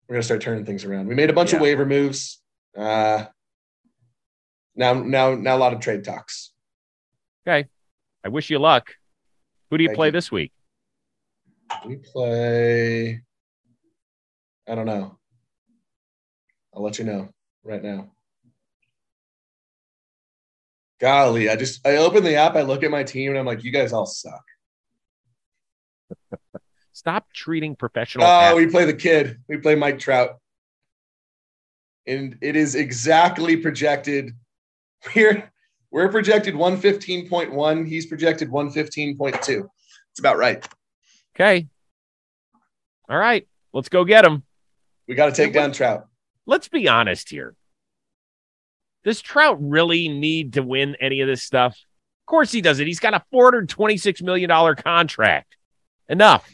we're 0.09 0.15
gonna 0.15 0.23
start 0.23 0.43
turning 0.43 0.65
things 0.65 0.85
around. 0.85 1.09
We 1.09 1.17
made 1.17 1.29
a 1.29 1.33
bunch 1.33 1.55
of 1.55 1.61
waiver 1.61 1.85
moves. 1.85 2.41
Uh, 2.79 3.25
now, 4.77 4.95
now, 4.95 5.35
now 5.35 5.57
a 5.57 5.59
lot 5.59 5.73
of 5.73 5.81
trade 5.81 6.05
talks. 6.05 6.53
Okay. 7.45 7.69
I 8.25 8.29
wish 8.29 8.49
you 8.49 8.61
luck. 8.61 8.95
Who 9.71 9.79
do 9.79 9.83
you 9.83 9.89
Thank 9.89 9.97
play 9.97 10.07
you. 10.09 10.13
this 10.13 10.31
week? 10.31 10.53
We 11.85 11.97
play. 11.97 13.23
I 14.69 14.75
don't 14.77 14.87
know. 14.87 15.19
I'll 16.73 16.83
let 16.85 17.01
you 17.01 17.05
know 17.05 17.29
right 17.65 17.83
now. 17.83 18.13
Golly, 21.03 21.51
I 21.51 21.57
just 21.57 21.85
I 21.85 21.97
open 21.97 22.23
the 22.23 22.37
app, 22.37 22.55
I 22.55 22.63
look 22.63 22.85
at 22.85 22.91
my 22.93 23.03
team, 23.03 23.31
and 23.31 23.39
I'm 23.39 23.45
like, 23.45 23.65
you 23.65 23.73
guys 23.73 23.93
all 23.93 24.07
suck. 24.07 24.45
Stop 26.93 27.27
treating 27.35 27.75
professional. 27.75 28.25
Oh, 28.25 28.29
athletes- 28.29 28.67
we 28.67 28.71
play 28.71 28.85
the 28.85 28.95
kid. 28.95 29.39
We 29.49 29.57
play 29.57 29.75
Mike 29.75 29.99
Trout. 29.99 30.39
And 32.07 32.39
it 32.41 32.55
is 32.55 32.77
exactly 32.77 33.57
projected 33.57 34.33
we're 35.17 35.51
we're 35.91 36.09
projected 36.09 36.55
115.1. 36.55 37.87
He's 37.89 38.07
projected 38.07 38.49
115.2. 38.51 39.69
It's 40.13 40.21
about 40.21 40.39
right. 40.39 40.67
Okay. 41.35 41.67
All 43.09 43.19
right. 43.19 43.47
Let's 43.73 43.89
go 43.89 44.05
get 44.05 44.25
him. 44.25 44.45
We 45.09 45.17
got 45.17 45.27
to 45.27 45.33
take 45.33 45.53
down 45.53 45.73
Trout. 45.73 46.07
Let's 46.47 46.69
be 46.69 46.89
honest 46.89 47.29
here. 47.29 47.57
Does 49.05 49.21
Trout 49.21 49.59
really 49.61 50.09
need 50.09 50.55
to 50.55 50.63
win 50.63 50.97
any 51.01 51.21
of 51.21 51.29
this 51.29 51.43
stuff? 51.43 51.73
Of 51.73 52.27
course 52.27 52.53
he 52.53 52.61
doesn't. 52.61 52.87
He's 52.87 53.01
got 53.01 53.15
a 53.15 53.23
$426 53.35 54.23
million 54.23 54.77
contract. 54.77 55.57
Enough. 56.09 56.49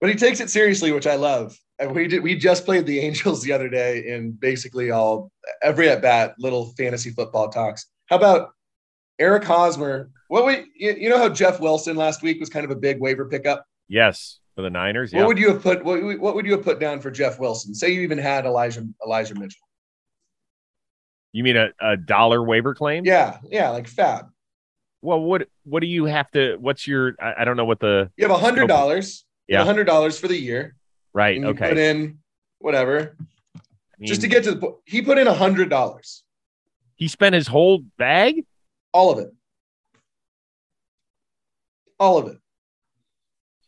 But 0.00 0.10
he 0.10 0.16
takes 0.16 0.40
it 0.40 0.50
seriously, 0.50 0.92
which 0.92 1.06
I 1.06 1.14
love. 1.14 1.56
And 1.78 1.94
we 1.94 2.06
did 2.06 2.22
we 2.22 2.36
just 2.36 2.64
played 2.64 2.86
the 2.86 3.00
Angels 3.00 3.42
the 3.42 3.52
other 3.52 3.68
day 3.68 4.06
in 4.08 4.32
basically 4.32 4.90
all 4.90 5.30
every 5.62 5.88
at 5.88 6.02
bat 6.02 6.34
little 6.38 6.72
fantasy 6.76 7.10
football 7.10 7.48
talks. 7.48 7.86
How 8.06 8.16
about 8.16 8.50
Eric 9.18 9.44
Hosmer? 9.44 10.10
What 10.28 10.46
we 10.46 10.66
you, 10.76 10.94
you 10.98 11.08
know 11.08 11.18
how 11.18 11.28
Jeff 11.28 11.58
Wilson 11.60 11.96
last 11.96 12.22
week 12.22 12.38
was 12.38 12.48
kind 12.48 12.64
of 12.64 12.70
a 12.70 12.76
big 12.76 13.00
waiver 13.00 13.24
pickup? 13.26 13.64
Yes, 13.88 14.38
for 14.54 14.62
the 14.62 14.70
Niners. 14.70 15.12
What 15.12 15.20
Yeah. 15.20 15.26
would 15.26 15.38
you 15.38 15.48
have 15.48 15.62
put 15.62 15.84
what, 15.84 16.00
what 16.20 16.34
would 16.34 16.46
you 16.46 16.52
have 16.52 16.62
put 16.62 16.78
down 16.78 17.00
for 17.00 17.10
Jeff 17.10 17.38
Wilson? 17.40 17.74
Say 17.74 17.90
you 17.92 18.02
even 18.02 18.18
had 18.18 18.44
Elijah 18.46 18.86
Elijah 19.04 19.34
Mitchell. 19.34 19.66
You 21.34 21.42
mean 21.42 21.56
a, 21.56 21.70
a 21.80 21.96
dollar 21.96 22.44
waiver 22.44 22.76
claim? 22.76 23.04
Yeah, 23.04 23.38
yeah, 23.50 23.70
like 23.70 23.90
FAAB. 23.90 24.28
Well, 25.02 25.20
what 25.20 25.48
what 25.64 25.80
do 25.80 25.88
you 25.88 26.04
have 26.04 26.30
to? 26.30 26.56
What's 26.58 26.86
your? 26.86 27.16
I, 27.20 27.34
I 27.42 27.44
don't 27.44 27.56
know 27.56 27.64
what 27.64 27.80
the 27.80 28.08
You 28.16 28.24
have 28.24 28.30
a 28.30 28.38
hundred 28.38 28.64
oh, 28.64 28.66
dollars. 28.68 29.24
Yeah. 29.48 29.62
A 29.62 29.64
hundred 29.64 29.84
dollars 29.84 30.16
for 30.16 30.28
the 30.28 30.36
year. 30.36 30.76
right. 31.12 31.42
Okay. 31.42 31.68
put 31.70 31.76
in 31.76 32.18
whatever. 32.60 33.16
I 33.56 33.60
mean, 33.98 34.06
just 34.06 34.20
to 34.20 34.28
get 34.28 34.44
to 34.44 34.52
the 34.52 34.56
po- 34.58 34.80
he 34.84 35.02
put 35.02 35.18
in 35.18 35.26
a 35.26 35.34
hundred 35.34 35.68
dollars. 35.70 36.22
he 36.94 37.08
spent 37.08 37.34
his 37.34 37.48
whole 37.48 37.80
bag. 37.98 38.44
All 38.92 39.10
of 39.10 39.18
it. 39.18 39.34
All 41.98 42.16
of 42.16 42.28
it. 42.28 42.38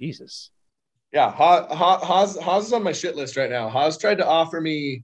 Jesus. 0.00 0.50
Yeah, 1.12 1.32
Ha- 1.32 1.66
Ha- 1.74 2.04
Haas, 2.04 2.38
Haas 2.38 2.66
is 2.66 2.72
on 2.72 2.84
my 2.84 2.92
shit 2.92 3.16
list 3.16 3.36
right 3.36 3.50
now. 3.50 3.68
Haas 3.68 3.98
tried 3.98 4.18
to 4.18 4.26
offer 4.26 4.60
me. 4.60 5.02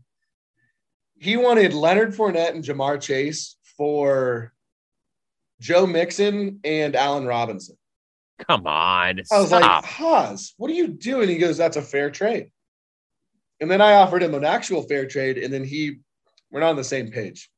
He 1.23 1.37
wanted 1.37 1.73
Leonard 1.73 2.16
Fournette 2.16 2.51
and 2.51 2.64
Ja'Marr 2.64 3.01
Chase 3.01 3.55
for 3.77 4.53
Joe 5.61 5.87
Mixon 5.87 6.59
and 6.64 6.97
Allen 6.97 7.27
Robinson. 7.27 7.77
Come 8.49 8.66
on. 8.66 9.20
I 9.31 9.39
was 9.39 9.47
Stop. 9.47 9.62
like, 9.62 9.85
Haas, 9.85 10.53
what 10.57 10.68
are 10.68 10.75
you 10.75 10.89
doing? 10.89 11.29
He 11.29 11.39
goes, 11.39 11.57
that's 11.57 11.77
a 11.77 11.83
fair 11.83 12.11
trade. 12.11 12.51
And 13.61 13.70
then 13.70 13.81
I 13.81 13.95
offered 13.95 14.20
him 14.20 14.35
an 14.35 14.45
actual 14.45 14.83
fair 14.83 15.07
trade, 15.07 15.39
and 15.39 15.55
then 15.55 15.62
he, 15.62 16.01
we're 16.51 16.59
not 16.59 16.70
on 16.70 16.77
the 16.77 16.83
same 16.83 17.12
page. 17.12 17.49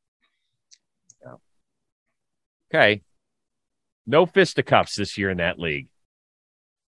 okay. 2.70 3.00
No 4.06 4.26
fisticuffs 4.26 4.94
this 4.94 5.16
year 5.16 5.30
in 5.30 5.38
that 5.38 5.58
league. 5.58 5.88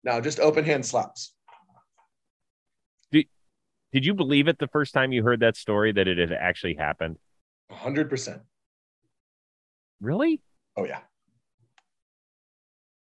Now, 0.04 0.20
just 0.20 0.38
open 0.38 0.66
hand 0.66 0.84
slaps. 0.84 1.32
Did 3.92 4.04
you 4.04 4.14
believe 4.14 4.48
it 4.48 4.58
the 4.58 4.68
first 4.68 4.92
time 4.92 5.12
you 5.12 5.22
heard 5.22 5.40
that 5.40 5.56
story 5.56 5.92
that 5.92 6.08
it 6.08 6.18
had 6.18 6.32
actually 6.32 6.74
happened? 6.74 7.16
100%. 7.72 8.40
Really? 10.00 10.40
Oh 10.76 10.84
yeah. 10.84 11.00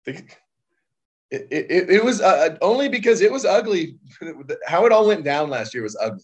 It, 0.06 0.38
it, 1.32 1.90
it 1.90 2.04
was 2.04 2.22
uh, 2.22 2.58
only 2.62 2.90
because 2.90 3.22
it 3.22 3.32
was 3.32 3.46
ugly. 3.46 3.98
How 4.68 4.86
it 4.86 4.92
all 4.92 5.08
went 5.08 5.24
down 5.24 5.50
last 5.50 5.74
year 5.74 5.84
was 5.84 5.98
ugly. 6.00 6.24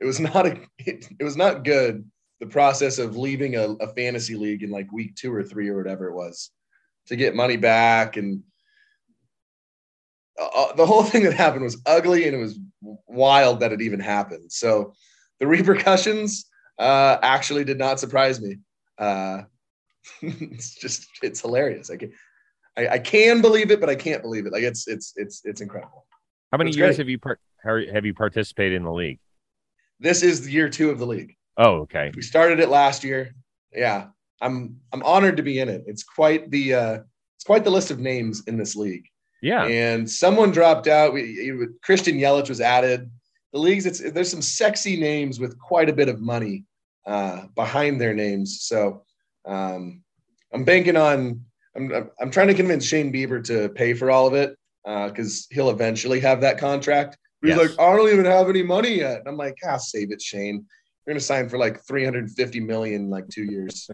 It 0.00 0.04
was 0.04 0.20
not 0.20 0.46
a. 0.46 0.60
It, 0.78 1.06
it 1.18 1.24
was 1.24 1.36
not 1.36 1.64
good. 1.64 2.04
The 2.40 2.46
process 2.46 2.98
of 2.98 3.16
leaving 3.16 3.56
a, 3.56 3.70
a 3.80 3.88
fantasy 3.94 4.36
league 4.36 4.62
in 4.62 4.70
like 4.70 4.92
week 4.92 5.16
two 5.16 5.32
or 5.32 5.42
three 5.42 5.68
or 5.68 5.76
whatever 5.76 6.08
it 6.08 6.14
was 6.14 6.50
to 7.06 7.16
get 7.16 7.34
money 7.34 7.56
back 7.56 8.16
and 8.16 8.42
uh, 10.40 10.72
the 10.74 10.86
whole 10.86 11.02
thing 11.10 11.24
that 11.24 11.34
happened 11.34 11.62
was 11.62 11.80
ugly 11.86 12.26
and 12.26 12.34
it 12.34 12.38
was 12.38 12.58
wild 13.06 13.60
that 13.60 13.72
it 13.72 13.80
even 13.80 14.00
happened. 14.00 14.50
So 14.50 14.92
the 15.40 15.46
repercussions 15.46 16.46
uh, 16.78 17.18
actually 17.22 17.64
did 17.64 17.78
not 17.78 18.00
surprise 18.00 18.40
me. 18.40 18.58
Uh, 18.98 19.42
it's 20.22 20.74
just 20.74 21.06
it's 21.22 21.40
hilarious. 21.40 21.90
I 21.90 21.96
can, 21.96 22.12
I, 22.76 22.88
I 22.88 22.98
can 22.98 23.40
believe 23.40 23.70
it, 23.70 23.80
but 23.80 23.88
I 23.88 23.94
can't 23.94 24.22
believe 24.22 24.46
it. 24.46 24.52
Like 24.52 24.62
it's 24.62 24.86
it's 24.88 25.12
it's 25.16 25.42
it's 25.44 25.60
incredible. 25.60 26.06
How 26.52 26.58
many 26.58 26.70
That's 26.70 26.76
years 26.78 26.88
great. 26.96 26.98
have 26.98 27.08
you 27.08 27.18
part, 27.18 27.40
how- 27.62 27.92
have 27.92 28.06
you 28.06 28.14
participated 28.14 28.76
in 28.76 28.84
the 28.84 28.92
league? 28.92 29.18
This 30.00 30.22
is 30.22 30.44
the 30.44 30.50
year 30.52 30.68
two 30.68 30.90
of 30.90 30.98
the 30.98 31.06
league. 31.06 31.34
Oh, 31.56 31.80
okay. 31.80 32.12
We 32.14 32.22
started 32.22 32.60
it 32.60 32.68
last 32.68 33.02
year. 33.04 33.34
Yeah, 33.72 34.06
I'm 34.40 34.80
I'm 34.92 35.02
honored 35.02 35.36
to 35.38 35.42
be 35.42 35.58
in 35.58 35.68
it. 35.68 35.82
It's 35.86 36.04
quite 36.04 36.50
the 36.50 36.74
uh, 36.74 36.98
it's 37.36 37.44
quite 37.44 37.64
the 37.64 37.70
list 37.70 37.90
of 37.90 37.98
names 37.98 38.44
in 38.46 38.56
this 38.56 38.76
league. 38.76 39.06
Yeah. 39.40 39.64
And 39.66 40.10
someone 40.10 40.50
dropped 40.50 40.86
out. 40.88 41.12
We, 41.12 41.22
it- 41.22 41.82
Christian 41.82 42.16
Yelich 42.18 42.48
was 42.48 42.60
added. 42.60 43.10
The 43.52 43.58
leagues, 43.58 43.86
it's 43.86 44.00
there's 44.12 44.30
some 44.30 44.42
sexy 44.42 44.98
names 44.98 45.40
with 45.40 45.58
quite 45.58 45.88
a 45.88 45.92
bit 45.92 46.08
of 46.08 46.20
money 46.20 46.64
uh, 47.06 47.46
behind 47.54 48.00
their 48.00 48.12
names. 48.14 48.62
So 48.62 49.04
um, 49.46 50.02
I'm 50.52 50.64
banking 50.64 50.96
on. 50.96 51.44
I'm 51.76 51.92
I'm- 52.20 52.30
trying 52.30 52.48
to 52.48 52.54
convince 52.54 52.84
Shane 52.84 53.12
Bieber 53.12 53.42
to 53.44 53.68
pay 53.70 53.94
for 53.94 54.10
all 54.10 54.26
of 54.26 54.34
it 54.34 54.54
because 54.84 55.46
he'll 55.50 55.70
eventually 55.70 56.20
have 56.20 56.40
that 56.42 56.58
contract. 56.58 57.16
He's 57.42 57.50
Yes. 57.50 57.58
like, 57.58 57.70
I 57.80 57.96
don't 57.96 58.08
even 58.10 58.24
have 58.24 58.48
any 58.48 58.62
money 58.64 58.96
yet. 58.98 59.20
And 59.20 59.28
I'm 59.28 59.36
like, 59.36 59.54
ah, 59.66 59.76
save 59.76 60.10
it, 60.12 60.20
Shane. 60.20 60.66
You're 61.06 61.14
gonna 61.14 61.20
sign 61.20 61.48
for 61.48 61.56
like 61.56 61.80
350 61.86 62.60
million 62.60 63.02
in 63.02 63.10
like 63.10 63.28
two 63.28 63.44
years. 63.44 63.88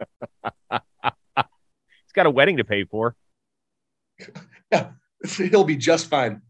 He's 0.70 2.12
got 2.14 2.26
a 2.26 2.30
wedding 2.30 2.56
to 2.58 2.64
pay 2.64 2.84
for. 2.84 3.14
Yeah, 4.70 4.90
he'll 5.36 5.64
be 5.64 5.76
just 5.76 6.08
fine. 6.08 6.42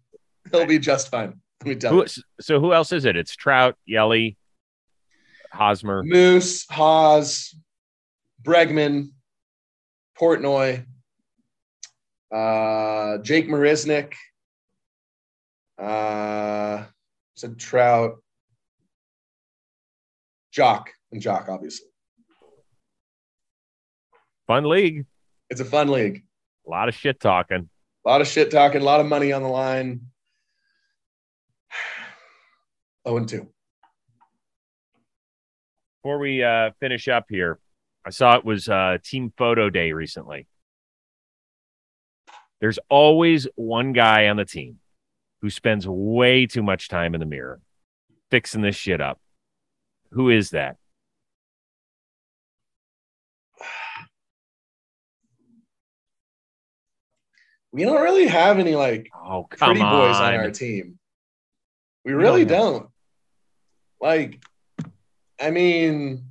He'll 0.50 0.66
be 0.66 0.78
just 0.78 1.10
fine. 1.10 1.40
Let 1.64 1.68
me 1.68 1.74
tell 1.76 1.94
you. 1.94 2.06
So 2.40 2.60
who 2.60 2.72
else 2.72 2.92
is 2.92 3.04
it? 3.04 3.16
It's 3.16 3.34
Trout, 3.34 3.76
Yelly, 3.86 4.36
Hosmer. 5.52 6.02
Moose, 6.04 6.66
Haas, 6.70 7.54
Bregman, 8.42 9.08
Portnoy, 10.18 10.84
uh, 12.32 13.18
Jake 13.18 13.48
Marisnik, 13.48 14.14
uh, 15.78 16.84
said 17.34 17.58
Trout, 17.58 18.16
Jock, 20.52 20.90
and 21.12 21.20
Jock, 21.20 21.48
obviously. 21.48 21.88
Fun 24.46 24.64
league. 24.64 25.06
It's 25.50 25.60
a 25.60 25.64
fun 25.64 25.88
league. 25.88 26.24
A 26.66 26.70
lot 26.70 26.88
of 26.88 26.94
shit 26.94 27.20
talking. 27.20 27.68
A 28.06 28.08
lot 28.08 28.20
of 28.20 28.28
shit 28.28 28.52
talking, 28.52 28.82
a 28.82 28.84
lot 28.84 29.00
of 29.00 29.06
money 29.06 29.32
on 29.32 29.42
the 29.42 29.48
line. 29.48 30.00
Oh, 33.04 33.16
and 33.16 33.28
2. 33.28 33.46
Before 36.02 36.18
we 36.18 36.42
uh, 36.42 36.70
finish 36.80 37.06
up 37.06 37.26
here, 37.28 37.60
I 38.04 38.10
saw 38.10 38.36
it 38.36 38.44
was 38.44 38.68
uh, 38.68 38.98
Team 39.04 39.32
Photo 39.38 39.70
Day 39.70 39.92
recently. 39.92 40.48
There's 42.60 42.80
always 42.88 43.46
one 43.54 43.92
guy 43.92 44.26
on 44.26 44.36
the 44.36 44.44
team 44.44 44.80
who 45.40 45.50
spends 45.50 45.86
way 45.86 46.46
too 46.46 46.64
much 46.64 46.88
time 46.88 47.14
in 47.14 47.20
the 47.20 47.26
mirror 47.26 47.60
fixing 48.32 48.62
this 48.62 48.74
shit 48.74 49.00
up. 49.00 49.20
Who 50.10 50.30
is 50.30 50.50
that? 50.50 50.78
We 57.72 57.82
don't 57.84 58.00
really 58.00 58.26
have 58.26 58.58
any 58.58 58.74
like 58.74 59.10
Oh, 59.14 59.46
pretty 59.50 59.80
on. 59.80 59.90
boys 60.08 60.16
on 60.16 60.34
our 60.34 60.50
team. 60.50 60.98
We 62.04 62.12
really 62.12 62.44
don't 62.44 62.72
don't. 62.82 62.90
Like, 64.00 64.42
I 65.40 65.50
mean, 65.50 66.24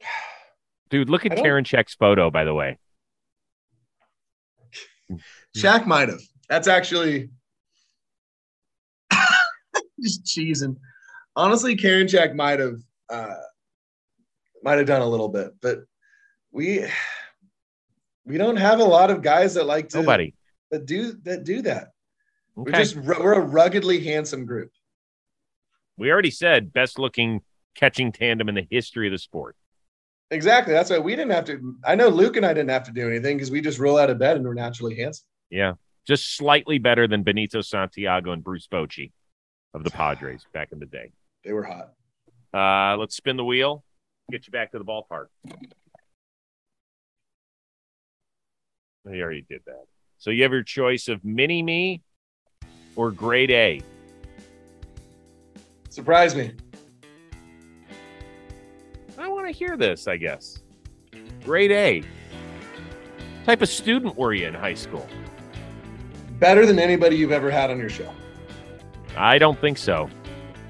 Dude, 0.90 1.10
look 1.10 1.26
at 1.26 1.32
Karinchak's 1.32 1.94
photo, 1.94 2.30
by 2.30 2.44
the 2.44 2.54
way. 2.54 2.78
Shaq 5.56 5.86
might 5.86 6.08
have. 6.08 6.20
That's 6.48 6.68
actually 6.68 7.30
just 10.00 10.24
cheesing. 10.24 10.76
Honestly, 11.36 11.76
Karinchak 11.76 12.34
might 12.34 12.60
have 12.60 12.78
uh, 13.10 13.34
might 14.62 14.78
have 14.78 14.86
done 14.86 15.02
a 15.02 15.08
little 15.08 15.28
bit, 15.28 15.52
but 15.60 15.80
we 16.52 16.86
we 18.26 18.38
don't 18.38 18.56
have 18.56 18.80
a 18.80 18.84
lot 18.84 19.10
of 19.10 19.22
guys 19.22 19.54
that 19.54 19.66
like 19.66 19.88
to 19.90 19.98
Nobody. 19.98 20.34
that 20.70 20.86
do 20.86 21.12
that 21.24 21.44
do 21.44 21.62
that. 21.62 21.92
Okay. 22.56 22.70
We're 22.70 22.72
just 22.72 22.96
we're 22.96 23.34
a 23.34 23.40
ruggedly 23.40 24.02
handsome 24.04 24.46
group. 24.46 24.70
we 25.96 26.10
already 26.10 26.30
said 26.30 26.72
best 26.72 26.98
looking 26.98 27.40
catching 27.74 28.12
tandem 28.12 28.48
in 28.48 28.54
the 28.54 28.66
history 28.70 29.08
of 29.08 29.12
the 29.12 29.18
sport. 29.18 29.56
Exactly. 30.30 30.72
That's 30.72 30.90
why 30.90 30.98
we 30.98 31.14
didn't 31.16 31.32
have 31.32 31.44
to. 31.46 31.76
I 31.84 31.94
know 31.94 32.08
Luke 32.08 32.36
and 32.36 32.46
I 32.46 32.54
didn't 32.54 32.70
have 32.70 32.84
to 32.84 32.92
do 32.92 33.08
anything 33.08 33.36
because 33.36 33.50
we 33.50 33.60
just 33.60 33.78
roll 33.78 33.98
out 33.98 34.10
of 34.10 34.18
bed 34.18 34.36
and 34.36 34.44
we're 34.44 34.54
naturally 34.54 34.96
handsome. 34.96 35.26
Yeah. 35.50 35.74
Just 36.06 36.36
slightly 36.36 36.78
better 36.78 37.06
than 37.06 37.22
Benito 37.22 37.60
Santiago 37.60 38.32
and 38.32 38.42
Bruce 38.42 38.66
Bochy 38.66 39.12
of 39.74 39.84
the 39.84 39.90
Padres 40.00 40.44
back 40.52 40.70
in 40.72 40.78
the 40.78 40.86
day. 40.86 41.12
They 41.44 41.52
were 41.52 41.64
hot. 41.64 41.92
Uh, 42.52 42.96
let's 42.96 43.16
spin 43.16 43.36
the 43.36 43.44
wheel. 43.44 43.84
Get 44.30 44.46
you 44.46 44.50
back 44.50 44.72
to 44.72 44.78
the 44.78 44.84
ballpark. 44.84 45.26
You 49.10 49.22
already 49.22 49.44
did 49.48 49.60
that. 49.66 49.84
So 50.18 50.30
you 50.30 50.42
have 50.42 50.52
your 50.52 50.62
choice 50.62 51.08
of 51.08 51.24
mini 51.24 51.62
me 51.62 52.02
or 52.96 53.10
grade 53.10 53.50
A. 53.50 53.80
Surprise 55.90 56.34
me. 56.34 56.52
I 59.18 59.28
want 59.28 59.46
to 59.46 59.52
hear 59.52 59.76
this, 59.76 60.08
I 60.08 60.16
guess. 60.16 60.62
Grade 61.44 61.72
A. 61.72 62.02
Type 63.44 63.60
of 63.60 63.68
student 63.68 64.16
were 64.16 64.32
you 64.32 64.46
in 64.46 64.54
high 64.54 64.74
school? 64.74 65.06
Better 66.38 66.64
than 66.64 66.78
anybody 66.78 67.16
you've 67.16 67.32
ever 67.32 67.50
had 67.50 67.70
on 67.70 67.78
your 67.78 67.90
show. 67.90 68.10
I 69.16 69.38
don't 69.38 69.60
think 69.60 69.78
so. 69.78 70.08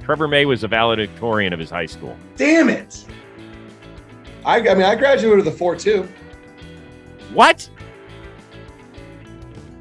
Trevor 0.03 0.29
May 0.29 0.45
was 0.45 0.65
a 0.65 0.69
valedictorian 0.69 1.53
of 1.53 1.61
his 1.61 1.71
high 1.71 1.87
school. 1.87 2.17
Damn 2.37 2.69
it. 2.69 3.07
I, 4.45 4.59
I 4.59 4.75
mean, 4.75 4.83
I 4.83 4.95
graduated 4.97 5.45
with 5.45 5.55
a 5.55 5.57
4 5.57 5.77
2. 5.77 6.07
What? 7.33 7.69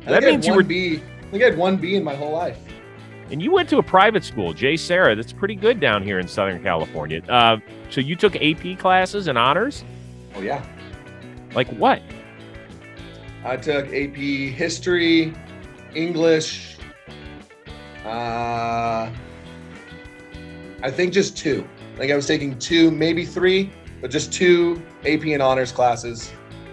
I 0.05 0.11
That 0.11 0.21
think 0.21 0.23
I 0.23 0.25
had 0.25 0.31
means 0.33 0.47
you 0.47 0.53
were- 0.53 0.63
B. 0.63 1.01
I 1.21 1.25
think 1.31 1.43
I 1.43 1.45
had 1.47 1.57
one 1.57 1.77
B 1.77 1.95
in 1.95 2.03
my 2.03 2.15
whole 2.15 2.31
life. 2.31 2.57
And 3.31 3.41
you 3.41 3.51
went 3.51 3.69
to 3.69 3.77
a 3.77 3.83
private 3.83 4.23
school, 4.23 4.53
JSerra. 4.53 5.15
That's 5.15 5.33
pretty 5.33 5.55
good 5.55 5.79
down 5.79 6.03
here 6.03 6.19
in 6.19 6.27
Southern 6.27 6.61
California. 6.61 7.21
Uh, 7.29 7.57
so 7.89 8.01
you 8.01 8.15
took 8.15 8.35
AP 8.35 8.77
classes 8.77 9.27
and 9.27 9.37
honors? 9.37 9.83
Oh, 10.35 10.41
yeah. 10.41 10.63
Like 11.55 11.67
what? 11.69 12.01
I 13.45 13.57
took 13.57 13.87
AP 13.93 14.15
history, 14.15 15.33
English. 15.95 16.77
Uh, 18.05 19.09
I 20.81 20.91
think 20.91 21.13
just 21.13 21.37
two. 21.37 21.67
I 21.95 21.99
think 21.99 22.11
I 22.11 22.15
was 22.15 22.27
taking 22.27 22.57
two, 22.59 22.91
maybe 22.91 23.25
three, 23.25 23.71
but 24.01 24.11
just 24.11 24.33
two 24.33 24.81
AP 25.05 25.23
and 25.33 25.41
honors 25.41 25.71
classes. 25.71 26.31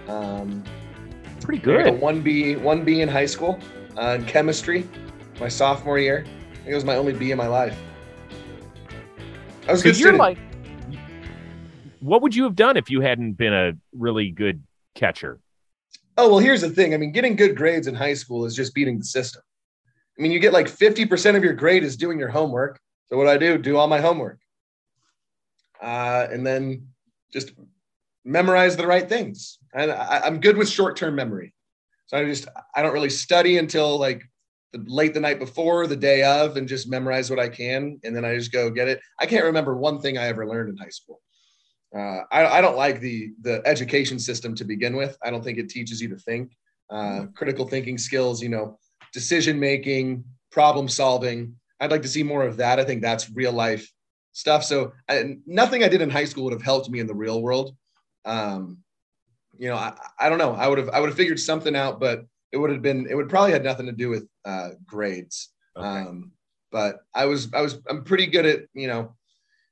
Um, 0.09 0.65
Pretty 1.51 1.69
I 1.73 1.79
got 1.79 1.87
a 1.89 1.91
good. 1.91 2.01
one 2.01 2.21
B, 2.23 2.55
one 2.55 2.85
B 2.85 3.01
in 3.01 3.09
high 3.09 3.27
school 3.27 3.59
uh, 4.01 4.17
in 4.21 4.25
chemistry, 4.25 4.89
my 5.41 5.49
sophomore 5.49 5.99
year. 5.99 6.25
I 6.25 6.55
think 6.59 6.69
it 6.69 6.75
was 6.77 6.85
my 6.85 6.95
only 6.95 7.13
B 7.13 7.33
in 7.33 7.39
my 7.39 7.49
life. 7.49 7.77
I 9.67 9.73
was 9.73 9.81
So 9.81 9.85
good 9.87 9.99
you're 9.99 10.15
student. 10.15 10.19
like, 10.19 10.39
what 11.99 12.23
would 12.23 12.37
you 12.37 12.45
have 12.45 12.55
done 12.55 12.77
if 12.77 12.89
you 12.89 13.01
hadn't 13.01 13.33
been 13.33 13.53
a 13.53 13.73
really 13.93 14.31
good 14.31 14.63
catcher? 14.95 15.41
Oh, 16.17 16.29
well, 16.29 16.39
here's 16.39 16.61
the 16.61 16.71
thing. 16.71 16.95
I 16.95 16.99
mean, 16.99 17.11
getting 17.11 17.35
good 17.35 17.57
grades 17.57 17.89
in 17.89 17.97
high 17.97 18.15
school 18.15 18.45
is 18.45 18.55
just 18.55 18.73
beating 18.73 18.99
the 19.01 19.05
system. 19.05 19.43
I 20.17 20.23
mean, 20.23 20.31
you 20.31 20.39
get 20.39 20.53
like 20.53 20.69
50% 20.69 21.35
of 21.35 21.43
your 21.43 21.55
grade 21.55 21.83
is 21.83 21.97
doing 21.97 22.21
your 22.21 22.29
homework. 22.29 22.79
So 23.09 23.17
what 23.17 23.25
do 23.25 23.31
I 23.31 23.39
do? 23.39 23.59
Do 23.59 23.77
all 23.77 23.89
my 23.89 24.01
homework. 24.01 24.39
Uh, 25.83 26.29
and 26.31 26.47
then 26.47 26.87
just 27.33 27.55
memorize 28.25 28.77
the 28.77 28.87
right 28.87 29.09
things. 29.09 29.59
And 29.75 29.91
I, 29.91 30.21
I'm 30.25 30.41
good 30.41 30.57
with 30.57 30.69
short-term 30.69 31.15
memory. 31.15 31.55
So 32.07 32.17
I 32.17 32.25
just, 32.25 32.49
I 32.75 32.83
don't 32.83 32.93
really 32.93 33.11
study 33.11 33.59
until 33.59 33.99
like 33.99 34.23
the, 34.73 34.83
late 34.87 35.15
the 35.15 35.21
night 35.21 35.39
before, 35.39 35.87
the 35.87 35.97
day 35.97 36.23
of, 36.23 36.57
and 36.57 36.69
just 36.69 36.89
memorize 36.89 37.31
what 37.31 37.39
I 37.39 37.49
can. 37.49 38.01
And 38.03 38.15
then 38.15 38.25
I 38.25 38.35
just 38.37 38.53
go 38.53 38.71
get 38.71 38.89
it. 38.89 39.01
I 39.19 39.27
can't 39.27 39.45
remember 39.45 39.77
one 39.77 40.01
thing 40.01 40.19
I 40.19 40.27
ever 40.27 40.47
learned 40.47 40.71
in 40.71 40.77
high 40.77 40.91
school. 40.91 41.21
Uh, 41.97 42.21
I, 42.31 42.59
I 42.59 42.61
don't 42.61 42.77
like 42.77 43.01
the 43.01 43.31
the 43.43 43.63
education 43.65 44.19
system 44.21 44.55
to 44.55 44.65
begin 44.65 44.95
with. 44.95 45.17
I 45.25 45.31
don't 45.31 45.43
think 45.43 45.59
it 45.59 45.69
teaches 45.69 46.01
you 46.01 46.09
to 46.11 46.17
think, 46.17 46.53
uh, 46.89 47.27
critical 47.35 47.67
thinking 47.67 47.99
skills, 47.99 48.41
you 48.41 48.49
know, 48.49 48.79
decision 49.13 49.59
making, 49.59 50.25
problem 50.53 50.89
solving. 50.89 51.57
I'd 51.81 51.91
like 51.91 52.03
to 52.03 52.09
see 52.09 52.23
more 52.23 52.45
of 52.45 52.57
that. 52.59 52.79
I 52.79 52.85
think 52.85 53.03
that's 53.03 53.31
real 53.31 53.53
life 53.53 53.91
stuff. 54.33 54.63
So 54.65 54.93
I, 55.09 55.39
nothing 55.47 55.83
I 55.83 55.89
did 55.89 56.01
in 56.01 56.11
high 56.11 56.27
school 56.27 56.45
would 56.45 56.53
have 56.53 56.63
helped 56.63 56.89
me 56.91 57.01
in 57.01 57.09
the 57.09 57.15
real 57.15 57.43
world. 57.43 57.75
Um, 58.25 58.79
you 59.61 59.69
know, 59.69 59.77
I, 59.77 59.93
I 60.19 60.31
don't 60.31 60.39
know. 60.39 60.55
I 60.55 60.67
would 60.67 60.79
have 60.79 60.89
I 60.89 61.01
would 61.01 61.11
have 61.11 61.17
figured 61.19 61.39
something 61.39 61.77
out, 61.77 62.01
but 62.01 62.25
it 62.51 62.57
would 62.57 62.71
have 62.71 62.81
been 62.81 63.07
it 63.11 63.15
would 63.15 63.29
probably 63.29 63.53
had 63.53 63.63
nothing 63.63 63.85
to 63.87 63.93
do 63.93 64.09
with 64.09 64.27
uh, 64.47 64.71
grades. 64.87 65.51
Okay. 65.77 65.87
Um, 65.87 66.33
but 66.73 67.01
I 67.15 67.27
was 67.27 67.53
I 67.53 67.61
was 67.61 67.79
I'm 67.89 68.03
pretty 68.03 68.27
good 68.27 68.47
at 68.47 68.61
you 68.73 68.89
know 68.89 69.15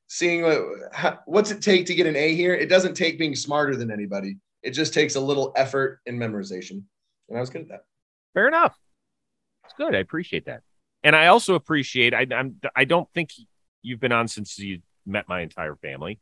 seeing 0.06 0.42
what 0.42 0.60
how, 0.92 1.18
what's 1.24 1.50
it 1.50 1.62
take 1.62 1.86
to 1.86 1.94
get 1.94 2.06
an 2.06 2.16
A 2.16 2.34
here. 2.34 2.54
It 2.54 2.68
doesn't 2.68 2.94
take 2.94 3.18
being 3.18 3.34
smarter 3.34 3.76
than 3.76 3.90
anybody. 3.90 4.36
It 4.62 4.72
just 4.72 4.92
takes 4.92 5.16
a 5.16 5.20
little 5.20 5.52
effort 5.56 6.00
and 6.06 6.20
memorization, 6.20 6.82
and 7.30 7.38
I 7.38 7.40
was 7.40 7.48
good 7.48 7.62
at 7.62 7.68
that. 7.68 7.84
Fair 8.34 8.46
enough. 8.46 8.76
It's 9.64 9.74
good. 9.78 9.94
I 9.94 10.00
appreciate 10.00 10.44
that. 10.44 10.60
And 11.02 11.16
I 11.16 11.28
also 11.28 11.54
appreciate 11.54 12.12
I 12.12 12.26
I'm 12.30 12.60
I 12.76 12.84
don't 12.84 13.08
think 13.14 13.30
you've 13.80 14.00
been 14.00 14.12
on 14.12 14.28
since 14.28 14.58
you 14.58 14.80
met 15.06 15.26
my 15.28 15.40
entire 15.40 15.76
family. 15.76 16.20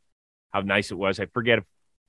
How 0.53 0.61
nice 0.61 0.93
it 0.93 0.97
was. 0.97 1.19
I 1.19 1.27
forget 1.27 1.59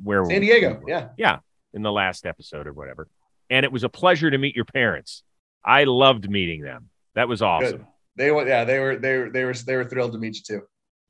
where 0.03 0.24
San 0.26 0.41
Diego, 0.41 0.82
yeah. 0.88 1.10
Yeah, 1.18 1.39
in 1.78 1.84
the 1.84 1.91
last 1.91 2.25
episode 2.25 2.67
or 2.67 2.73
whatever. 2.73 3.07
And 3.49 3.63
it 3.63 3.71
was 3.71 3.86
a 3.86 3.89
pleasure 3.89 4.30
to 4.30 4.38
meet 4.38 4.55
your 4.55 4.65
parents. 4.65 5.23
I 5.63 5.86
loved 5.86 6.30
meeting 6.30 6.61
them. 6.61 6.89
That 7.15 7.30
was 7.30 7.41
awesome. 7.41 7.78
Good. 7.78 7.86
They 8.17 8.32
were 8.32 8.47
yeah 8.47 8.63
they 8.65 8.80
were 8.80 8.97
they 8.97 9.17
were 9.17 9.30
they 9.30 9.43
were 9.45 9.53
they 9.53 9.75
were 9.75 9.86
thrilled 9.86 10.11
to 10.13 10.17
meet 10.17 10.36
you 10.36 10.41
too. 10.43 10.61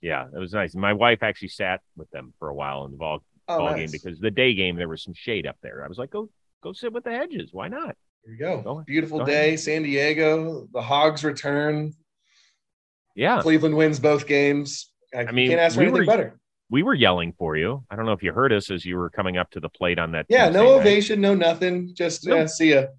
Yeah, 0.01 0.25
it 0.33 0.37
was 0.37 0.53
nice. 0.53 0.75
My 0.75 0.93
wife 0.93 1.23
actually 1.23 1.47
sat 1.47 1.81
with 1.95 2.09
them 2.11 2.33
for 2.37 2.49
a 2.49 2.53
while 2.53 2.85
in 2.85 2.91
the 2.91 2.97
ball, 2.97 3.23
Oh, 3.47 3.57
ball 3.59 3.69
nice. 3.71 3.77
game 3.79 3.89
because 3.91 4.19
the 4.19 4.29
day 4.29 4.53
game 4.53 4.75
there 4.75 4.87
was 4.89 5.01
some 5.03 5.13
shade 5.15 5.47
up 5.47 5.55
there. 5.63 5.83
I 5.83 5.87
was 5.87 5.97
like, 5.97 6.11
go 6.11 6.29
go 6.61 6.73
sit 6.73 6.91
with 6.93 7.03
the 7.05 7.11
hedges. 7.11 7.49
Why 7.53 7.69
not? 7.69 7.95
Here 8.25 8.33
you 8.33 8.39
go. 8.39 8.61
Go- 8.61 8.83
Beautiful 8.85 9.19
go 9.19 9.25
day, 9.25 9.47
ahead. 9.47 9.59
San 9.61 9.83
Diego. 9.83 10.67
The 10.73 10.81
Hogs 10.81 11.23
return. 11.23 11.93
Yeah, 13.15 13.41
Cleveland 13.41 13.75
wins 13.75 13.99
both 13.99 14.27
games. 14.27 14.91
I, 15.15 15.21
I 15.25 15.31
mean, 15.31 15.49
can't 15.49 15.61
ask 15.61 15.75
for 15.75 15.81
we 15.81 15.87
anything 15.87 16.01
were- 16.05 16.11
better. 16.11 16.39
We 16.69 16.83
were 16.83 16.93
yelling 16.93 17.33
for 17.37 17.55
you. 17.55 17.83
I 17.89 17.95
don't 17.95 18.05
know 18.05 18.11
if 18.13 18.23
you 18.23 18.33
heard 18.33 18.51
us 18.51 18.69
as 18.71 18.85
you 18.85 18.97
were 18.97 19.09
coming 19.09 19.37
up 19.37 19.49
to 19.51 19.59
the 19.59 19.69
plate 19.69 19.99
on 19.99 20.11
that. 20.11 20.25
Yeah, 20.29 20.47
Tuesday 20.47 20.59
no 20.59 20.65
night. 20.65 20.79
ovation, 20.81 21.21
no 21.21 21.33
nothing. 21.35 21.93
Just 21.93 22.27
Nope. 22.27 22.39
uh, 22.39 22.47
see 22.47 22.71
ya. 22.73 22.79
It's 22.81 22.89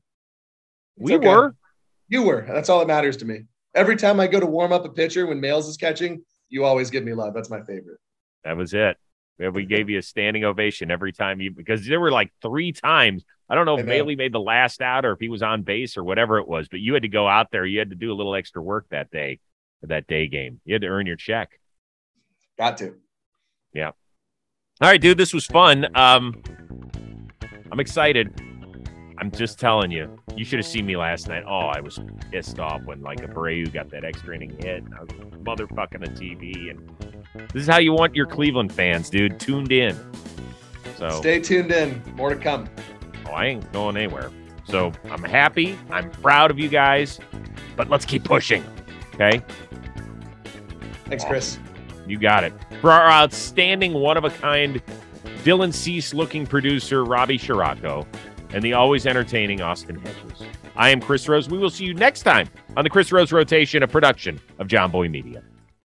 We 0.96 1.14
okay. 1.16 1.28
were. 1.28 1.54
You 2.08 2.22
were. 2.22 2.44
That's 2.48 2.68
all 2.68 2.78
that 2.80 2.88
matters 2.88 3.16
to 3.18 3.24
me. 3.24 3.42
Every 3.74 3.96
time 3.96 4.18
I 4.20 4.26
go 4.26 4.40
to 4.40 4.46
warm 4.46 4.72
up 4.72 4.84
a 4.84 4.88
pitcher 4.88 5.26
when 5.26 5.40
Males 5.40 5.68
is 5.68 5.76
catching, 5.76 6.22
you 6.48 6.64
always 6.64 6.90
give 6.90 7.04
me 7.04 7.12
love. 7.12 7.34
That's 7.34 7.50
my 7.50 7.60
favorite. 7.62 7.98
That 8.44 8.56
was 8.56 8.72
it. 8.72 8.96
We 9.38 9.66
gave 9.66 9.88
you 9.88 9.98
a 9.98 10.02
standing 10.02 10.42
ovation 10.44 10.90
every 10.90 11.12
time 11.12 11.40
you 11.40 11.52
because 11.52 11.86
there 11.86 12.00
were 12.00 12.10
like 12.10 12.32
three 12.42 12.72
times. 12.72 13.24
I 13.48 13.54
don't 13.54 13.66
know 13.66 13.78
if. 13.78 13.86
Bailey 13.86 14.16
made 14.16 14.32
the 14.32 14.40
last 14.40 14.80
out 14.82 15.04
or 15.04 15.12
if 15.12 15.20
he 15.20 15.28
was 15.28 15.42
on 15.42 15.62
base 15.62 15.96
or 15.96 16.02
whatever 16.02 16.38
it 16.38 16.48
was, 16.48 16.66
but 16.68 16.80
you 16.80 16.94
had 16.94 17.02
to 17.02 17.08
go 17.08 17.28
out 17.28 17.50
there. 17.52 17.64
You 17.64 17.78
had 17.78 17.90
to 17.90 17.96
do 17.96 18.10
a 18.12 18.16
little 18.16 18.34
extra 18.34 18.60
work 18.60 18.86
that 18.90 19.10
day, 19.12 19.38
that 19.82 20.06
day 20.08 20.26
game. 20.26 20.60
You 20.64 20.74
had 20.74 20.82
to 20.82 20.88
earn 20.88 21.06
your 21.06 21.14
check. 21.16 21.60
Got 22.58 22.78
to. 22.78 22.94
All 24.80 24.88
right, 24.88 25.00
dude, 25.00 25.18
this 25.18 25.34
was 25.34 25.44
fun. 25.44 25.88
Um, 25.96 26.40
I'm 27.72 27.80
excited. 27.80 28.32
I'm 29.18 29.28
just 29.32 29.58
telling 29.58 29.90
you, 29.90 30.16
you 30.36 30.44
should 30.44 30.60
have 30.60 30.66
seen 30.66 30.86
me 30.86 30.96
last 30.96 31.26
night. 31.26 31.42
Oh, 31.44 31.72
I 31.74 31.80
was 31.80 31.98
pissed 32.30 32.60
off 32.60 32.84
when 32.84 33.02
like 33.02 33.18
Abreu 33.18 33.72
got 33.72 33.90
that 33.90 34.04
extra 34.04 34.36
inning 34.36 34.56
hit. 34.60 34.84
And 34.84 34.94
I 34.94 35.00
was 35.00 35.10
motherfucking 35.42 35.98
the 35.98 36.10
TV, 36.10 36.70
and 36.70 37.48
this 37.52 37.62
is 37.62 37.66
how 37.66 37.78
you 37.78 37.92
want 37.92 38.14
your 38.14 38.26
Cleveland 38.26 38.72
fans, 38.72 39.10
dude, 39.10 39.40
tuned 39.40 39.72
in. 39.72 39.98
So 40.96 41.08
Stay 41.10 41.40
tuned 41.40 41.72
in. 41.72 42.00
More 42.14 42.30
to 42.30 42.36
come. 42.36 42.68
Oh, 43.26 43.32
I 43.32 43.46
ain't 43.46 43.72
going 43.72 43.96
anywhere. 43.96 44.30
So 44.68 44.92
I'm 45.10 45.24
happy. 45.24 45.76
I'm 45.90 46.08
proud 46.08 46.52
of 46.52 46.58
you 46.60 46.68
guys, 46.68 47.18
but 47.76 47.90
let's 47.90 48.04
keep 48.04 48.22
pushing. 48.22 48.64
Okay. 49.14 49.42
Thanks, 51.06 51.24
Chris. 51.24 51.58
You 52.09 52.18
got 52.18 52.44
it. 52.44 52.52
For 52.80 52.90
our 52.90 53.11
outstanding 53.11 53.92
one 53.92 54.16
of 54.16 54.24
a 54.24 54.30
kind 54.30 54.82
Dylan 55.44 55.72
Cease 55.72 56.14
looking 56.14 56.46
producer, 56.46 57.04
Robbie 57.04 57.38
Shirako, 57.38 58.06
and 58.52 58.62
the 58.62 58.72
always 58.72 59.06
entertaining 59.06 59.61
Austin 59.61 59.98
Hedges. 60.00 60.42
I 60.76 60.90
am 60.90 61.00
Chris 61.00 61.28
Rose. 61.28 61.48
We 61.48 61.59
will 61.59 61.70
see 61.70 61.84
you 61.84 61.94
next 61.94 62.22
time 62.22 62.48
on 62.76 62.84
the 62.84 62.90
Chris 62.90 63.12
Rose 63.12 63.32
Rotation, 63.32 63.82
a 63.82 63.88
production 63.88 64.40
of 64.59 64.68
Jomboy 64.68 65.11
Media. 65.11 65.42